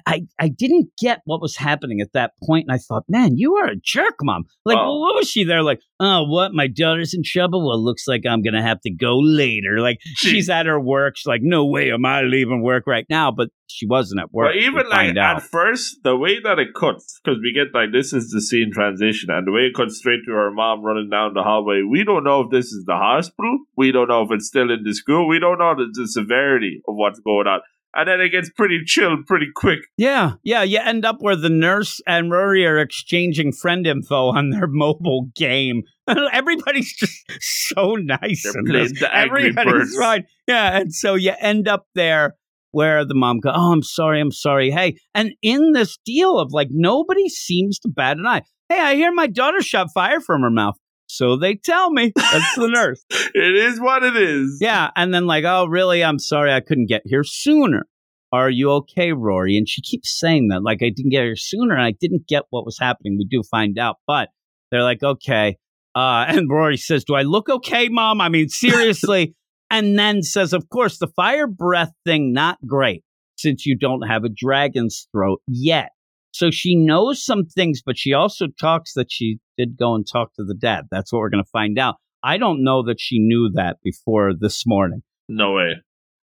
I 0.05 0.25
I 0.39 0.47
didn't 0.47 0.89
get 0.99 1.21
what 1.25 1.41
was 1.41 1.55
happening 1.57 2.01
at 2.01 2.13
that 2.13 2.31
point, 2.43 2.65
and 2.67 2.75
I 2.75 2.79
thought, 2.79 3.03
man, 3.07 3.37
you 3.37 3.55
are 3.57 3.67
a 3.67 3.75
jerk, 3.75 4.15
mom. 4.23 4.45
Like, 4.65 4.77
Oh. 4.79 4.99
what 4.99 5.15
was 5.15 5.29
she 5.29 5.43
there? 5.43 5.61
Like, 5.61 5.79
oh, 5.99 6.23
what? 6.23 6.53
My 6.53 6.67
daughter's 6.67 7.13
in 7.13 7.21
trouble. 7.23 7.67
Well, 7.67 7.83
looks 7.83 8.07
like 8.07 8.23
I'm 8.27 8.41
gonna 8.41 8.63
have 8.63 8.81
to 8.81 8.91
go 8.91 9.19
later. 9.19 9.79
Like, 9.79 9.99
she's 10.15 10.49
at 10.49 10.65
her 10.65 10.79
work. 10.79 11.17
She's 11.17 11.27
like, 11.27 11.41
no 11.43 11.65
way 11.65 11.91
am 11.91 12.05
I 12.05 12.21
leaving 12.21 12.63
work 12.63 12.85
right 12.87 13.05
now. 13.09 13.31
But 13.31 13.49
she 13.67 13.85
wasn't 13.85 14.21
at 14.21 14.31
work. 14.31 14.53
But 14.53 14.61
even 14.63 14.89
like 14.89 15.15
at 15.17 15.41
first, 15.43 15.97
the 16.03 16.15
way 16.15 16.39
that 16.39 16.57
it 16.59 16.73
cuts, 16.75 17.19
because 17.23 17.39
we 17.41 17.53
get 17.53 17.73
like 17.73 17.91
this 17.91 18.13
is 18.13 18.29
the 18.31 18.41
scene 18.41 18.71
transition, 18.73 19.29
and 19.29 19.45
the 19.45 19.51
way 19.51 19.61
it 19.61 19.75
cuts 19.75 19.97
straight 19.97 20.21
to 20.25 20.31
her 20.31 20.51
mom 20.51 20.81
running 20.83 21.09
down 21.09 21.33
the 21.35 21.43
hallway, 21.43 21.81
we 21.87 22.03
don't 22.03 22.23
know 22.23 22.41
if 22.41 22.49
this 22.51 22.67
is 22.71 22.85
the 22.85 22.95
hospital. 22.95 23.59
We 23.77 23.91
don't 23.91 24.07
know 24.07 24.23
if 24.23 24.29
it's 24.31 24.47
still 24.47 24.71
in 24.71 24.83
the 24.83 24.93
school. 24.93 25.27
We 25.27 25.39
don't 25.39 25.59
know 25.59 25.75
the, 25.75 25.89
the 25.93 26.07
severity 26.07 26.81
of 26.87 26.95
what's 26.95 27.19
going 27.19 27.47
on. 27.47 27.61
And 27.97 28.09
then 28.09 28.19
it 28.19 28.29
gets 28.29 28.49
pretty 28.49 28.81
chill 28.85 29.15
pretty 29.25 29.47
quick. 29.55 29.79
Yeah, 29.97 30.33
yeah. 30.43 30.63
You 30.63 30.79
end 30.79 31.05
up 31.05 31.17
where 31.19 31.37
the 31.37 31.49
nurse 31.49 32.01
and 32.05 32.29
Rory 32.29 32.65
are 32.65 32.77
exchanging 32.77 33.53
friend 33.53 33.87
info 33.87 34.27
on 34.27 34.49
their 34.49 34.67
mobile 34.67 35.29
game. 35.33 35.83
Everybody's 36.07 36.93
just 36.93 37.23
so 37.39 37.95
nice. 37.95 38.43
They're 38.43 38.63
playing 38.65 38.89
this. 38.89 38.99
the 38.99 39.15
Angry 39.15 39.49
Everybody's 39.49 39.95
right. 39.97 40.25
Yeah, 40.45 40.77
and 40.77 40.93
so 40.93 41.15
you 41.15 41.33
end 41.39 41.69
up 41.69 41.87
there 41.95 42.35
where 42.71 43.05
the 43.05 43.15
mom 43.15 43.39
goes, 43.39 43.53
"Oh, 43.55 43.71
I'm 43.71 43.81
sorry, 43.81 44.19
I'm 44.19 44.31
sorry." 44.31 44.71
Hey, 44.71 44.97
and 45.13 45.31
in 45.41 45.71
this 45.71 45.97
deal 46.05 46.37
of 46.37 46.51
like 46.51 46.67
nobody 46.71 47.29
seems 47.29 47.79
to 47.79 47.87
bat 47.87 48.17
an 48.17 48.27
eye. 48.27 48.41
Hey, 48.67 48.79
I 48.79 48.95
hear 48.95 49.13
my 49.13 49.27
daughter 49.27 49.61
shot 49.61 49.87
fire 49.93 50.19
from 50.19 50.41
her 50.41 50.51
mouth. 50.51 50.75
So 51.07 51.37
they 51.37 51.55
tell 51.55 51.91
me. 51.91 52.11
That's 52.15 52.55
the 52.55 52.67
nurse. 52.73 53.03
It 53.09 53.55
is 53.55 53.79
what 53.79 54.03
it 54.03 54.15
is. 54.15 54.57
Yeah, 54.61 54.89
and 54.95 55.13
then 55.13 55.25
like, 55.25 55.45
oh, 55.45 55.65
really? 55.65 56.03
I'm 56.03 56.19
sorry 56.19 56.53
I 56.53 56.61
couldn't 56.61 56.87
get 56.87 57.03
here 57.05 57.23
sooner. 57.23 57.87
Are 58.31 58.49
you 58.49 58.71
okay, 58.71 59.13
Rory? 59.13 59.55
And 59.55 59.69
she 59.69 59.81
keeps 59.81 60.19
saying 60.19 60.49
that, 60.49 60.63
like 60.63 60.79
I 60.81 60.89
didn't 60.89 61.11
get 61.11 61.23
here 61.23 61.35
sooner, 61.35 61.73
and 61.73 61.83
I 61.83 61.91
didn't 61.91 62.27
get 62.27 62.43
what 62.49 62.65
was 62.65 62.77
happening. 62.79 63.17
We 63.17 63.25
do 63.25 63.43
find 63.43 63.77
out, 63.77 63.97
but 64.07 64.29
they're 64.71 64.83
like, 64.83 65.03
okay. 65.03 65.57
Uh, 65.95 66.25
and 66.27 66.49
Rory 66.49 66.77
says, 66.77 67.03
"Do 67.05 67.15
I 67.15 67.21
look 67.21 67.49
okay, 67.49 67.87
Mom? 67.89 68.21
I 68.21 68.29
mean, 68.29 68.49
seriously." 68.49 69.35
and 69.71 69.97
then 69.97 70.21
says, 70.21 70.53
"Of 70.53 70.69
course, 70.69 70.97
the 70.97 71.07
fire 71.07 71.47
breath 71.47 71.93
thing 72.05 72.33
not 72.33 72.57
great 72.67 73.03
since 73.37 73.65
you 73.65 73.77
don't 73.77 74.07
have 74.07 74.23
a 74.23 74.29
dragon's 74.29 75.07
throat 75.11 75.41
yet." 75.47 75.89
So 76.35 76.51
she 76.51 76.75
knows 76.75 77.23
some 77.23 77.45
things, 77.45 77.81
but 77.81 77.97
she 77.97 78.11
also 78.11 78.47
talks 78.59 78.91
that 78.95 79.09
she 79.09 79.37
did 79.57 79.77
go 79.77 79.95
and 79.95 80.05
talk 80.05 80.33
to 80.33 80.43
the 80.43 80.53
dad. 80.53 80.83
That's 80.91 81.13
what 81.13 81.19
we're 81.19 81.29
going 81.29 81.45
to 81.45 81.49
find 81.49 81.79
out. 81.79 81.95
I 82.21 82.37
don't 82.37 82.61
know 82.61 82.83
that 82.87 82.99
she 82.99 83.19
knew 83.19 83.49
that 83.53 83.77
before 83.81 84.33
this 84.37 84.67
morning. 84.67 85.01
No 85.29 85.53
way. 85.53 85.75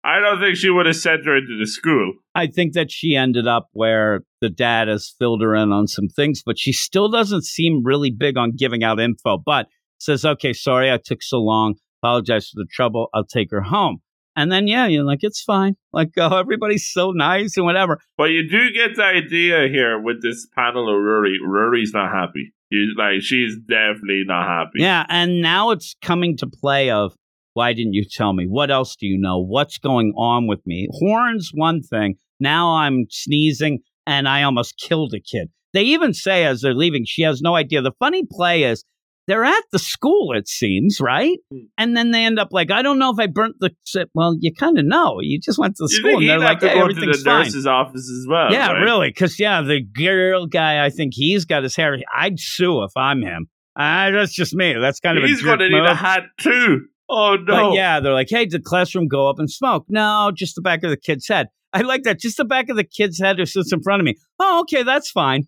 I 0.04 0.20
don't 0.20 0.38
think 0.38 0.56
she 0.56 0.68
would 0.68 0.84
have 0.84 0.96
sent 0.96 1.24
her 1.24 1.38
into 1.38 1.56
the 1.58 1.66
school. 1.66 2.12
I 2.34 2.46
think 2.46 2.74
that 2.74 2.90
she 2.90 3.16
ended 3.16 3.46
up 3.46 3.70
where 3.72 4.20
the 4.42 4.50
dad 4.50 4.88
has 4.88 5.14
filled 5.18 5.40
her 5.40 5.54
in 5.54 5.72
on 5.72 5.86
some 5.86 6.08
things, 6.08 6.42
but 6.44 6.58
she 6.58 6.74
still 6.74 7.08
doesn't 7.08 7.44
seem 7.44 7.82
really 7.82 8.10
big 8.10 8.36
on 8.36 8.52
giving 8.54 8.84
out 8.84 9.00
info. 9.00 9.38
But 9.38 9.68
says, 9.98 10.26
okay, 10.26 10.52
sorry 10.52 10.92
I 10.92 10.98
took 11.02 11.22
so 11.22 11.38
long. 11.38 11.76
Apologize 12.02 12.50
for 12.50 12.56
the 12.56 12.68
trouble. 12.70 13.08
I'll 13.14 13.24
take 13.24 13.50
her 13.50 13.62
home. 13.62 14.02
And 14.34 14.50
then, 14.50 14.66
yeah, 14.66 14.86
you're 14.86 15.04
like, 15.04 15.20
it's 15.22 15.42
fine. 15.42 15.76
Like, 15.92 16.10
oh, 16.18 16.36
everybody's 16.38 16.86
so 16.86 17.10
nice 17.10 17.56
and 17.56 17.66
whatever. 17.66 18.00
But 18.16 18.30
you 18.30 18.48
do 18.48 18.72
get 18.72 18.96
the 18.96 19.04
idea 19.04 19.68
here 19.68 20.00
with 20.00 20.22
this 20.22 20.46
panel 20.54 20.88
of 20.88 21.02
Rory. 21.02 21.38
Rory's 21.44 21.92
not 21.92 22.10
happy. 22.10 22.52
He's 22.70 22.96
like, 22.96 23.20
she's 23.20 23.56
definitely 23.56 24.24
not 24.26 24.46
happy. 24.46 24.78
Yeah. 24.78 25.04
And 25.08 25.42
now 25.42 25.70
it's 25.70 25.94
coming 26.02 26.36
to 26.38 26.46
play 26.46 26.90
of, 26.90 27.14
why 27.54 27.74
didn't 27.74 27.92
you 27.92 28.04
tell 28.10 28.32
me? 28.32 28.46
What 28.46 28.70
else 28.70 28.96
do 28.96 29.06
you 29.06 29.18
know? 29.18 29.38
What's 29.38 29.76
going 29.76 30.14
on 30.16 30.46
with 30.46 30.60
me? 30.66 30.88
Horns, 30.90 31.50
one 31.52 31.82
thing. 31.82 32.14
Now 32.40 32.76
I'm 32.76 33.06
sneezing 33.10 33.80
and 34.06 34.26
I 34.26 34.42
almost 34.42 34.78
killed 34.78 35.12
a 35.14 35.20
kid. 35.20 35.50
They 35.74 35.82
even 35.82 36.14
say 36.14 36.44
as 36.44 36.60
they're 36.62 36.74
leaving, 36.74 37.04
she 37.06 37.22
has 37.22 37.42
no 37.42 37.54
idea. 37.54 37.82
The 37.82 37.92
funny 37.98 38.22
play 38.30 38.64
is 38.64 38.84
they're 39.26 39.44
at 39.44 39.62
the 39.70 39.78
school, 39.78 40.32
it 40.36 40.48
seems, 40.48 41.00
right? 41.00 41.38
Hmm. 41.52 41.58
And 41.78 41.96
then 41.96 42.10
they 42.10 42.24
end 42.24 42.38
up 42.38 42.48
like, 42.50 42.70
I 42.70 42.82
don't 42.82 42.98
know 42.98 43.10
if 43.12 43.18
I 43.18 43.26
burnt 43.26 43.56
the. 43.60 43.70
shit. 43.84 44.10
Well, 44.14 44.36
you 44.38 44.52
kind 44.52 44.78
of 44.78 44.84
know. 44.84 45.18
You 45.20 45.38
just 45.40 45.58
went 45.58 45.76
to 45.76 45.84
the 45.84 45.92
You 45.92 45.98
school, 45.98 46.18
and 46.18 46.28
they're 46.28 46.38
like, 46.38 46.60
hey, 46.60 46.78
everything's 46.78 47.18
the 47.18 47.30
fine. 47.30 47.44
nurse's 47.44 47.66
office 47.66 48.10
as 48.10 48.26
well. 48.28 48.52
yeah, 48.52 48.72
right? 48.72 48.80
really. 48.82 49.08
Because 49.10 49.38
yeah, 49.38 49.62
the 49.62 49.80
girl 49.80 50.46
guy, 50.46 50.84
I 50.84 50.90
think 50.90 51.12
he's 51.14 51.44
got 51.44 51.62
his 51.62 51.76
hair. 51.76 51.96
I'd 52.14 52.38
sue 52.38 52.82
if 52.84 52.92
I'm 52.96 53.22
him. 53.22 53.48
Uh, 53.74 54.10
that's 54.10 54.34
just 54.34 54.54
me. 54.54 54.74
That's 54.78 55.00
kind 55.00 55.16
of 55.16 55.24
He's 55.24 55.38
a 55.38 55.42
jerk 55.42 55.58
going 55.58 55.70
to 55.70 55.76
need 55.80 55.88
a 55.88 55.94
hat 55.94 56.24
too. 56.40 56.86
Oh 57.08 57.36
no! 57.36 57.70
But 57.70 57.74
yeah, 57.74 58.00
they're 58.00 58.12
like, 58.12 58.28
hey, 58.30 58.44
did 58.44 58.52
the 58.52 58.64
classroom 58.64 59.08
go 59.08 59.28
up 59.28 59.38
and 59.38 59.50
smoke? 59.50 59.84
No, 59.88 60.30
just 60.34 60.54
the 60.54 60.62
back 60.62 60.82
of 60.82 60.90
the 60.90 60.96
kid's 60.96 61.28
head. 61.28 61.48
I 61.72 61.80
like 61.82 62.02
that. 62.02 62.20
Just 62.20 62.36
the 62.36 62.44
back 62.44 62.68
of 62.68 62.76
the 62.76 62.84
kid's 62.84 63.18
head 63.18 63.38
who 63.38 63.46
sits 63.46 63.72
in 63.72 63.82
front 63.82 64.00
of 64.00 64.04
me. 64.04 64.16
Oh, 64.38 64.60
okay, 64.60 64.82
that's 64.82 65.10
fine. 65.10 65.44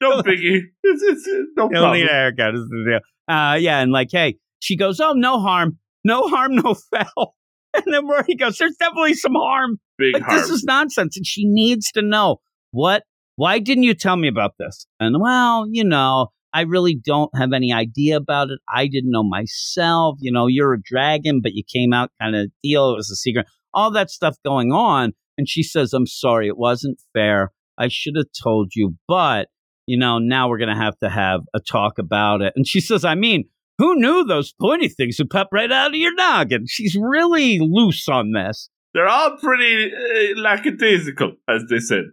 No 0.00 0.22
biggie. 0.22 0.60
It's, 0.82 1.02
it's, 1.02 1.26
it's 1.26 1.50
no 1.56 1.68
He'll 1.68 1.80
problem. 1.82 2.00
need 2.00 2.08
a 2.08 2.12
haircut 2.12 2.54
is 2.54 2.60
the 2.68 2.84
deal. 2.88 3.34
Uh, 3.34 3.54
yeah, 3.56 3.80
and 3.80 3.90
like, 3.92 4.08
hey, 4.12 4.36
she 4.60 4.76
goes, 4.76 5.00
oh, 5.00 5.12
no 5.14 5.40
harm, 5.40 5.78
no 6.04 6.28
harm, 6.28 6.54
no 6.56 6.74
foul. 6.90 7.34
And 7.74 7.84
then 7.92 8.06
Rory 8.06 8.34
goes, 8.36 8.56
there's 8.58 8.76
definitely 8.76 9.14
some 9.14 9.34
harm. 9.34 9.78
Big 9.98 10.14
Like 10.14 10.22
harm. 10.22 10.38
this 10.38 10.48
is 10.50 10.64
nonsense, 10.64 11.16
and 11.16 11.26
she 11.26 11.44
needs 11.46 11.90
to 11.92 12.02
know 12.02 12.38
what. 12.70 13.02
Why 13.38 13.58
didn't 13.58 13.82
you 13.82 13.92
tell 13.94 14.16
me 14.16 14.28
about 14.28 14.52
this? 14.58 14.86
And 14.98 15.20
well, 15.20 15.66
you 15.70 15.84
know, 15.84 16.28
I 16.54 16.62
really 16.62 16.94
don't 16.94 17.30
have 17.36 17.52
any 17.52 17.70
idea 17.72 18.16
about 18.16 18.48
it. 18.48 18.58
I 18.72 18.86
didn't 18.86 19.10
know 19.10 19.24
myself. 19.24 20.16
You 20.20 20.32
know, 20.32 20.46
you're 20.46 20.72
a 20.72 20.80
dragon, 20.80 21.40
but 21.42 21.52
you 21.52 21.62
came 21.70 21.92
out 21.92 22.10
kind 22.20 22.34
of 22.34 22.50
deal. 22.62 22.92
It 22.92 22.96
was 22.96 23.10
a 23.10 23.16
secret. 23.16 23.46
All 23.74 23.90
that 23.90 24.08
stuff 24.10 24.36
going 24.44 24.72
on. 24.72 25.12
And 25.36 25.46
she 25.46 25.62
says, 25.62 25.92
I'm 25.92 26.06
sorry, 26.06 26.48
it 26.48 26.56
wasn't 26.56 26.98
fair. 27.12 27.52
I 27.78 27.88
should 27.88 28.14
have 28.16 28.26
told 28.42 28.72
you, 28.74 28.96
but 29.08 29.48
you 29.86 29.96
know, 29.96 30.18
now 30.18 30.48
we're 30.48 30.58
going 30.58 30.74
to 30.74 30.82
have 30.82 30.98
to 30.98 31.08
have 31.08 31.42
a 31.54 31.60
talk 31.60 31.98
about 31.98 32.42
it. 32.42 32.52
And 32.56 32.66
she 32.66 32.80
says, 32.80 33.04
I 33.04 33.14
mean, 33.14 33.44
who 33.78 33.94
knew 33.94 34.24
those 34.24 34.52
pointy 34.60 34.88
things 34.88 35.16
would 35.18 35.30
pop 35.30 35.48
right 35.52 35.70
out 35.70 35.90
of 35.90 35.94
your 35.94 36.14
noggin? 36.14 36.64
She's 36.66 36.96
really 37.00 37.58
loose 37.60 38.08
on 38.08 38.32
this. 38.32 38.68
They're 38.94 39.08
all 39.08 39.36
pretty 39.36 39.92
uh, 39.94 40.40
lackadaisical, 40.40 41.34
as 41.48 41.64
they 41.70 41.78
said. 41.78 42.04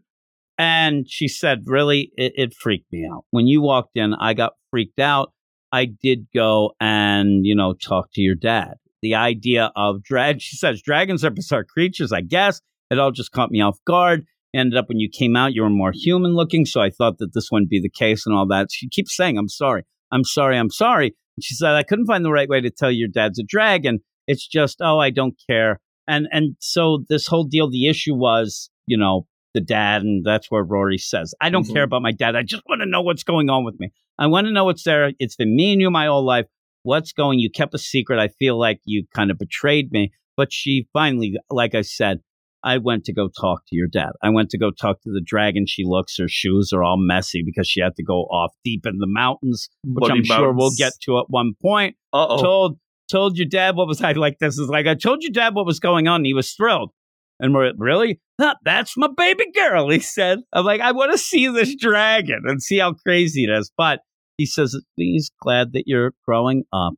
And 0.58 1.10
she 1.10 1.28
said, 1.28 1.63
really, 1.65 2.12
it, 2.15 2.34
it 2.36 2.54
freaked 2.54 2.91
me 2.91 3.08
out. 3.12 3.26
When 3.32 3.47
you 3.47 3.62
walked 3.62 3.95
in, 3.95 4.13
I 4.13 4.34
got 4.34 4.54
freaked 4.69 4.99
out. 4.99 5.32
I 5.71 5.86
did 5.86 6.28
go 6.34 6.73
and, 6.80 7.45
you 7.45 7.56
know, 7.56 7.73
talk 7.73 8.10
to 8.13 8.21
your 8.21 8.36
dad. 8.36 8.76
The 9.02 9.15
idea 9.15 9.71
of 9.76 10.04
drag, 10.04 10.41
she 10.41 10.58
says, 10.58 10.82
dragons 10.82 11.26
are 11.26 11.32
bizarre 11.32 11.63
creatures, 11.63 12.12
I 12.12 12.21
guess. 12.21 12.62
It 12.91 12.99
all 12.99 13.12
just 13.12 13.32
caught 13.32 13.49
me 13.49 13.62
off 13.62 13.80
guard. 13.86 14.26
Ended 14.54 14.78
up 14.78 14.88
when 14.89 15.00
you 15.00 15.10
came 15.10 15.36
out, 15.36 15.54
you 15.54 15.63
were 15.63 15.70
more 15.70 15.92
human 15.94 16.34
looking. 16.36 16.66
So 16.66 16.80
I 16.82 16.89
thought 16.92 17.18
that 17.18 17.34
this 17.34 17.50
wouldn't 17.52 17.72
be 17.72 17.82
the 17.82 17.89
case 17.89 18.26
and 18.26 18.36
all 18.36 18.48
that. 18.48 18.68
She 18.72 18.88
keeps 18.89 19.16
saying, 19.16 19.38
I'm 19.38 19.50
sorry. 19.50 19.84
I'm 20.12 20.24
sorry. 20.24 20.58
I'm 20.58 20.70
sorry. 20.70 21.08
And 21.38 21.44
she 21.44 21.56
said, 21.56 21.72
I 21.72 21.84
couldn't 21.84 22.06
find 22.06 22.24
the 22.24 22.32
right 22.32 22.48
way 22.50 22.62
to 22.62 22.70
tell 22.70 22.92
you 22.92 23.00
your 23.00 23.08
dad's 23.08 23.39
a 23.39 23.44
dragon. 23.44 24.00
It's 24.28 24.48
just, 24.48 24.78
oh, 24.82 25.00
I 25.00 25.10
don't 25.10 25.34
care. 25.50 25.80
And, 26.08 26.28
and 26.32 26.56
so 26.60 27.04
this 27.10 27.26
whole 27.28 27.46
deal, 27.46 27.70
the 27.70 27.88
issue 27.89 28.13
was, 28.13 28.70
you 28.86 28.98
know, 28.98 29.26
the 29.56 29.62
dad, 29.62 30.02
and 30.04 30.24
that's 30.26 30.50
where 30.52 30.63
Rory 30.63 30.98
says, 30.98 31.34
I 31.42 31.50
don't 31.50 31.68
Mhm. 31.68 31.74
care 31.74 31.84
about 31.84 32.02
my 32.02 32.12
dad. 32.12 32.36
I 32.36 32.44
just 32.44 32.63
want 32.68 32.82
to 32.82 32.88
know 32.88 33.02
what's 33.02 33.24
going 33.24 33.50
on 33.50 33.63
with 33.63 33.80
me. 33.80 33.89
I 34.20 34.28
want 34.28 34.46
to 34.48 34.54
know 34.54 34.66
what's 34.66 34.84
there. 34.84 35.12
It's 35.20 35.36
been 35.36 35.56
me 35.56 35.72
and 35.74 35.82
you 35.82 35.89
my 35.92 36.06
whole 36.08 36.26
life. 36.26 36.46
What's 36.84 37.12
going? 37.13 37.39
You 37.39 37.50
kept 37.50 37.74
a 37.74 37.78
secret. 37.80 38.20
I 38.20 38.28
feel 38.28 38.60
like 38.60 38.82
you 38.86 39.06
kind 39.16 39.32
of 39.32 39.38
betrayed 39.39 39.92
me. 39.92 40.12
But 40.36 40.52
she 40.52 40.88
finally, 40.94 41.36
like 41.50 41.76
I 41.76 41.82
said, 41.82 42.20
I 42.63 42.78
went 42.78 43.04
to 43.06 43.13
go 43.13 43.30
talk 43.30 43.63
to 43.67 43.76
your 43.76 43.88
dad. 43.88 44.12
I 44.21 44.30
went 44.30 44.49
to 44.52 44.58
go 44.58 44.71
talk 44.71 45.02
to 45.02 45.12
the 45.12 45.21
dragon. 45.23 45.65
She 45.67 45.84
looks, 45.86 46.17
her 46.17 46.28
shoes 46.28 46.71
are 46.73 46.84
all 46.84 46.97
messy 46.97 47.43
because 47.45 47.67
she 47.67 47.82
had 47.82 47.95
to 47.97 48.04
go 48.04 48.21
off 48.23 48.54
deep 48.63 48.86
in 48.86 48.99
the 48.99 49.08
mountains, 49.08 49.69
which 49.84 50.10
Muddy 50.10 50.19
I'm 50.19 50.23
sure 50.23 50.54
we'll 50.54 50.71
get 50.78 50.93
to 51.04 51.19
at 51.19 51.26
one 51.30 51.54
point 51.62 51.95
Uh-oh. 52.13 52.41
told 52.41 52.78
told 53.12 53.38
your 53.38 53.47
dad 53.47 53.76
what 53.76 53.88
was 53.88 54.02
I 54.02 54.13
like 54.13 54.39
this 54.39 54.58
is 54.58 54.69
like 54.69 54.88
I 54.88 54.95
told 54.95 55.21
your 55.21 55.32
dad 55.32 55.54
what 55.54 55.65
was 55.65 55.80
going 55.80 56.08
on 56.08 56.17
and 56.17 56.26
he 56.26 56.34
was 56.34 56.52
thrilled. 56.54 56.91
And 57.39 57.54
we're 57.54 57.73
really? 57.78 58.21
Huh, 58.39 58.56
that's 58.63 58.95
my 58.95 59.10
baby 59.15 59.52
girl, 59.54 59.89
he 59.91 59.99
said. 59.99 60.39
I'm 60.54 60.65
like, 60.65 60.82
I 60.82 60.91
want 60.93 61.12
to 61.12 61.17
see 61.17 61.47
this 61.47 61.76
dragon 61.76 62.43
and 62.45 62.62
see 62.62 62.80
how 62.80 62.93
crazy 62.93 63.43
it 63.43 63.49
is. 63.49 63.71
But 63.78 63.99
he 64.38 64.45
says 64.45 64.76
he's 64.95 65.32
glad 65.41 65.73
that 65.73 65.84
you're 65.86 66.13
growing 66.26 66.63
up. 66.71 66.93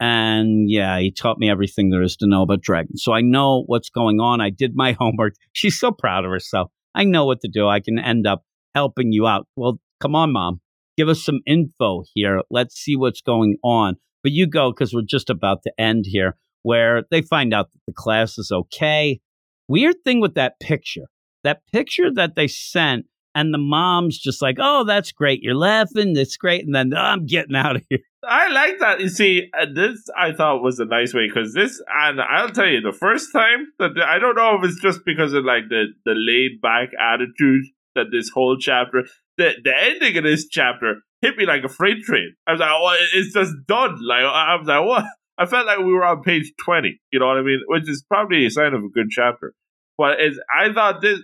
And 0.00 0.70
yeah, 0.70 0.98
he 0.98 1.10
taught 1.10 1.38
me 1.38 1.48
everything 1.48 1.90
there 1.90 2.02
is 2.02 2.16
to 2.16 2.26
know 2.26 2.42
about 2.42 2.60
dragons. 2.60 3.02
So 3.02 3.12
I 3.12 3.20
know 3.20 3.62
what's 3.66 3.90
going 3.90 4.20
on. 4.20 4.40
I 4.40 4.50
did 4.50 4.74
my 4.74 4.92
homework. 4.98 5.34
She's 5.52 5.78
so 5.78 5.92
proud 5.92 6.24
of 6.24 6.30
herself. 6.30 6.70
I 6.94 7.04
know 7.04 7.24
what 7.24 7.40
to 7.40 7.48
do. 7.48 7.68
I 7.68 7.80
can 7.80 7.98
end 7.98 8.26
up 8.26 8.44
helping 8.74 9.12
you 9.12 9.26
out. 9.26 9.46
Well, 9.56 9.80
come 10.00 10.14
on, 10.14 10.32
mom. 10.32 10.60
Give 10.96 11.08
us 11.08 11.24
some 11.24 11.40
info 11.46 12.04
here. 12.14 12.42
Let's 12.50 12.76
see 12.76 12.96
what's 12.96 13.20
going 13.20 13.56
on. 13.64 13.96
But 14.22 14.32
you 14.32 14.46
go 14.46 14.72
because 14.72 14.94
we're 14.94 15.02
just 15.02 15.28
about 15.28 15.62
to 15.64 15.72
end 15.78 16.04
here, 16.06 16.36
where 16.62 17.02
they 17.10 17.20
find 17.20 17.52
out 17.52 17.70
that 17.72 17.80
the 17.86 17.92
class 17.92 18.38
is 18.38 18.50
okay. 18.52 19.20
Weird 19.68 19.96
thing 20.04 20.20
with 20.20 20.34
that 20.34 20.60
picture. 20.60 21.06
That 21.42 21.60
picture 21.72 22.12
that 22.14 22.36
they 22.36 22.46
sent, 22.46 23.06
and 23.34 23.52
the 23.52 23.58
mom's 23.58 24.18
just 24.18 24.40
like, 24.40 24.56
oh, 24.60 24.84
that's 24.84 25.12
great. 25.12 25.42
You're 25.42 25.54
laughing. 25.54 26.14
That's 26.14 26.36
great. 26.36 26.64
And 26.64 26.74
then 26.74 26.92
"Oh, 26.94 27.00
I'm 27.00 27.26
getting 27.26 27.56
out 27.56 27.76
of 27.76 27.82
here. 27.88 28.00
I 28.26 28.48
like 28.48 28.78
that. 28.78 29.00
You 29.00 29.08
see, 29.08 29.50
uh, 29.58 29.66
this 29.72 30.08
I 30.16 30.32
thought 30.32 30.62
was 30.62 30.78
a 30.78 30.84
nice 30.84 31.12
way 31.12 31.28
because 31.28 31.52
this, 31.52 31.82
and 31.94 32.20
I'll 32.20 32.50
tell 32.50 32.66
you, 32.66 32.80
the 32.80 32.92
first 32.92 33.32
time 33.32 33.66
that 33.78 33.98
I 33.98 34.18
don't 34.18 34.36
know 34.36 34.56
if 34.56 34.64
it's 34.64 34.80
just 34.80 35.00
because 35.04 35.32
of 35.32 35.44
like 35.44 35.68
the 35.68 35.86
the 36.04 36.14
laid 36.16 36.60
back 36.60 36.90
attitude 36.98 37.64
that 37.94 38.06
this 38.10 38.30
whole 38.30 38.56
chapter, 38.58 39.04
the 39.36 39.52
the 39.62 39.72
ending 39.76 40.16
of 40.16 40.24
this 40.24 40.46
chapter 40.48 41.02
hit 41.20 41.36
me 41.36 41.46
like 41.46 41.64
a 41.64 41.68
freight 41.68 42.02
train. 42.02 42.34
I 42.46 42.52
was 42.52 42.60
like, 42.60 42.70
oh, 42.70 42.96
it's 43.14 43.34
just 43.34 43.52
done. 43.66 43.98
Like 44.02 44.24
I 44.24 44.56
was 44.56 44.66
like, 44.66 44.84
what? 44.84 45.04
I 45.36 45.46
felt 45.46 45.66
like 45.66 45.78
we 45.78 45.92
were 45.92 46.04
on 46.04 46.22
page 46.22 46.52
twenty. 46.64 47.00
You 47.12 47.18
know 47.18 47.26
what 47.26 47.38
I 47.38 47.42
mean? 47.42 47.60
Which 47.66 47.88
is 47.88 48.04
probably 48.08 48.46
a 48.46 48.50
sign 48.50 48.72
of 48.72 48.84
a 48.84 48.88
good 48.88 49.10
chapter. 49.10 49.52
But 49.98 50.20
it's, 50.20 50.38
I 50.56 50.72
thought 50.72 51.02
this 51.02 51.20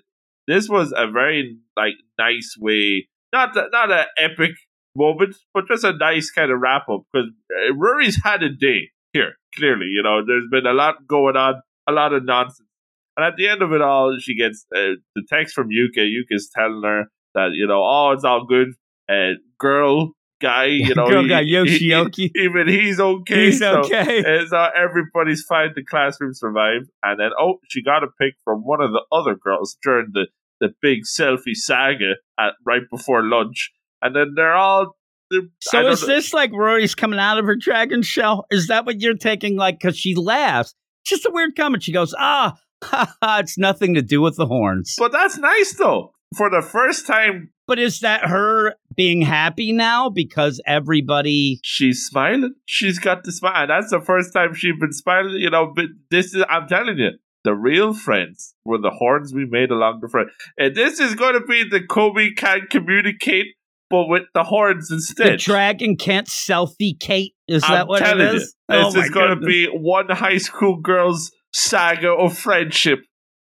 this 0.46 0.68
was 0.68 0.92
a 0.96 1.10
very 1.10 1.58
like 1.76 1.94
nice 2.24 2.50
way, 2.58 3.08
not 3.32 3.54
that, 3.54 3.68
not 3.72 3.90
an 3.90 4.06
epic 4.18 4.52
moment, 4.96 5.36
but 5.54 5.64
just 5.68 5.84
a 5.84 5.92
nice 5.96 6.30
kind 6.30 6.50
of 6.50 6.58
wrap 6.60 6.88
up 6.88 7.02
because 7.12 7.30
Rory's 7.74 8.18
had 8.22 8.42
a 8.42 8.50
day 8.50 8.90
here. 9.12 9.32
Clearly, 9.56 9.86
you 9.96 10.02
know, 10.02 10.16
there's 10.26 10.48
been 10.50 10.66
a 10.66 10.72
lot 10.72 11.06
going 11.06 11.36
on, 11.36 11.54
a 11.88 11.92
lot 11.92 12.12
of 12.12 12.24
nonsense, 12.24 12.68
and 13.16 13.24
at 13.26 13.36
the 13.36 13.48
end 13.48 13.62
of 13.62 13.72
it 13.72 13.82
all, 13.82 14.16
she 14.20 14.36
gets 14.36 14.64
uh, 14.74 14.94
the 15.16 15.22
text 15.28 15.54
from 15.54 15.68
Yuka. 15.68 16.02
Yuka's 16.14 16.48
telling 16.54 16.82
her 16.84 17.04
that 17.34 17.50
you 17.54 17.66
know, 17.66 17.82
oh, 17.84 18.12
it's 18.14 18.24
all 18.24 18.44
good. 18.46 18.68
Uh, 19.08 19.34
girl, 19.58 20.12
guy, 20.40 20.64
you 20.86 20.94
know, 20.94 21.08
Girl 21.08 21.22
he- 21.24 21.28
guy, 21.28 21.42
he- 21.42 21.52
Yoshioki. 21.54 22.30
even 22.36 22.68
he's 22.68 23.00
okay. 23.00 23.46
He's 23.46 23.58
so- 23.58 23.80
okay. 23.80 24.22
and 24.38 24.48
so 24.48 24.68
everybody's 24.76 25.42
fine. 25.42 25.70
The 25.74 25.84
classroom 25.84 26.32
survived, 26.32 26.88
and 27.02 27.18
then 27.18 27.30
oh, 27.38 27.58
she 27.68 27.82
got 27.82 28.04
a 28.04 28.08
pic 28.20 28.34
from 28.44 28.60
one 28.60 28.80
of 28.80 28.92
the 28.92 29.04
other 29.10 29.34
girls 29.34 29.76
during 29.82 30.08
the 30.12 30.26
the 30.60 30.68
big 30.82 31.00
selfie 31.04 31.54
saga 31.54 32.14
at 32.38 32.52
right 32.66 32.82
before 32.90 33.22
lunch, 33.24 33.70
and 34.02 34.14
then 34.14 34.32
they're 34.36 34.54
all. 34.54 34.96
they're- 35.30 35.48
So 35.60 35.86
is 35.88 36.02
know- 36.02 36.08
this 36.08 36.32
like 36.34 36.52
Rory's 36.52 36.94
coming 36.94 37.18
out 37.18 37.38
of 37.38 37.44
her 37.46 37.56
dragon 37.56 38.02
shell? 38.02 38.46
Is 38.50 38.66
that 38.68 38.84
what 38.86 39.00
you're 39.00 39.14
taking? 39.16 39.56
Like, 39.56 39.78
because 39.80 39.96
she 39.96 40.14
laughs. 40.14 40.74
Just 41.06 41.24
a 41.26 41.30
weird 41.32 41.56
comment. 41.56 41.82
She 41.82 41.92
goes, 41.92 42.14
ah, 42.18 42.58
ha, 42.84 43.14
ha, 43.22 43.38
it's 43.38 43.56
nothing 43.58 43.94
to 43.94 44.02
do 44.02 44.20
with 44.20 44.36
the 44.36 44.46
horns. 44.46 44.94
But 44.98 45.12
that's 45.12 45.38
nice 45.38 45.74
though. 45.76 46.12
For 46.36 46.48
the 46.48 46.62
first 46.62 47.06
time, 47.08 47.50
But 47.66 47.80
is 47.80 48.00
that 48.00 48.26
her 48.26 48.74
being 48.96 49.20
happy 49.22 49.72
now 49.72 50.08
because 50.10 50.60
everybody? 50.66 51.58
she's 51.64 52.04
smiling. 52.06 52.54
She's 52.66 52.98
got 53.00 53.24
the 53.24 53.32
smile. 53.32 53.66
That's 53.66 53.90
the 53.90 54.00
first 54.00 54.32
time 54.32 54.54
she's 54.54 54.78
been 54.78 54.92
smiling. 54.92 55.34
You 55.40 55.50
know, 55.50 55.72
but 55.74 55.86
this 56.10 56.34
is. 56.34 56.44
I'm 56.48 56.68
telling 56.68 56.98
you. 56.98 57.10
The 57.44 57.54
real 57.54 57.94
friends 57.94 58.54
were 58.64 58.78
the 58.78 58.90
horns 58.90 59.32
we 59.32 59.46
made 59.46 59.70
along 59.70 60.00
the 60.02 60.08
front. 60.08 60.28
And 60.58 60.74
this 60.74 61.00
is 61.00 61.14
going 61.14 61.34
to 61.34 61.46
be 61.46 61.64
the 61.68 61.80
Komi 61.80 62.36
can 62.36 62.66
communicate, 62.70 63.46
but 63.88 64.06
with 64.06 64.24
the 64.34 64.44
horns 64.44 64.90
instead. 64.90 65.34
The 65.34 65.36
dragon 65.38 65.96
can't 65.96 66.26
selfie 66.26 66.98
Kate. 66.98 67.34
Is 67.48 67.62
that 67.62 67.70
I'm 67.82 67.86
what 67.86 68.02
it 68.02 68.20
is? 68.20 68.54
you, 68.68 68.76
Oh 68.76 68.92
this 68.92 69.04
is 69.04 69.10
going 69.10 69.40
to 69.40 69.46
be 69.46 69.66
one 69.66 70.08
high 70.10 70.38
school 70.38 70.76
girl's 70.76 71.32
saga 71.52 72.10
of 72.10 72.36
friendship 72.36 73.00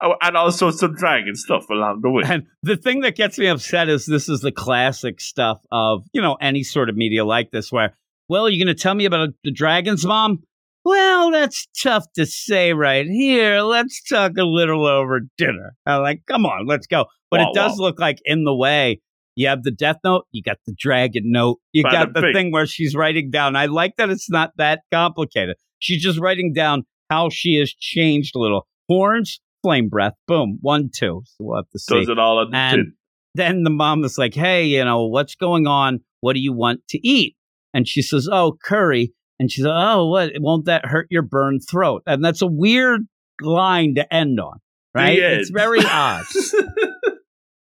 Oh, 0.03 0.15
and 0.21 0.37
also 0.37 0.71
some 0.71 0.95
dragon 0.95 1.35
stuff 1.35 1.71
along 1.71 2.01
the 2.03 2.11
way. 2.11 2.23
And 2.27 2.47
the 2.63 2.77
thing 2.77 3.01
that 3.01 3.17
gets 3.17 3.39
me 3.39 3.47
upset 3.47 3.89
is 3.89 4.05
this 4.05 4.29
is 4.29 4.41
the 4.41 4.53
classic 4.53 5.21
stuff 5.23 5.63
of, 5.73 6.05
you 6.13 6.21
know, 6.21 6.35
any 6.35 6.65
sort 6.65 6.91
of 6.91 6.97
media 6.97 7.25
like 7.25 7.51
this 7.51 7.73
where, 7.73 7.97
well, 8.29 8.49
you're 8.49 8.63
going 8.63 8.75
to 8.75 8.81
tell 8.81 8.95
me 8.95 9.07
about 9.07 9.31
the 9.43 9.51
dragons, 9.51 10.05
mom? 10.05 10.43
Well, 10.87 11.33
that's 11.33 11.67
tough 11.83 12.05
to 12.15 12.25
say 12.27 12.73
right 12.73 13.07
here. 13.07 13.61
Let's 13.63 14.01
talk 14.05 14.39
a 14.39 14.45
little 14.45 14.87
over 14.87 15.23
dinner. 15.37 15.75
I'm 15.85 16.03
like, 16.03 16.23
come 16.29 16.47
on, 16.47 16.69
let's 16.69 16.87
go. 16.87 17.07
But 17.29 17.41
whoa, 17.41 17.51
it 17.51 17.55
does 17.57 17.73
whoa. 17.73 17.87
look 17.87 17.99
like 17.99 18.19
in 18.25 18.45
the 18.45 18.55
way 18.55 19.01
you 19.35 19.49
have 19.49 19.65
the 19.65 19.73
death 19.73 19.97
note, 20.05 20.27
you 20.31 20.45
got 20.45 20.59
the 20.65 20.77
dragon 20.79 21.25
note, 21.27 21.59
you 21.73 21.83
Bada 21.83 21.91
got 21.91 22.15
the 22.15 22.23
big. 22.23 22.35
thing 22.37 22.53
where 22.53 22.67
she's 22.67 22.95
writing 22.95 23.31
down. 23.33 23.57
I 23.57 23.67
like 23.67 23.97
that 23.99 24.11
it's 24.11 24.31
not 24.31 24.53
that 24.59 24.83
complicated. 24.93 25.57
She's 25.81 26.01
just 26.01 26.21
writing 26.21 26.53
down 26.53 26.85
how 27.11 27.31
she 27.31 27.57
has 27.57 27.73
changed 27.73 28.37
a 28.37 28.39
little. 28.39 28.69
Horns, 28.89 29.41
flame 29.65 29.89
breath. 29.89 30.15
Boom, 30.29 30.59
one, 30.61 30.91
two. 30.95 31.23
So 31.25 31.37
we'll 31.41 31.57
have 31.57 31.71
to 31.71 31.81
see. 31.81 31.99
Does 31.99 32.09
it 32.11 32.21
all 32.21 32.39
on 32.39 32.55
and 32.55 32.93
then 33.35 33.65
the 33.65 33.71
mom 33.71 34.05
is 34.05 34.19
like, 34.19 34.35
"Hey, 34.35 34.67
you 34.67 34.85
know 34.85 35.09
what's 35.09 35.35
going 35.35 35.67
on? 35.67 35.99
What 36.21 36.35
do 36.35 36.41
you 36.41 36.53
want 36.53 36.87
to 36.91 36.99
eat?" 37.05 37.35
And 37.75 37.89
she 37.89 38.03
says, 38.03 38.29
"Oh, 38.31 38.57
curry." 38.63 39.15
And 39.39 39.51
she 39.51 39.63
says, 39.63 39.73
"Oh, 39.73 40.09
what? 40.09 40.33
Won't 40.39 40.67
that 40.67 40.87
hurt 40.87 41.09
your 41.11 41.23
burned 41.23 41.63
throat?" 41.69 42.03
And 42.07 42.25
that's 42.25 42.43
a 42.43 42.47
weird 42.47 43.03
line 43.41 43.95
to 43.97 44.15
end 44.15 44.41
on, 44.41 44.61
right? 44.95 45.19
It's 45.19 45.51
very 45.51 45.81
odd. 45.85 46.25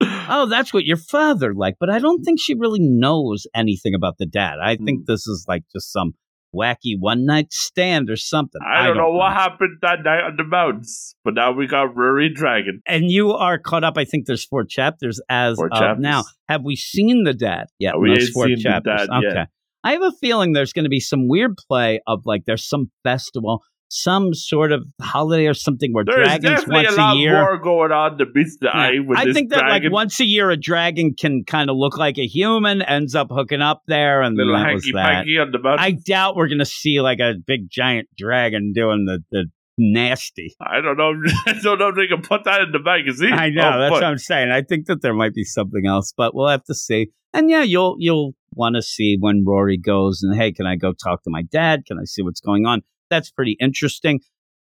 oh, 0.01 0.47
that's 0.49 0.73
what 0.73 0.85
your 0.85 0.97
father 0.97 1.53
liked, 1.53 1.77
but 1.79 1.89
I 1.89 1.99
don't 1.99 2.23
think 2.23 2.39
she 2.41 2.55
really 2.55 2.79
knows 2.81 3.45
anything 3.55 3.93
about 3.95 4.17
the 4.17 4.25
dad. 4.25 4.55
I 4.63 4.77
think 4.77 5.01
mm. 5.01 5.05
this 5.07 5.27
is 5.27 5.45
like 5.47 5.63
just 5.73 5.91
some 5.91 6.13
wacky 6.55 6.95
one 6.97 7.25
night 7.25 7.51
stand 7.51 8.09
or 8.09 8.15
something. 8.15 8.61
I, 8.65 8.87
don't, 8.87 8.95
don't 8.95 8.97
know, 8.97 9.11
know 9.11 9.17
what 9.17 9.33
happened 9.33 9.77
that 9.81 9.99
night 10.03 10.23
on 10.23 10.35
the 10.37 10.43
mountains, 10.43 11.15
but 11.23 11.33
now 11.33 11.51
we 11.51 11.67
got 11.67 11.95
Rory 11.95 12.29
Dragon. 12.33 12.81
And 12.85 13.09
you 13.09 13.31
are 13.31 13.57
caught 13.57 13.83
up. 13.83 13.97
I 13.97 14.05
think 14.05 14.25
there's 14.25 14.45
four 14.45 14.63
chapters 14.65 15.19
as 15.29 15.57
four 15.57 15.67
of 15.67 15.79
chapters. 15.79 16.01
now. 16.01 16.23
Have 16.49 16.63
we 16.63 16.75
seen 16.75 17.23
the 17.23 17.33
dad 17.33 17.65
yet? 17.79 17.93
No, 17.95 17.99
we 17.99 18.11
ain't 18.11 18.29
four 18.33 18.47
seen 18.47 18.59
chapters. 18.59 19.07
the 19.07 19.07
dad 19.07 19.25
okay. 19.25 19.45
I 19.87 19.93
have 19.93 20.01
a 20.01 20.11
feeling 20.11 20.51
there's 20.51 20.73
going 20.73 20.83
to 20.83 20.89
be 20.89 20.99
some 20.99 21.29
weird 21.29 21.55
play 21.55 22.01
of 22.07 22.25
like 22.25 22.43
there's 22.45 22.67
some 22.67 22.91
festival 23.03 23.63
some 23.89 24.33
sort 24.33 24.73
of 24.73 24.83
holiday 25.01 25.47
or 25.47 25.53
something 25.53 25.93
where 25.93 26.03
There's 26.03 26.27
dragons 26.27 26.67
once 26.67 26.97
a, 26.97 27.01
a, 27.01 27.15
year 27.15 27.41
more 27.41 27.57
going 27.57 27.93
on 27.93 28.17
to 28.17 28.25
beat 28.25 28.47
the 28.59 28.65
yeah. 28.65 28.77
eye 28.77 28.99
with 28.99 29.17
I 29.17 29.31
think 29.31 29.49
that 29.51 29.59
dragon. 29.59 29.83
like 29.83 29.93
once 29.93 30.19
a 30.19 30.25
year 30.25 30.49
a 30.49 30.57
dragon 30.57 31.13
can 31.17 31.45
kind 31.45 31.69
of 31.69 31.77
look 31.77 31.97
like 31.97 32.17
a 32.17 32.27
human, 32.27 32.81
ends 32.81 33.15
up 33.15 33.29
hooking 33.31 33.61
up 33.61 33.83
there, 33.87 34.21
and 34.21 34.35
little 34.35 34.51
that 34.53 34.81
panky 34.93 35.37
on 35.37 35.51
the. 35.51 35.75
I 35.79 35.91
doubt 35.91 36.35
we're 36.35 36.49
gonna 36.49 36.65
see 36.65 36.99
like 36.99 37.19
a 37.19 37.35
big 37.35 37.69
giant 37.69 38.09
dragon 38.17 38.73
doing 38.73 39.05
the 39.05 39.23
the 39.31 39.45
nasty. 39.77 40.53
I 40.59 40.81
don't 40.81 40.97
know. 40.97 41.13
I 41.45 41.53
don't 41.63 41.79
know 41.79 41.87
if 41.87 41.95
they 41.95 42.07
can 42.07 42.23
put 42.23 42.43
that 42.43 42.63
in 42.63 42.73
the 42.73 42.79
magazine. 42.79 43.31
I 43.31 43.47
know 43.51 43.71
oh, 43.73 43.79
that's 43.79 43.91
but. 43.91 44.01
what 44.01 44.03
I'm 44.03 44.17
saying. 44.17 44.51
I 44.51 44.63
think 44.63 44.87
that 44.87 45.01
there 45.01 45.13
might 45.13 45.33
be 45.33 45.45
something 45.45 45.85
else, 45.87 46.13
but 46.15 46.35
we'll 46.35 46.49
have 46.49 46.65
to 46.65 46.75
see. 46.75 47.11
And 47.33 47.49
yeah, 47.49 47.63
you'll 47.63 47.95
you'll 47.99 48.33
want 48.57 48.75
to 48.75 48.81
see 48.81 49.17
when 49.19 49.43
Rory 49.45 49.77
goes 49.77 50.21
and 50.23 50.35
hey, 50.35 50.51
can 50.51 50.65
I 50.65 50.75
go 50.75 50.93
talk 50.93 51.23
to 51.23 51.29
my 51.29 51.43
dad? 51.43 51.85
Can 51.85 51.97
I 51.99 52.05
see 52.05 52.21
what's 52.21 52.41
going 52.41 52.65
on? 52.65 52.81
That's 53.09 53.31
pretty 53.31 53.55
interesting. 53.59 54.21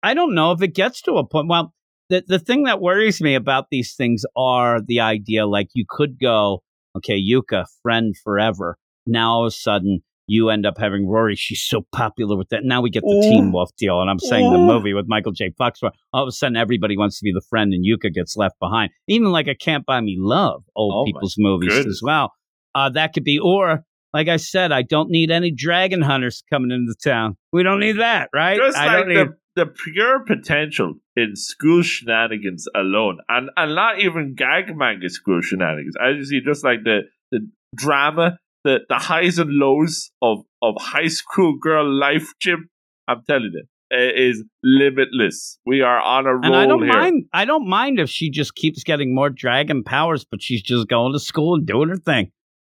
I 0.02 0.14
don't 0.14 0.34
know 0.34 0.52
if 0.52 0.62
it 0.62 0.74
gets 0.74 1.02
to 1.02 1.14
a 1.14 1.26
point. 1.26 1.48
Well, 1.48 1.74
the 2.08 2.24
the 2.26 2.38
thing 2.38 2.64
that 2.64 2.80
worries 2.80 3.20
me 3.20 3.34
about 3.34 3.66
these 3.70 3.94
things 3.94 4.24
are 4.36 4.80
the 4.80 5.00
idea 5.00 5.46
like 5.46 5.68
you 5.74 5.84
could 5.88 6.18
go, 6.18 6.62
okay, 6.96 7.18
Yuka, 7.20 7.66
friend 7.82 8.14
forever. 8.22 8.76
Now 9.06 9.32
all 9.32 9.46
of 9.46 9.48
a 9.48 9.50
sudden 9.50 10.02
you 10.30 10.48
end 10.48 10.64
up 10.64 10.78
having 10.78 11.08
Rory. 11.08 11.34
She's 11.34 11.60
so 11.60 11.84
popular 11.92 12.36
with 12.36 12.50
that. 12.50 12.60
Now 12.62 12.80
we 12.80 12.88
get 12.88 13.02
the 13.02 13.16
Ooh. 13.16 13.20
Teen 13.20 13.50
Wolf 13.50 13.70
deal, 13.76 14.00
and 14.00 14.08
I'm 14.08 14.20
saying 14.20 14.52
the 14.52 14.58
movie 14.58 14.94
with 14.94 15.06
Michael 15.08 15.32
J. 15.32 15.52
Fox, 15.58 15.82
where 15.82 15.90
all 16.12 16.22
of 16.22 16.28
a 16.28 16.32
sudden 16.32 16.56
everybody 16.56 16.96
wants 16.96 17.18
to 17.18 17.24
be 17.24 17.32
the 17.32 17.42
friend, 17.50 17.72
and 17.72 17.84
Yuka 17.84 18.14
gets 18.14 18.36
left 18.36 18.54
behind. 18.60 18.92
Even 19.08 19.32
like 19.32 19.48
a 19.48 19.56
Can't 19.56 19.84
Buy 19.84 20.00
Me 20.00 20.16
Love, 20.18 20.62
old 20.76 20.94
oh 20.94 21.04
people's 21.04 21.34
movies 21.36 21.70
goodness. 21.70 21.96
as 21.96 22.00
well. 22.04 22.32
Uh, 22.74 22.88
that 22.90 23.12
could 23.12 23.24
be, 23.24 23.38
or 23.38 23.84
like 24.12 24.28
I 24.28 24.36
said, 24.36 24.72
I 24.72 24.82
don't 24.82 25.10
need 25.10 25.30
any 25.30 25.50
dragon 25.50 26.02
hunters 26.02 26.42
coming 26.50 26.70
into 26.70 26.94
town. 27.02 27.36
We 27.52 27.62
don't 27.62 27.80
need 27.80 27.98
that, 27.98 28.30
right? 28.34 28.58
Just 28.58 28.76
I 28.76 28.96
like 28.96 29.06
the, 29.06 29.36
the 29.56 29.66
pure 29.66 30.24
potential 30.24 30.94
in 31.16 31.36
school 31.36 31.82
shenanigans 31.82 32.66
alone, 32.74 33.18
and 33.28 33.50
and 33.56 33.74
not 33.74 34.00
even 34.00 34.34
gag 34.34 34.76
manga 34.76 35.08
school 35.08 35.40
shenanigans. 35.42 35.94
As 36.00 36.16
you 36.16 36.24
see, 36.24 36.40
just 36.44 36.64
like 36.64 36.84
the 36.84 37.02
the 37.30 37.48
drama, 37.74 38.38
the 38.64 38.80
the 38.88 38.96
highs 38.96 39.38
and 39.38 39.50
lows 39.50 40.10
of 40.22 40.38
of 40.62 40.74
high 40.78 41.08
school 41.08 41.56
girl 41.60 41.88
life, 41.88 42.32
Jim. 42.40 42.68
I'm 43.06 43.22
telling 43.28 43.50
you, 43.52 43.64
it 43.90 44.18
is 44.18 44.44
limitless. 44.62 45.58
We 45.66 45.82
are 45.82 46.00
on 46.00 46.26
a 46.26 46.34
roll 46.34 46.44
and 46.44 46.56
I 46.56 46.66
don't 46.66 46.82
here. 46.82 46.92
mind. 46.92 47.24
I 47.32 47.44
don't 47.44 47.68
mind 47.68 47.98
if 47.98 48.08
she 48.08 48.30
just 48.30 48.54
keeps 48.54 48.84
getting 48.84 49.14
more 49.14 49.30
dragon 49.30 49.82
powers, 49.82 50.24
but 50.24 50.42
she's 50.42 50.62
just 50.62 50.88
going 50.88 51.12
to 51.12 51.18
school 51.18 51.54
and 51.54 51.66
doing 51.66 51.88
her 51.88 51.96
thing 51.96 52.30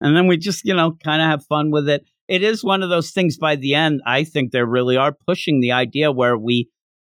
and 0.02 0.16
then 0.16 0.26
we 0.26 0.36
just 0.36 0.64
you 0.64 0.74
know 0.74 0.96
kind 1.02 1.22
of 1.22 1.28
have 1.28 1.46
fun 1.46 1.70
with 1.70 1.88
it. 1.88 2.04
It 2.28 2.42
is 2.42 2.64
one 2.64 2.82
of 2.82 2.90
those 2.90 3.10
things 3.10 3.36
by 3.36 3.56
the 3.56 3.74
end 3.74 4.00
i 4.06 4.24
think 4.24 4.52
they 4.52 4.62
really 4.62 4.96
are 4.96 5.14
pushing 5.26 5.60
the 5.60 5.72
idea 5.72 6.12
where 6.12 6.38
we 6.38 6.68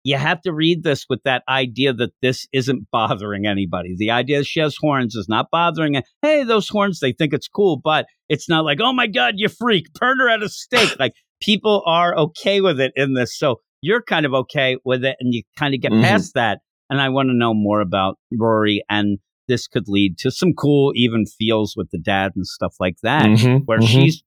you 0.04 0.16
have 0.16 0.40
to 0.42 0.52
read 0.52 0.84
this 0.84 1.04
with 1.08 1.22
that 1.24 1.42
idea 1.48 1.92
that 1.92 2.12
this 2.22 2.46
isn't 2.52 2.90
bothering 2.90 3.46
anybody. 3.46 3.94
The 3.96 4.10
idea 4.10 4.38
that 4.38 4.46
she 4.46 4.60
has 4.60 4.76
horns 4.80 5.14
is 5.14 5.28
not 5.28 5.48
bothering 5.50 5.94
it 5.96 6.04
hey 6.22 6.44
those 6.44 6.68
horns 6.68 7.00
they 7.00 7.12
think 7.12 7.32
it's 7.32 7.48
cool 7.48 7.80
but 7.82 8.06
it's 8.28 8.48
not 8.48 8.64
like 8.64 8.78
oh 8.80 8.92
my 8.92 9.06
god 9.06 9.34
you 9.36 9.48
freak 9.48 9.92
burn 9.94 10.18
her 10.18 10.28
at 10.28 10.42
a 10.42 10.48
stake. 10.48 10.94
Like 10.98 11.12
people 11.40 11.82
are 11.86 12.16
okay 12.16 12.60
with 12.60 12.80
it 12.80 12.92
in 12.96 13.14
this 13.14 13.36
so 13.36 13.60
you're 13.82 14.02
kind 14.02 14.26
of 14.26 14.34
okay 14.34 14.76
with 14.84 15.04
it 15.04 15.16
and 15.20 15.34
you 15.34 15.42
kind 15.58 15.74
of 15.74 15.80
get 15.80 15.92
mm-hmm. 15.92 16.02
past 16.02 16.34
that 16.34 16.60
and 16.90 17.00
i 17.00 17.08
want 17.08 17.28
to 17.28 17.34
know 17.34 17.54
more 17.54 17.80
about 17.80 18.18
rory 18.32 18.82
and 18.88 19.18
this 19.48 19.66
could 19.66 19.88
lead 19.88 20.18
to 20.18 20.30
some 20.30 20.52
cool, 20.52 20.92
even 20.94 21.24
feels 21.26 21.74
with 21.76 21.90
the 21.90 21.98
dad 21.98 22.32
and 22.36 22.46
stuff 22.46 22.74
like 22.78 22.96
that, 23.02 23.24
mm-hmm, 23.24 23.64
where 23.64 23.78
mm-hmm. 23.78 23.86
she's 23.86 24.22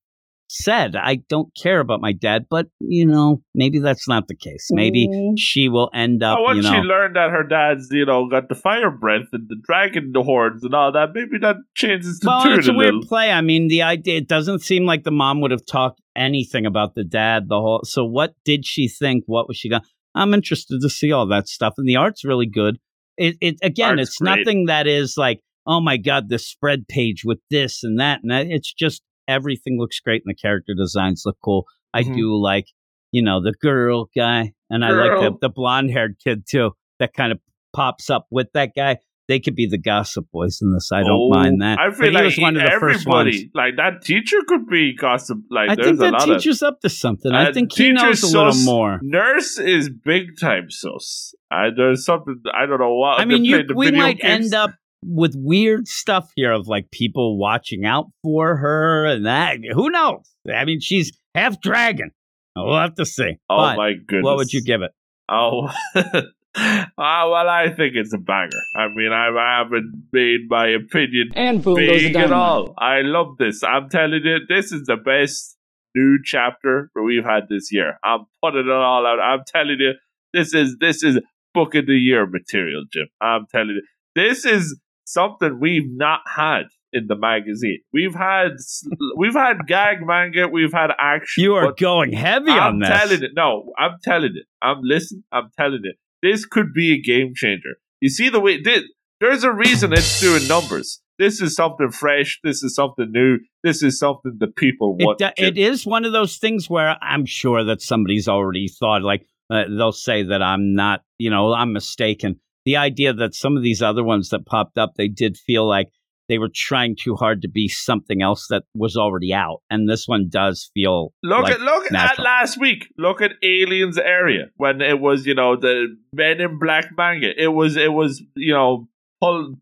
said, 0.51 0.95
I 0.95 1.19
don't 1.29 1.49
care 1.55 1.79
about 1.79 2.01
my 2.01 2.11
dad, 2.11 2.45
but 2.49 2.67
you 2.79 3.05
know, 3.05 3.41
maybe 3.55 3.79
that's 3.79 4.07
not 4.07 4.27
the 4.27 4.35
case. 4.35 4.67
Maybe 4.71 5.07
mm. 5.07 5.33
she 5.37 5.69
will 5.69 5.89
end 5.93 6.21
up. 6.23 6.39
Oh, 6.39 6.43
once 6.43 6.57
you 6.57 6.63
know, 6.63 6.73
she 6.73 6.79
learned 6.79 7.15
that 7.15 7.29
her 7.29 7.43
dad's, 7.43 7.87
you 7.91 8.05
know, 8.05 8.27
got 8.27 8.49
the 8.49 8.55
fire 8.55 8.91
breath 8.91 9.27
and 9.31 9.47
the 9.47 9.55
dragon 9.63 10.11
the 10.13 10.23
horns 10.23 10.63
and 10.63 10.75
all 10.75 10.91
that, 10.91 11.09
maybe 11.13 11.37
that 11.41 11.55
changes 11.75 12.19
the 12.19 12.27
well, 12.27 12.43
tune. 12.43 12.59
It's 12.59 12.67
a, 12.67 12.71
a 12.71 12.75
weird 12.75 12.95
little. 12.95 13.07
play. 13.07 13.31
I 13.31 13.41
mean, 13.41 13.69
the 13.69 13.81
idea 13.83 14.17
it 14.17 14.27
doesn't 14.27 14.59
seem 14.59 14.85
like 14.85 15.03
the 15.03 15.11
mom 15.11 15.41
would 15.41 15.51
have 15.51 15.65
talked 15.65 16.01
anything 16.15 16.65
about 16.65 16.95
the 16.95 17.05
dad 17.05 17.47
the 17.47 17.59
whole. 17.59 17.81
So, 17.83 18.03
what 18.03 18.33
did 18.43 18.65
she 18.65 18.89
think? 18.89 19.23
What 19.27 19.47
was 19.47 19.57
she 19.57 19.69
going? 19.69 19.83
I'm 20.13 20.33
interested 20.33 20.81
to 20.81 20.89
see 20.89 21.13
all 21.13 21.27
that 21.27 21.47
stuff, 21.47 21.75
and 21.77 21.87
the 21.87 21.95
art's 21.95 22.25
really 22.25 22.47
good. 22.47 22.77
It, 23.21 23.37
it 23.41 23.55
again, 23.61 23.99
Art's 23.99 24.09
it's 24.09 24.17
great. 24.17 24.37
nothing 24.39 24.65
that 24.65 24.87
is 24.87 25.15
like 25.17 25.41
oh 25.67 25.81
my 25.81 25.97
god, 25.97 26.29
the 26.29 26.39
spread 26.39 26.87
page 26.87 27.23
with 27.25 27.39
this 27.49 27.83
and 27.83 27.99
that 27.99 28.19
and 28.23 28.31
that. 28.31 28.47
It's 28.47 28.73
just 28.73 29.01
everything 29.27 29.77
looks 29.79 29.99
great 29.99 30.23
and 30.25 30.35
the 30.35 30.39
character 30.39 30.73
designs 30.77 31.23
look 31.25 31.37
cool. 31.43 31.65
I 31.93 32.03
mm-hmm. 32.03 32.15
do 32.15 32.41
like, 32.41 32.65
you 33.11 33.23
know, 33.23 33.41
the 33.41 33.53
girl 33.61 34.09
guy, 34.15 34.53
and 34.69 34.83
girl. 34.83 35.11
I 35.11 35.15
like 35.19 35.19
the, 35.19 35.47
the 35.47 35.53
blonde 35.53 35.91
haired 35.91 36.15
kid 36.23 36.43
too. 36.49 36.71
That 36.99 37.13
kind 37.13 37.31
of 37.31 37.39
pops 37.73 38.09
up 38.09 38.27
with 38.31 38.47
that 38.53 38.71
guy. 38.75 38.97
They 39.31 39.39
could 39.39 39.55
be 39.55 39.65
the 39.65 39.77
gossip 39.77 40.25
boys 40.33 40.59
in 40.61 40.73
this. 40.73 40.91
I 40.91 41.03
don't 41.03 41.11
oh, 41.11 41.29
mind 41.29 41.61
that. 41.61 41.79
I 41.79 41.91
feel 41.91 42.07
but 42.07 42.15
like 42.15 42.23
was 42.25 42.37
one 42.37 42.57
of 42.57 42.63
the 42.63 42.77
first 42.81 43.07
ones. 43.07 43.33
Like 43.53 43.77
that 43.77 44.01
teacher 44.01 44.39
could 44.45 44.67
be 44.67 44.93
gossip. 44.93 45.37
Like 45.49 45.69
I 45.69 45.75
think 45.75 45.99
that 45.99 46.19
teacher's 46.25 46.61
of, 46.61 46.73
up 46.73 46.81
to 46.81 46.89
something. 46.89 47.31
I 47.31 47.53
think 47.53 47.71
he 47.71 47.93
knows 47.93 48.23
a 48.23 48.37
little 48.37 48.61
more. 48.65 48.99
Nurse 49.01 49.57
is 49.57 49.89
big 49.89 50.37
time 50.37 50.69
sus. 50.69 51.33
I, 51.49 51.69
there's 51.73 52.03
something 52.03 52.41
I 52.53 52.65
don't 52.65 52.81
know 52.81 52.93
what. 52.93 53.21
I 53.21 53.23
mean, 53.25 53.45
you, 53.45 53.63
we 53.73 53.91
might 53.91 54.19
games. 54.19 54.47
end 54.47 54.53
up 54.53 54.71
with 55.01 55.33
weird 55.37 55.87
stuff 55.87 56.29
here 56.35 56.51
of 56.51 56.67
like 56.67 56.91
people 56.91 57.37
watching 57.37 57.85
out 57.85 58.07
for 58.23 58.57
her 58.57 59.05
and 59.05 59.25
that. 59.25 59.59
Who 59.73 59.89
knows? 59.89 60.29
I 60.53 60.65
mean, 60.65 60.81
she's 60.81 61.17
half 61.33 61.61
dragon. 61.61 62.11
We'll 62.57 62.77
have 62.77 62.95
to 62.95 63.05
see. 63.05 63.37
Oh 63.49 63.55
but 63.55 63.77
my 63.77 63.93
goodness! 63.93 64.25
What 64.25 64.35
would 64.35 64.51
you 64.51 64.61
give 64.61 64.81
it? 64.81 64.91
Oh, 65.29 65.69
uh, 66.55 66.85
well, 66.97 67.49
I 67.49 67.69
think 67.69 67.95
it's 67.95 68.13
a 68.13 68.17
banger. 68.17 68.49
I 68.75 68.87
mean, 68.89 69.11
I, 69.11 69.29
I 69.29 69.59
haven't 69.59 70.07
made 70.11 70.41
my 70.49 70.67
opinion 70.67 71.29
and 71.35 71.63
boom 71.63 71.75
big 71.75 72.15
at 72.15 72.31
all. 72.31 72.73
I 72.77 73.01
love 73.01 73.37
this. 73.37 73.63
I'm 73.63 73.89
telling 73.89 74.21
you, 74.23 74.39
this 74.49 74.71
is 74.71 74.85
the 74.85 74.97
best 74.97 75.57
new 75.95 76.19
chapter 76.23 76.89
that 76.93 77.01
we've 77.01 77.23
had 77.23 77.43
this 77.49 77.71
year. 77.71 77.97
I'm 78.03 78.25
putting 78.43 78.67
it 78.67 78.71
all 78.71 79.05
out. 79.05 79.19
I'm 79.19 79.43
telling 79.47 79.77
you, 79.79 79.93
this 80.33 80.53
is 80.53 80.77
this 80.79 81.03
is 81.03 81.19
book 81.53 81.75
of 81.75 81.85
the 81.85 81.97
year 81.97 82.25
material, 82.25 82.83
Jim. 82.91 83.07
I'm 83.21 83.45
telling 83.51 83.69
you, 83.75 83.83
this 84.15 84.45
is 84.45 84.79
something 85.05 85.59
we've 85.59 85.89
not 85.89 86.21
had 86.25 86.63
in 86.93 87.07
the 87.07 87.15
magazine. 87.15 87.79
We've 87.93 88.15
had 88.15 88.51
we've 89.17 89.33
had 89.33 89.67
gag 89.67 89.97
manga, 90.01 90.47
we've 90.47 90.73
had 90.73 90.91
action. 90.99 91.43
You 91.43 91.55
are 91.55 91.73
going 91.73 92.11
heavy 92.13 92.51
I'm 92.51 92.75
on 92.75 92.79
this. 92.79 92.89
I'm 92.89 92.97
telling 92.97 93.23
it. 93.23 93.31
No, 93.35 93.71
I'm 93.77 93.97
telling 94.03 94.33
it. 94.35 94.45
I'm 94.61 94.81
listening. 94.81 95.23
I'm 95.31 95.49
telling 95.57 95.81
it. 95.83 95.95
This 96.21 96.45
could 96.45 96.73
be 96.73 96.93
a 96.93 97.01
game 97.01 97.33
changer. 97.35 97.77
You 97.99 98.09
see 98.09 98.29
the 98.29 98.39
way 98.39 98.61
this, 98.61 98.83
there's 99.19 99.43
a 99.43 99.51
reason 99.51 99.93
it's 99.93 100.19
doing 100.19 100.47
numbers. 100.47 101.01
This 101.19 101.41
is 101.41 101.55
something 101.55 101.91
fresh. 101.91 102.39
This 102.43 102.63
is 102.63 102.73
something 102.73 103.11
new. 103.11 103.37
This 103.63 103.83
is 103.83 103.99
something 103.99 104.37
that 104.39 104.55
people 104.55 104.95
want. 104.95 105.21
It, 105.21 105.33
it 105.37 105.57
is 105.57 105.85
one 105.85 106.03
of 106.05 106.13
those 106.13 106.37
things 106.37 106.69
where 106.69 106.97
I'm 107.01 107.25
sure 107.25 107.63
that 107.65 107.81
somebody's 107.81 108.27
already 108.27 108.67
thought 108.67 109.03
like, 109.03 109.27
uh, 109.51 109.65
they'll 109.69 109.91
say 109.91 110.23
that 110.23 110.41
I'm 110.41 110.73
not, 110.73 111.01
you 111.19 111.29
know, 111.29 111.53
I'm 111.53 111.73
mistaken. 111.73 112.39
The 112.65 112.77
idea 112.77 113.13
that 113.13 113.35
some 113.35 113.57
of 113.57 113.63
these 113.63 113.81
other 113.81 114.03
ones 114.03 114.29
that 114.29 114.45
popped 114.45 114.77
up, 114.77 114.93
they 114.95 115.07
did 115.07 115.37
feel 115.37 115.67
like 115.67 115.89
they 116.31 116.37
were 116.37 116.49
trying 116.53 116.95
too 116.95 117.15
hard 117.15 117.41
to 117.41 117.49
be 117.49 117.67
something 117.67 118.21
else 118.21 118.47
that 118.49 118.63
was 118.73 118.95
already 118.95 119.33
out, 119.33 119.61
and 119.69 119.89
this 119.89 120.07
one 120.07 120.29
does 120.29 120.71
feel 120.73 121.11
look 121.21 121.43
like 121.43 121.55
at 121.55 121.59
look 121.59 121.91
at 121.91 122.19
last 122.19 122.57
week. 122.57 122.87
Look 122.97 123.21
at 123.21 123.31
Aliens 123.43 123.97
Area 123.97 124.45
when 124.55 124.79
it 124.79 125.01
was 125.01 125.25
you 125.25 125.35
know 125.35 125.57
the 125.57 125.93
Men 126.13 126.39
in 126.39 126.57
Black 126.57 126.85
manga. 126.95 127.31
It 127.37 127.49
was 127.49 127.75
it 127.75 127.91
was 127.91 128.23
you 128.37 128.53
know 128.53 128.87
pull 129.19 129.55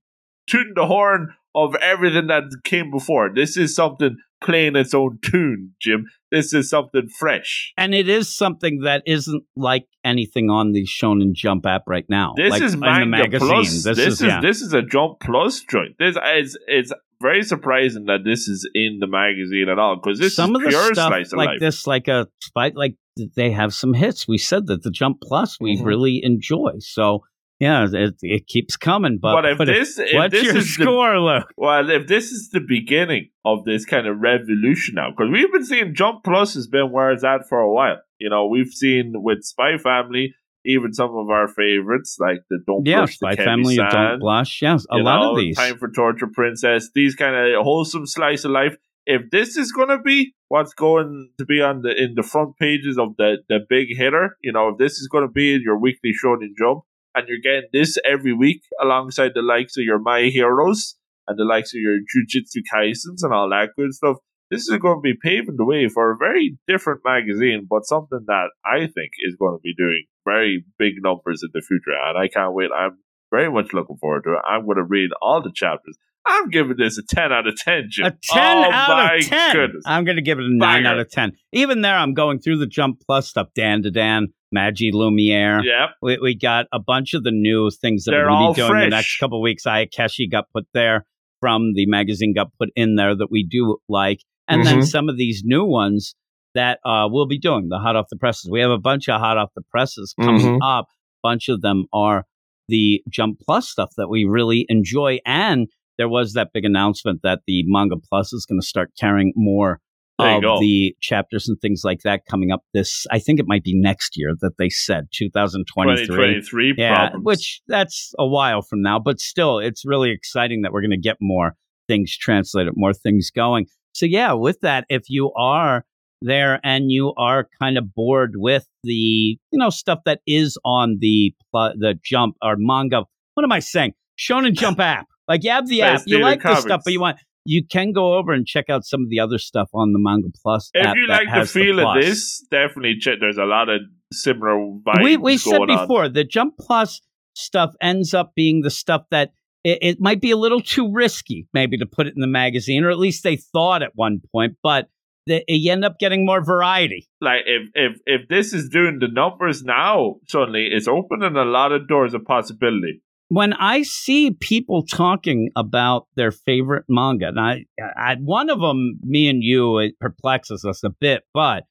tooting 0.48 0.74
the 0.76 0.86
horn 0.86 1.34
of 1.56 1.74
everything 1.82 2.28
that 2.28 2.44
came 2.64 2.92
before. 2.92 3.32
This 3.34 3.58
is 3.58 3.74
something 3.74 4.18
playing 4.42 4.76
its 4.76 4.94
own 4.94 5.20
tune, 5.24 5.72
Jim. 5.82 6.06
This 6.32 6.54
is 6.54 6.70
something 6.70 7.08
fresh. 7.20 7.74
and 7.78 7.94
it 7.96 8.08
is 8.08 8.34
something 8.34 8.82
that 8.84 9.02
isn't 9.06 9.44
like 9.56 9.86
anything 10.06 10.50
on 10.50 10.72
the 10.74 10.86
Shonen 10.86 11.34
Jump 11.34 11.66
app 11.66 11.84
right 11.88 12.06
now. 12.10 12.34
This 12.38 12.52
like 12.52 12.62
is 12.62 12.74
in 12.76 12.80
manga 12.80 13.06
the 13.06 13.10
magazine. 13.10 13.50
plus. 13.50 13.84
This, 13.84 13.84
This, 13.84 13.98
is, 14.00 14.14
is, 14.14 14.22
yeah. 14.22 14.42
this 14.42 14.62
is 14.62 14.74
a 14.74 14.82
Jump 14.82 15.20
Plus 15.22 15.62
joint. 15.62 15.96
This 16.00 16.16
is 16.38 16.58
it's 16.68 16.94
very 17.22 17.42
surprising 17.44 18.06
that 18.06 18.20
this 18.24 18.48
is 18.48 18.70
in 18.74 19.00
the 19.00 19.08
magazine 19.08 19.68
at 19.70 19.78
all 19.80 19.98
because 19.98 20.20
this 20.20 20.36
some 20.36 20.52
is 20.52 20.56
of 20.58 20.62
the 20.64 20.70
pure 20.70 20.94
stuff 20.94 21.14
of 21.14 21.34
like 21.34 21.48
life. 21.48 21.60
this, 21.60 21.86
like 21.88 22.08
a 22.08 22.28
like 22.76 22.96
they 23.36 23.52
have 23.52 23.74
some 23.74 23.94
hits. 23.94 24.28
We 24.28 24.38
said 24.38 24.68
that 24.68 24.84
the 24.84 24.92
Jump 24.92 25.18
Plus 25.22 25.58
we 25.60 25.78
Mhm. 25.78 25.86
really 25.86 26.22
enjoy. 26.24 26.74
So 26.80 27.24
yeah, 27.60 27.88
it, 27.92 28.16
it 28.22 28.48
keeps 28.48 28.78
coming. 28.78 29.20
But, 29.22 29.36
But 29.36 29.46
if 29.46 29.58
but 29.58 29.68
this, 29.68 30.00
if 30.00 30.14
what's 30.14 30.32
this 30.32 30.44
your 30.44 30.58
is 30.58 30.78
the 30.78 30.84
score, 30.84 31.20
Luke? 31.20 31.54
Well, 31.58 31.90
if 31.90 32.08
this 32.08 32.32
is 32.32 32.50
the 32.52 32.62
beginning 32.62 33.30
of 33.44 33.66
this 33.66 33.86
kind 33.86 34.08
of 34.08 34.20
revolution 34.20 34.96
now, 34.96 35.10
because 35.12 35.30
we've 35.32 35.52
been 35.52 35.66
seeing 35.66 35.94
Jump 35.94 36.24
Plus 36.24 36.54
has 36.54 36.68
been 36.68 36.92
where 36.92 37.12
it's 37.12 37.24
at 37.24 37.50
for 37.50 37.60
a 37.60 37.72
while. 37.72 37.98
You 38.18 38.30
know, 38.30 38.48
we've 38.48 38.72
seen 38.72 39.14
with 39.16 39.44
Spy 39.44 39.78
Family, 39.78 40.36
even 40.66 40.94
some 40.94 41.16
of 41.16 41.30
our 41.30 41.50
favorites 41.50 42.18
like 42.20 42.40
the 42.50 42.60
Don't 42.66 42.86
Yeah, 42.86 43.00
Blush, 43.00 43.18
the 43.20 43.44
family, 43.44 43.76
you 43.76 43.90
don't 43.90 44.20
blush. 44.20 44.62
Yes, 44.62 44.86
a 44.90 44.98
lot 44.98 45.22
know, 45.22 45.32
of 45.32 45.38
these. 45.38 45.58
Time 45.58 45.78
for 45.78 45.90
Torture 45.90 46.28
Princess, 46.28 46.90
these 46.96 47.16
kind 47.16 47.36
of 47.36 47.64
wholesome 47.64 48.06
slice 48.06 48.46
of 48.46 48.52
life. 48.52 48.76
If 49.06 49.32
this 49.32 49.58
is 49.58 49.72
going 49.72 49.90
to 49.90 49.98
be 49.98 50.34
what's 50.48 50.74
going 50.74 51.32
to 51.40 51.46
be 51.46 51.62
on 51.62 51.82
the 51.82 51.90
in 51.90 52.14
the 52.16 52.24
front 52.24 52.58
pages 52.58 52.98
of 52.98 53.18
the 53.18 53.38
the 53.50 53.60
big 53.68 53.88
hitter, 53.98 54.38
you 54.42 54.54
know, 54.54 54.70
if 54.70 54.78
this 54.78 55.00
is 55.00 55.08
going 55.08 55.28
to 55.28 55.32
be 55.32 55.56
in 55.56 55.62
your 55.62 55.80
weekly 55.80 56.12
Shonen 56.12 56.56
Jump, 56.58 56.84
and 57.16 57.28
you're 57.28 57.40
getting 57.40 57.70
this 57.74 57.98
every 58.06 58.34
week 58.34 58.62
alongside 58.82 59.32
the 59.34 59.42
likes 59.42 59.78
of 59.78 59.84
your 59.84 60.00
My 60.00 60.24
Heroes 60.24 60.96
and 61.28 61.38
the 61.38 61.44
likes 61.44 61.74
of 61.74 61.80
your 61.80 61.98
Jujutsu 61.98 62.62
Kaisens 62.74 63.24
and 63.24 63.34
all 63.34 63.50
that 63.50 63.70
good 63.78 63.94
stuff, 63.94 64.18
this 64.52 64.68
is 64.68 64.78
going 64.80 64.98
to 64.98 65.02
be 65.02 65.14
paving 65.22 65.58
the 65.58 65.66
way 65.66 65.88
for 65.88 66.12
a 66.12 66.18
very 66.18 66.58
different 66.68 67.02
magazine, 67.06 67.68
but 67.70 67.86
something 67.86 68.22
that 68.26 68.50
I 68.66 68.88
think 68.88 69.12
is 69.20 69.36
going 69.40 69.56
to 69.56 69.62
be 69.62 69.76
doing 69.76 70.06
very 70.26 70.66
big 70.78 70.96
numbers 71.04 71.44
in 71.44 71.50
the 71.54 71.62
future, 71.62 71.92
and 71.92 72.18
I 72.18 72.28
can't 72.28 72.54
wait. 72.54 72.72
I'm 72.76 72.98
very 73.32 73.52
much 73.52 73.74
looking 73.74 73.98
forward 73.98 74.24
to 74.24 74.34
it. 74.34 74.42
I'm 74.48 74.66
going 74.66 74.78
to 74.78 74.84
read 74.84 75.12
all 75.22 75.42
the 75.42 75.52
chapters. 75.54 75.98
I'm 76.26 76.50
giving 76.50 76.78
this 76.78 76.98
a 76.98 77.04
10 77.04 77.32
out 77.32 77.48
of 77.48 77.56
10, 77.58 77.88
Jim. 77.90 78.06
A 78.08 78.12
10 78.12 78.18
oh, 78.34 78.72
out 78.72 78.90
my 78.90 79.16
of 79.16 79.26
10. 79.28 79.56
Goodness. 79.56 79.84
I'm 79.86 80.06
going 80.06 80.18
to 80.18 80.22
give 80.22 80.40
it 80.40 80.46
a 80.46 80.50
9 80.50 80.60
Banger. 80.60 80.88
out 80.88 81.00
of 81.00 81.10
10. 81.10 81.34
Even 81.54 81.82
there, 81.82 81.96
I'm 81.96 82.14
going 82.14 82.40
through 82.40 82.58
the 82.58 82.68
Jump 82.68 83.02
Plus 83.06 83.30
stuff. 83.30 83.48
Dandadan, 83.58 84.28
Magi 84.52 84.90
Lumiere. 84.94 85.62
Yeah. 85.64 85.88
We, 86.02 86.18
we 86.22 86.36
got 86.36 86.66
a 86.74 86.80
bunch 86.80 87.14
of 87.14 87.24
the 87.24 87.32
new 87.32 87.70
things 87.70 88.06
that 88.06 88.12
They're 88.12 88.26
we're 88.26 88.30
going 88.30 88.54
to 88.56 88.62
be 88.62 88.68
doing 88.68 88.80
the 88.82 88.90
next 88.90 89.18
couple 89.20 89.38
of 89.40 89.42
weeks. 89.44 89.64
Ayakeshi 89.66 90.30
got 90.32 90.46
put 90.54 90.66
there 90.74 91.06
from 91.40 91.74
the 91.74 91.86
magazine, 91.86 92.34
got 92.34 92.52
put 92.60 92.70
in 92.76 92.96
there 92.96 93.16
that 93.16 93.30
we 93.32 93.44
do 93.44 93.78
like. 93.88 94.20
And 94.48 94.66
then 94.66 94.80
Mhm. 94.80 94.86
some 94.88 95.10
of 95.10 95.18
these 95.18 95.44
new 95.46 95.64
ones 95.64 96.16
that 96.56 96.80
uh, 96.84 97.08
we'll 97.10 97.28
be 97.28 97.38
doing, 97.40 97.70
the 97.70 97.78
hot 97.80 97.96
off 97.96 98.08
the 98.10 98.18
presses. 98.18 98.50
We 98.52 98.60
have 98.62 98.72
a 98.72 98.80
bunch 98.80 99.08
of 99.08 99.20
hot 99.22 99.38
off 99.38 99.52
the 99.56 99.62
presses 99.70 100.14
coming 100.20 100.42
Mhm. 100.42 100.60
up. 100.64 100.88
bunch 101.22 101.50
of 101.50 101.62
them 101.62 101.84
are 101.92 102.24
the 102.70 103.04
Jump 103.10 103.40
Plus 103.46 103.70
stuff 103.70 103.92
that 103.98 104.08
we 104.10 104.24
really 104.24 104.66
enjoy. 104.70 105.20
And 105.26 105.68
there 105.98 106.08
was 106.08 106.32
that 106.34 106.52
big 106.54 106.64
announcement 106.64 107.20
that 107.24 107.42
the 107.46 107.64
Manga 107.68 107.98
Plus 107.98 108.32
is 108.32 108.46
going 108.46 108.60
to 108.62 108.66
start 108.66 108.92
carrying 108.98 109.34
more 109.36 109.68
There 109.68 109.76
you 109.76 109.89
of 110.20 110.60
the 110.60 110.96
chapters 111.02 111.48
and 111.48 111.60
things 111.62 111.82
like 111.84 112.02
that 112.02 112.26
coming 112.30 112.52
up 112.52 112.64
this 112.74 113.06
I 113.12 113.20
think 113.20 113.40
it 113.40 113.46
might 113.48 113.64
be 113.64 113.74
next 113.74 114.18
year 114.18 114.34
that 114.42 114.58
they 114.58 114.70
said 114.70 115.08
2023 115.14 116.06
2023 116.06 116.74
yeah 116.78 116.96
problems. 116.96 117.26
which 117.26 117.62
that's 117.68 118.14
a 118.20 118.28
while 118.28 118.62
from 118.62 118.82
now 118.82 119.00
but 119.00 119.20
still 119.20 119.60
it's 119.60 119.86
really 119.86 120.12
exciting 120.12 120.62
that 120.62 120.72
we're 120.72 120.82
going 120.82 120.92
to 120.92 120.98
get 120.98 121.18
more 121.22 121.56
things 121.88 122.16
translated 122.18 122.74
more 122.76 122.94
things 122.94 123.32
going. 123.32 123.66
So 123.94 124.06
yeah 124.06 124.34
with 124.34 124.60
that 124.62 124.86
if 124.90 125.04
you 125.10 125.32
are 125.34 125.86
there 126.22 126.60
and 126.64 126.92
you 126.92 127.14
are 127.18 127.48
kind 127.62 127.78
of 127.78 127.94
bored 127.94 128.34
with 128.36 128.68
the 128.84 128.92
you 128.94 129.40
know 129.54 129.70
stuff 129.70 130.00
that 130.06 130.20
is 130.28 130.58
on 130.66 130.98
the 131.00 131.34
pl- 131.52 131.74
the 131.78 131.98
jump 132.04 132.36
or 132.42 132.56
manga 132.58 133.04
what 133.36 133.44
am 133.44 133.52
i 133.52 133.60
saying? 133.60 133.94
Shonen 134.18 134.54
jump 134.54 134.80
app. 134.82 135.08
Like 135.30 135.44
you 135.44 135.52
have 135.52 135.68
the 135.70 135.82
app 135.82 136.02
you 136.06 136.20
like 136.20 136.42
the 136.42 136.56
stuff 136.56 136.82
but 136.84 136.92
you 136.92 137.00
want 137.00 137.20
you 137.50 137.66
can 137.66 137.94
go 137.94 138.14
over 138.14 138.32
and 138.32 138.46
check 138.46 138.70
out 138.70 138.86
some 138.86 139.02
of 139.02 139.10
the 139.10 139.20
other 139.20 139.40
stuff 139.40 139.70
on 139.74 139.92
the 139.92 139.98
Manga 140.00 140.28
Plus. 140.40 140.70
if 140.72 140.96
you 140.96 141.08
like 141.08 141.28
the 141.34 141.48
feel 141.48 141.80
of 141.80 142.00
this, 142.00 142.46
definitely 142.52 142.98
check. 143.00 143.16
There's 143.20 143.40
a 143.40 143.46
lot 143.46 143.70
of 143.70 143.82
similar 144.14 144.56
vibes 144.56 145.04
we 145.04 145.18
we 145.18 145.38
said 145.38 145.58
going 145.58 145.72
on. 145.72 145.88
before 145.88 146.10
the 146.10 146.24
Jump 146.24 146.54
Plus 146.60 147.02
stuff 147.34 147.74
ends 147.82 148.14
up 148.14 148.34
being 148.36 148.62
the 148.62 148.70
stuff 148.70 149.02
that 149.10 149.32
it, 149.64 149.80
it 149.82 149.98
might 150.00 150.22
be 150.22 150.30
a 150.30 150.38
little 150.38 150.62
too 150.62 150.94
risky, 150.94 151.48
maybe 151.52 151.78
to 151.80 151.88
put 151.88 152.06
it 152.06 152.14
in 152.16 152.22
the 152.22 152.28
magazine, 152.28 152.84
or 152.84 152.92
at 152.92 153.00
least 153.00 153.24
they 153.24 153.38
thought 153.38 153.82
at 153.82 153.94
one 153.96 154.22
point. 154.32 154.58
But 154.62 154.88
the, 155.26 155.44
you 155.48 155.72
end 155.72 155.84
up 155.84 155.98
getting 155.98 156.28
more 156.28 156.44
variety. 156.44 157.10
Like 157.20 157.42
if 157.48 157.70
if 157.74 158.00
if 158.06 158.28
this 158.30 158.54
is 158.54 158.70
doing 158.70 159.00
the 159.00 159.08
numbers 159.08 159.64
now, 159.64 160.18
suddenly 160.28 160.70
it's 160.72 160.88
opening 160.88 161.36
a 161.36 161.46
lot 161.46 161.72
of 161.72 161.88
doors 161.88 162.14
of 162.14 162.26
possibility. 162.26 163.02
When 163.30 163.54
I 163.54 163.84
see 163.84 164.32
people 164.32 164.84
talking 164.86 165.50
about 165.56 166.08
their 166.16 166.32
favorite 166.32 166.86
manga, 166.90 167.28
and 167.28 167.40
I, 167.40 167.66
I 167.96 168.16
one 168.20 168.50
of 168.50 168.60
them, 168.60 169.00
me 169.04 169.30
and 169.30 169.44
you, 169.44 169.78
it 169.78 170.00
perplexes 170.00 170.66
us 170.66 170.84
a 170.84 170.90
bit, 170.90 171.24
but 171.34 171.64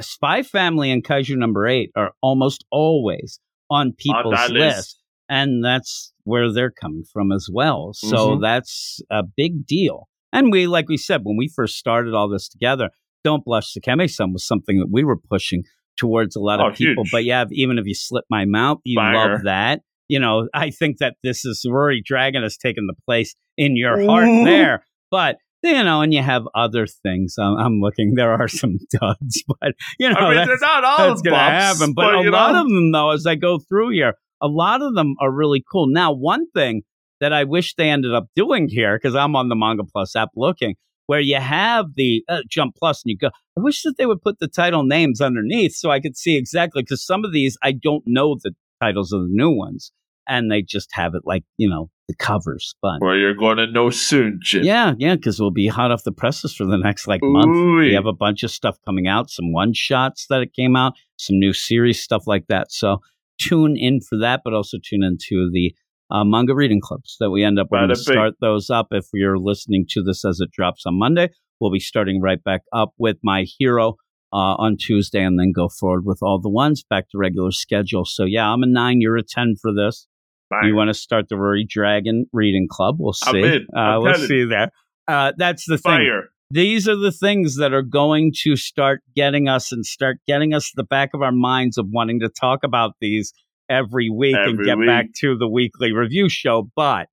Spy 0.00 0.42
Family 0.42 0.90
and 0.90 1.04
Kaiju 1.04 1.36
Number 1.36 1.66
Eight 1.66 1.90
are 1.96 2.12
almost 2.20 2.64
always 2.72 3.38
on 3.70 3.92
people's 3.96 4.34
that 4.34 4.50
list, 4.50 4.76
list. 4.76 5.00
and 5.28 5.64
that's 5.64 6.12
where 6.24 6.52
they're 6.52 6.70
coming 6.72 7.04
from 7.12 7.30
as 7.32 7.48
well. 7.52 7.92
So 7.94 8.36
Mhm. 8.36 8.40
that's 8.42 9.00
a 9.10 9.22
big 9.22 9.66
deal. 9.66 10.08
And 10.32 10.50
we, 10.52 10.66
like 10.66 10.88
we 10.88 10.96
said, 10.96 11.20
when 11.24 11.36
we 11.36 11.48
first 11.48 11.76
started 11.76 12.12
all 12.14 12.28
this 12.28 12.48
together, 12.48 12.90
Don't 13.24 13.44
Blush 13.44 13.72
Sekime-san 13.74 14.32
was 14.32 14.46
something 14.46 14.78
that 14.78 14.88
we 14.90 15.02
were 15.04 15.16
pushing 15.18 15.64
towards 15.96 16.36
a 16.36 16.40
lot 16.40 16.60
Oh, 16.60 16.68
of 16.68 16.76
people. 16.76 17.02
huge. 17.04 17.10
But 17.12 17.24
yeah, 17.24 17.44
even 17.50 17.78
if 17.78 17.86
you 17.86 17.94
slip 17.94 18.24
my 18.30 18.44
mouth, 18.44 18.78
you 18.84 18.96
Banger. 18.96 19.16
love 19.34 19.42
that. 19.44 19.82
You 20.08 20.18
know, 20.18 20.48
I 20.54 20.70
think 20.70 20.98
that 20.98 21.16
this 21.22 21.44
is 21.44 21.64
Rory 21.68 22.02
Dragon 22.04 22.42
has 22.42 22.56
taken 22.56 22.86
the 22.86 22.94
place 23.04 23.34
in 23.56 23.76
your 23.76 24.02
heart 24.04 24.26
there. 24.44 24.84
But 25.10 25.38
you 25.62 25.82
know, 25.82 26.02
and 26.02 26.14
you 26.14 26.22
have 26.22 26.44
other 26.54 26.86
things. 26.86 27.34
I'm, 27.38 27.56
I'm 27.56 27.80
looking. 27.80 28.14
There 28.14 28.32
are 28.32 28.48
some 28.48 28.78
duds, 28.90 29.42
but 29.46 29.74
you 29.98 30.08
know, 30.08 30.14
I 30.14 30.34
mean, 30.34 30.46
they're 30.46 30.58
not 30.60 30.84
all 30.84 31.08
that's 31.08 31.22
gonna 31.22 31.36
happen. 31.36 31.92
But, 31.94 32.14
a 32.14 32.30
lot 32.30 32.52
know, 32.52 32.60
of 32.60 32.68
them, 32.68 32.92
though, 32.92 33.10
as 33.10 33.26
I 33.26 33.34
go 33.34 33.58
through 33.58 33.90
here, 33.90 34.14
a 34.40 34.46
lot 34.48 34.82
of 34.82 34.94
them 34.94 35.14
are 35.20 35.30
really 35.30 35.64
cool. 35.70 35.88
Now, 35.88 36.12
one 36.12 36.50
thing 36.52 36.82
that 37.20 37.32
I 37.32 37.44
wish 37.44 37.74
they 37.74 37.90
ended 37.90 38.14
up 38.14 38.26
doing 38.36 38.68
here, 38.68 38.96
because 38.96 39.16
I'm 39.16 39.34
on 39.34 39.48
the 39.48 39.56
Manga 39.56 39.82
Plus 39.84 40.14
app 40.14 40.30
looking, 40.36 40.76
where 41.06 41.20
you 41.20 41.36
have 41.36 41.86
the 41.96 42.22
uh, 42.28 42.42
Jump 42.48 42.76
Plus, 42.78 43.02
and 43.04 43.10
you 43.10 43.18
go. 43.18 43.28
I 43.56 43.60
wish 43.60 43.82
that 43.82 43.94
they 43.98 44.06
would 44.06 44.22
put 44.22 44.38
the 44.38 44.46
title 44.46 44.84
names 44.84 45.20
underneath 45.20 45.74
so 45.74 45.90
I 45.90 45.98
could 45.98 46.16
see 46.16 46.36
exactly. 46.36 46.82
Because 46.82 47.04
some 47.04 47.24
of 47.24 47.32
these 47.32 47.58
I 47.62 47.72
don't 47.72 48.04
know 48.06 48.36
the 48.40 48.52
titles 48.80 49.12
of 49.12 49.22
the 49.22 49.28
new 49.30 49.50
ones, 49.50 49.92
and 50.28 50.50
they 50.50 50.62
just 50.62 50.88
have 50.92 51.14
it 51.14 51.22
like 51.24 51.44
you 51.56 51.68
know 51.68 51.90
the 52.08 52.14
covers. 52.14 52.74
But 52.80 53.00
Well, 53.00 53.16
you're 53.16 53.34
going 53.34 53.58
to 53.58 53.66
know 53.70 53.90
soon, 53.90 54.40
Jim. 54.42 54.64
yeah, 54.64 54.94
yeah, 54.98 55.14
because 55.14 55.38
we'll 55.40 55.50
be 55.50 55.66
hot 55.66 55.90
off 55.90 56.04
the 56.04 56.12
presses 56.12 56.54
for 56.54 56.64
the 56.64 56.78
next 56.78 57.06
like 57.06 57.20
month. 57.22 57.54
Ooh, 57.54 57.76
We 57.78 57.94
have 57.94 58.06
a 58.06 58.12
bunch 58.12 58.42
of 58.42 58.50
stuff 58.50 58.78
coming 58.86 59.06
out, 59.06 59.30
some 59.30 59.52
one 59.52 59.72
shots 59.74 60.26
that 60.30 60.40
it 60.40 60.54
came 60.54 60.74
out, 60.76 60.94
some 61.16 61.38
new 61.38 61.52
series 61.52 62.00
stuff 62.02 62.26
like 62.26 62.46
that. 62.48 62.72
So 62.72 62.98
tune 63.40 63.76
in 63.76 64.00
for 64.00 64.18
that, 64.18 64.40
but 64.44 64.54
also 64.54 64.78
tune 64.82 65.02
into 65.02 65.50
the 65.52 65.74
uh, 66.10 66.24
manga 66.24 66.54
reading 66.54 66.80
clubs 66.80 67.16
that 67.20 67.30
we 67.30 67.44
end 67.44 67.58
up. 67.58 67.68
We're 67.70 67.80
going 67.80 67.88
to 67.90 67.94
start 68.14 68.34
those 68.40 68.70
up 68.70 68.88
if 68.92 69.06
you're 69.12 69.38
listening 69.38 69.84
to 69.90 70.02
this 70.02 70.24
as 70.24 70.40
it 70.40 70.50
drops 70.50 70.86
on 70.86 70.98
Monday. 70.98 71.28
We'll 71.60 71.70
be 71.70 71.80
starting 71.80 72.22
right 72.22 72.42
back 72.42 72.62
up 72.72 72.94
with 72.98 73.18
my 73.22 73.44
hero 73.58 73.96
uh, 74.32 74.56
on 74.58 74.76
Tuesday, 74.78 75.22
and 75.22 75.38
then 75.38 75.52
go 75.52 75.68
forward 75.68 76.04
with 76.04 76.18
all 76.22 76.40
the 76.40 76.48
ones 76.48 76.84
back 76.88 77.08
to 77.10 77.18
regular 77.18 77.50
schedule. 77.50 78.04
So 78.04 78.24
yeah, 78.24 78.50
I'm 78.50 78.62
a 78.62 78.66
nine. 78.66 79.00
You're 79.00 79.16
a 79.16 79.22
ten 79.22 79.54
for 79.60 79.72
this. 79.72 80.06
Bang. 80.50 80.68
You 80.68 80.74
want 80.74 80.88
to 80.88 80.94
start 80.94 81.28
the 81.28 81.36
Rory 81.36 81.66
Dragon 81.68 82.26
Reading 82.32 82.68
Club? 82.70 82.96
We'll 82.98 83.12
see. 83.12 83.66
Uh, 83.74 83.98
we'll 84.00 84.14
see 84.14 84.44
there. 84.44 84.70
Uh, 85.06 85.32
that's 85.36 85.66
the 85.66 85.76
thing 85.76 86.22
these 86.50 86.88
are 86.88 86.96
the 86.96 87.12
things 87.12 87.56
that 87.56 87.72
are 87.72 87.82
going 87.82 88.32
to 88.42 88.56
start 88.56 89.02
getting 89.14 89.48
us 89.48 89.70
and 89.70 89.84
start 89.84 90.18
getting 90.26 90.54
us 90.54 90.72
the 90.74 90.84
back 90.84 91.10
of 91.14 91.22
our 91.22 91.32
minds 91.32 91.76
of 91.76 91.86
wanting 91.90 92.20
to 92.20 92.28
talk 92.28 92.60
about 92.64 92.92
these 93.00 93.32
every 93.68 94.08
week 94.08 94.36
and 94.36 94.54
Every 94.54 94.64
get 94.64 94.78
back 94.86 95.06
to 95.20 95.36
the 95.36 95.48
weekly 95.48 95.92
review 95.92 96.28
show. 96.28 96.70
But 96.74 97.08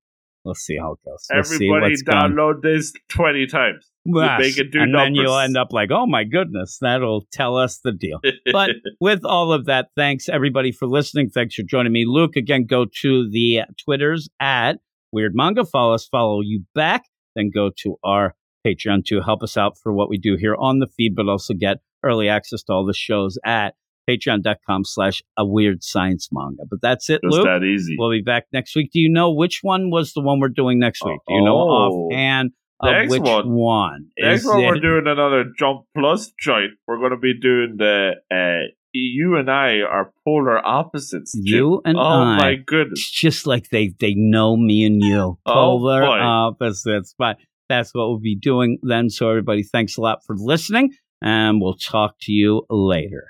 We'll 0.46 0.54
see 0.54 0.76
how 0.78 0.92
it 0.92 1.00
goes. 1.04 1.26
Everybody 1.32 1.96
going- 2.04 2.32
download 2.32 2.62
this 2.62 2.92
20 3.08 3.48
times. 3.48 3.90
Yes, 4.04 4.40
make 4.40 4.56
it 4.58 4.70
do 4.70 4.80
and 4.80 4.94
then 4.94 5.16
you'll 5.16 5.36
end 5.36 5.56
up 5.56 5.72
like, 5.72 5.90
oh 5.90 6.06
my 6.06 6.22
goodness, 6.22 6.78
that'll 6.80 7.26
tell 7.32 7.56
us 7.56 7.80
the 7.82 7.90
deal. 7.90 8.20
But 8.52 8.70
with 9.00 9.24
all 9.24 9.52
of 9.52 9.66
that, 9.66 9.88
thanks 9.96 10.28
everybody 10.28 10.70
for 10.70 10.86
listening. 10.86 11.30
Thanks 11.30 11.56
for 11.56 11.64
joining 11.64 11.92
me. 11.92 12.04
Luke, 12.06 12.36
again, 12.36 12.64
go 12.64 12.86
to 13.02 13.28
the 13.28 13.62
Twitters 13.84 14.28
at 14.40 14.78
Weird 15.10 15.32
Manga. 15.34 15.64
Follow 15.64 15.94
us, 15.94 16.06
follow 16.06 16.40
you 16.42 16.62
back. 16.76 17.02
Then 17.34 17.50
go 17.52 17.72
to 17.82 17.96
our 18.04 18.36
Patreon 18.64 19.04
to 19.06 19.22
help 19.22 19.42
us 19.42 19.56
out 19.56 19.76
for 19.82 19.92
what 19.92 20.08
we 20.08 20.16
do 20.16 20.36
here 20.38 20.54
on 20.56 20.78
the 20.78 20.86
feed, 20.86 21.16
but 21.16 21.28
also 21.28 21.54
get 21.54 21.78
early 22.04 22.28
access 22.28 22.62
to 22.62 22.72
all 22.72 22.86
the 22.86 22.94
shows 22.94 23.36
at 23.44 23.74
patreon.com 24.08 24.84
slash 24.84 25.22
a 25.36 25.44
weird 25.46 25.82
science 25.82 26.28
manga. 26.32 26.62
But 26.68 26.80
that's 26.82 27.08
it, 27.10 27.20
Just 27.24 27.36
Luke. 27.38 27.46
that 27.46 27.64
easy. 27.64 27.96
We'll 27.98 28.10
be 28.10 28.22
back 28.22 28.44
next 28.52 28.74
week. 28.76 28.90
Do 28.92 29.00
you 29.00 29.10
know 29.10 29.32
which 29.32 29.60
one 29.62 29.90
was 29.90 30.12
the 30.12 30.20
one 30.22 30.40
we're 30.40 30.48
doing 30.48 30.78
next 30.78 31.04
week? 31.04 31.18
Do 31.28 31.34
you 31.34 31.44
know 31.44 31.56
Oh. 31.56 32.08
offhand 32.10 32.50
of 32.80 32.90
Next 32.92 33.10
which 33.10 33.22
one. 33.22 33.50
one? 33.52 34.06
Next 34.18 34.42
Is 34.42 34.46
one, 34.48 34.64
we're 34.64 34.80
doing 34.80 35.04
another 35.06 35.44
Jump 35.58 35.86
Plus 35.96 36.30
joint. 36.38 36.72
We're 36.86 36.98
going 36.98 37.12
to 37.12 37.16
be 37.16 37.32
doing 37.40 37.76
the 37.78 38.12
uh, 38.30 38.68
you 38.92 39.36
and 39.36 39.50
I 39.50 39.80
are 39.80 40.12
polar 40.24 40.58
opposites. 40.64 41.32
Jim. 41.32 41.56
You 41.58 41.82
and 41.84 41.96
oh 41.98 42.00
I. 42.02 42.36
my 42.36 42.54
goodness! 42.54 42.98
It's 43.00 43.10
just 43.10 43.46
like 43.46 43.68
they 43.70 43.94
they 43.98 44.14
know 44.16 44.56
me 44.56 44.84
and 44.84 45.02
you. 45.02 45.38
Oh, 45.46 45.52
Polar 45.52 46.00
boy. 46.02 46.18
opposites. 46.18 47.14
But 47.18 47.36
that's 47.68 47.94
what 47.94 48.08
we'll 48.08 48.18
be 48.20 48.36
doing 48.36 48.78
then. 48.82 49.10
So 49.10 49.28
everybody, 49.28 49.62
thanks 49.62 49.96
a 49.96 50.00
lot 50.00 50.18
for 50.26 50.34
listening, 50.38 50.92
and 51.22 51.60
we'll 51.60 51.74
talk 51.76 52.14
to 52.22 52.32
you 52.32 52.64
later. 52.70 53.24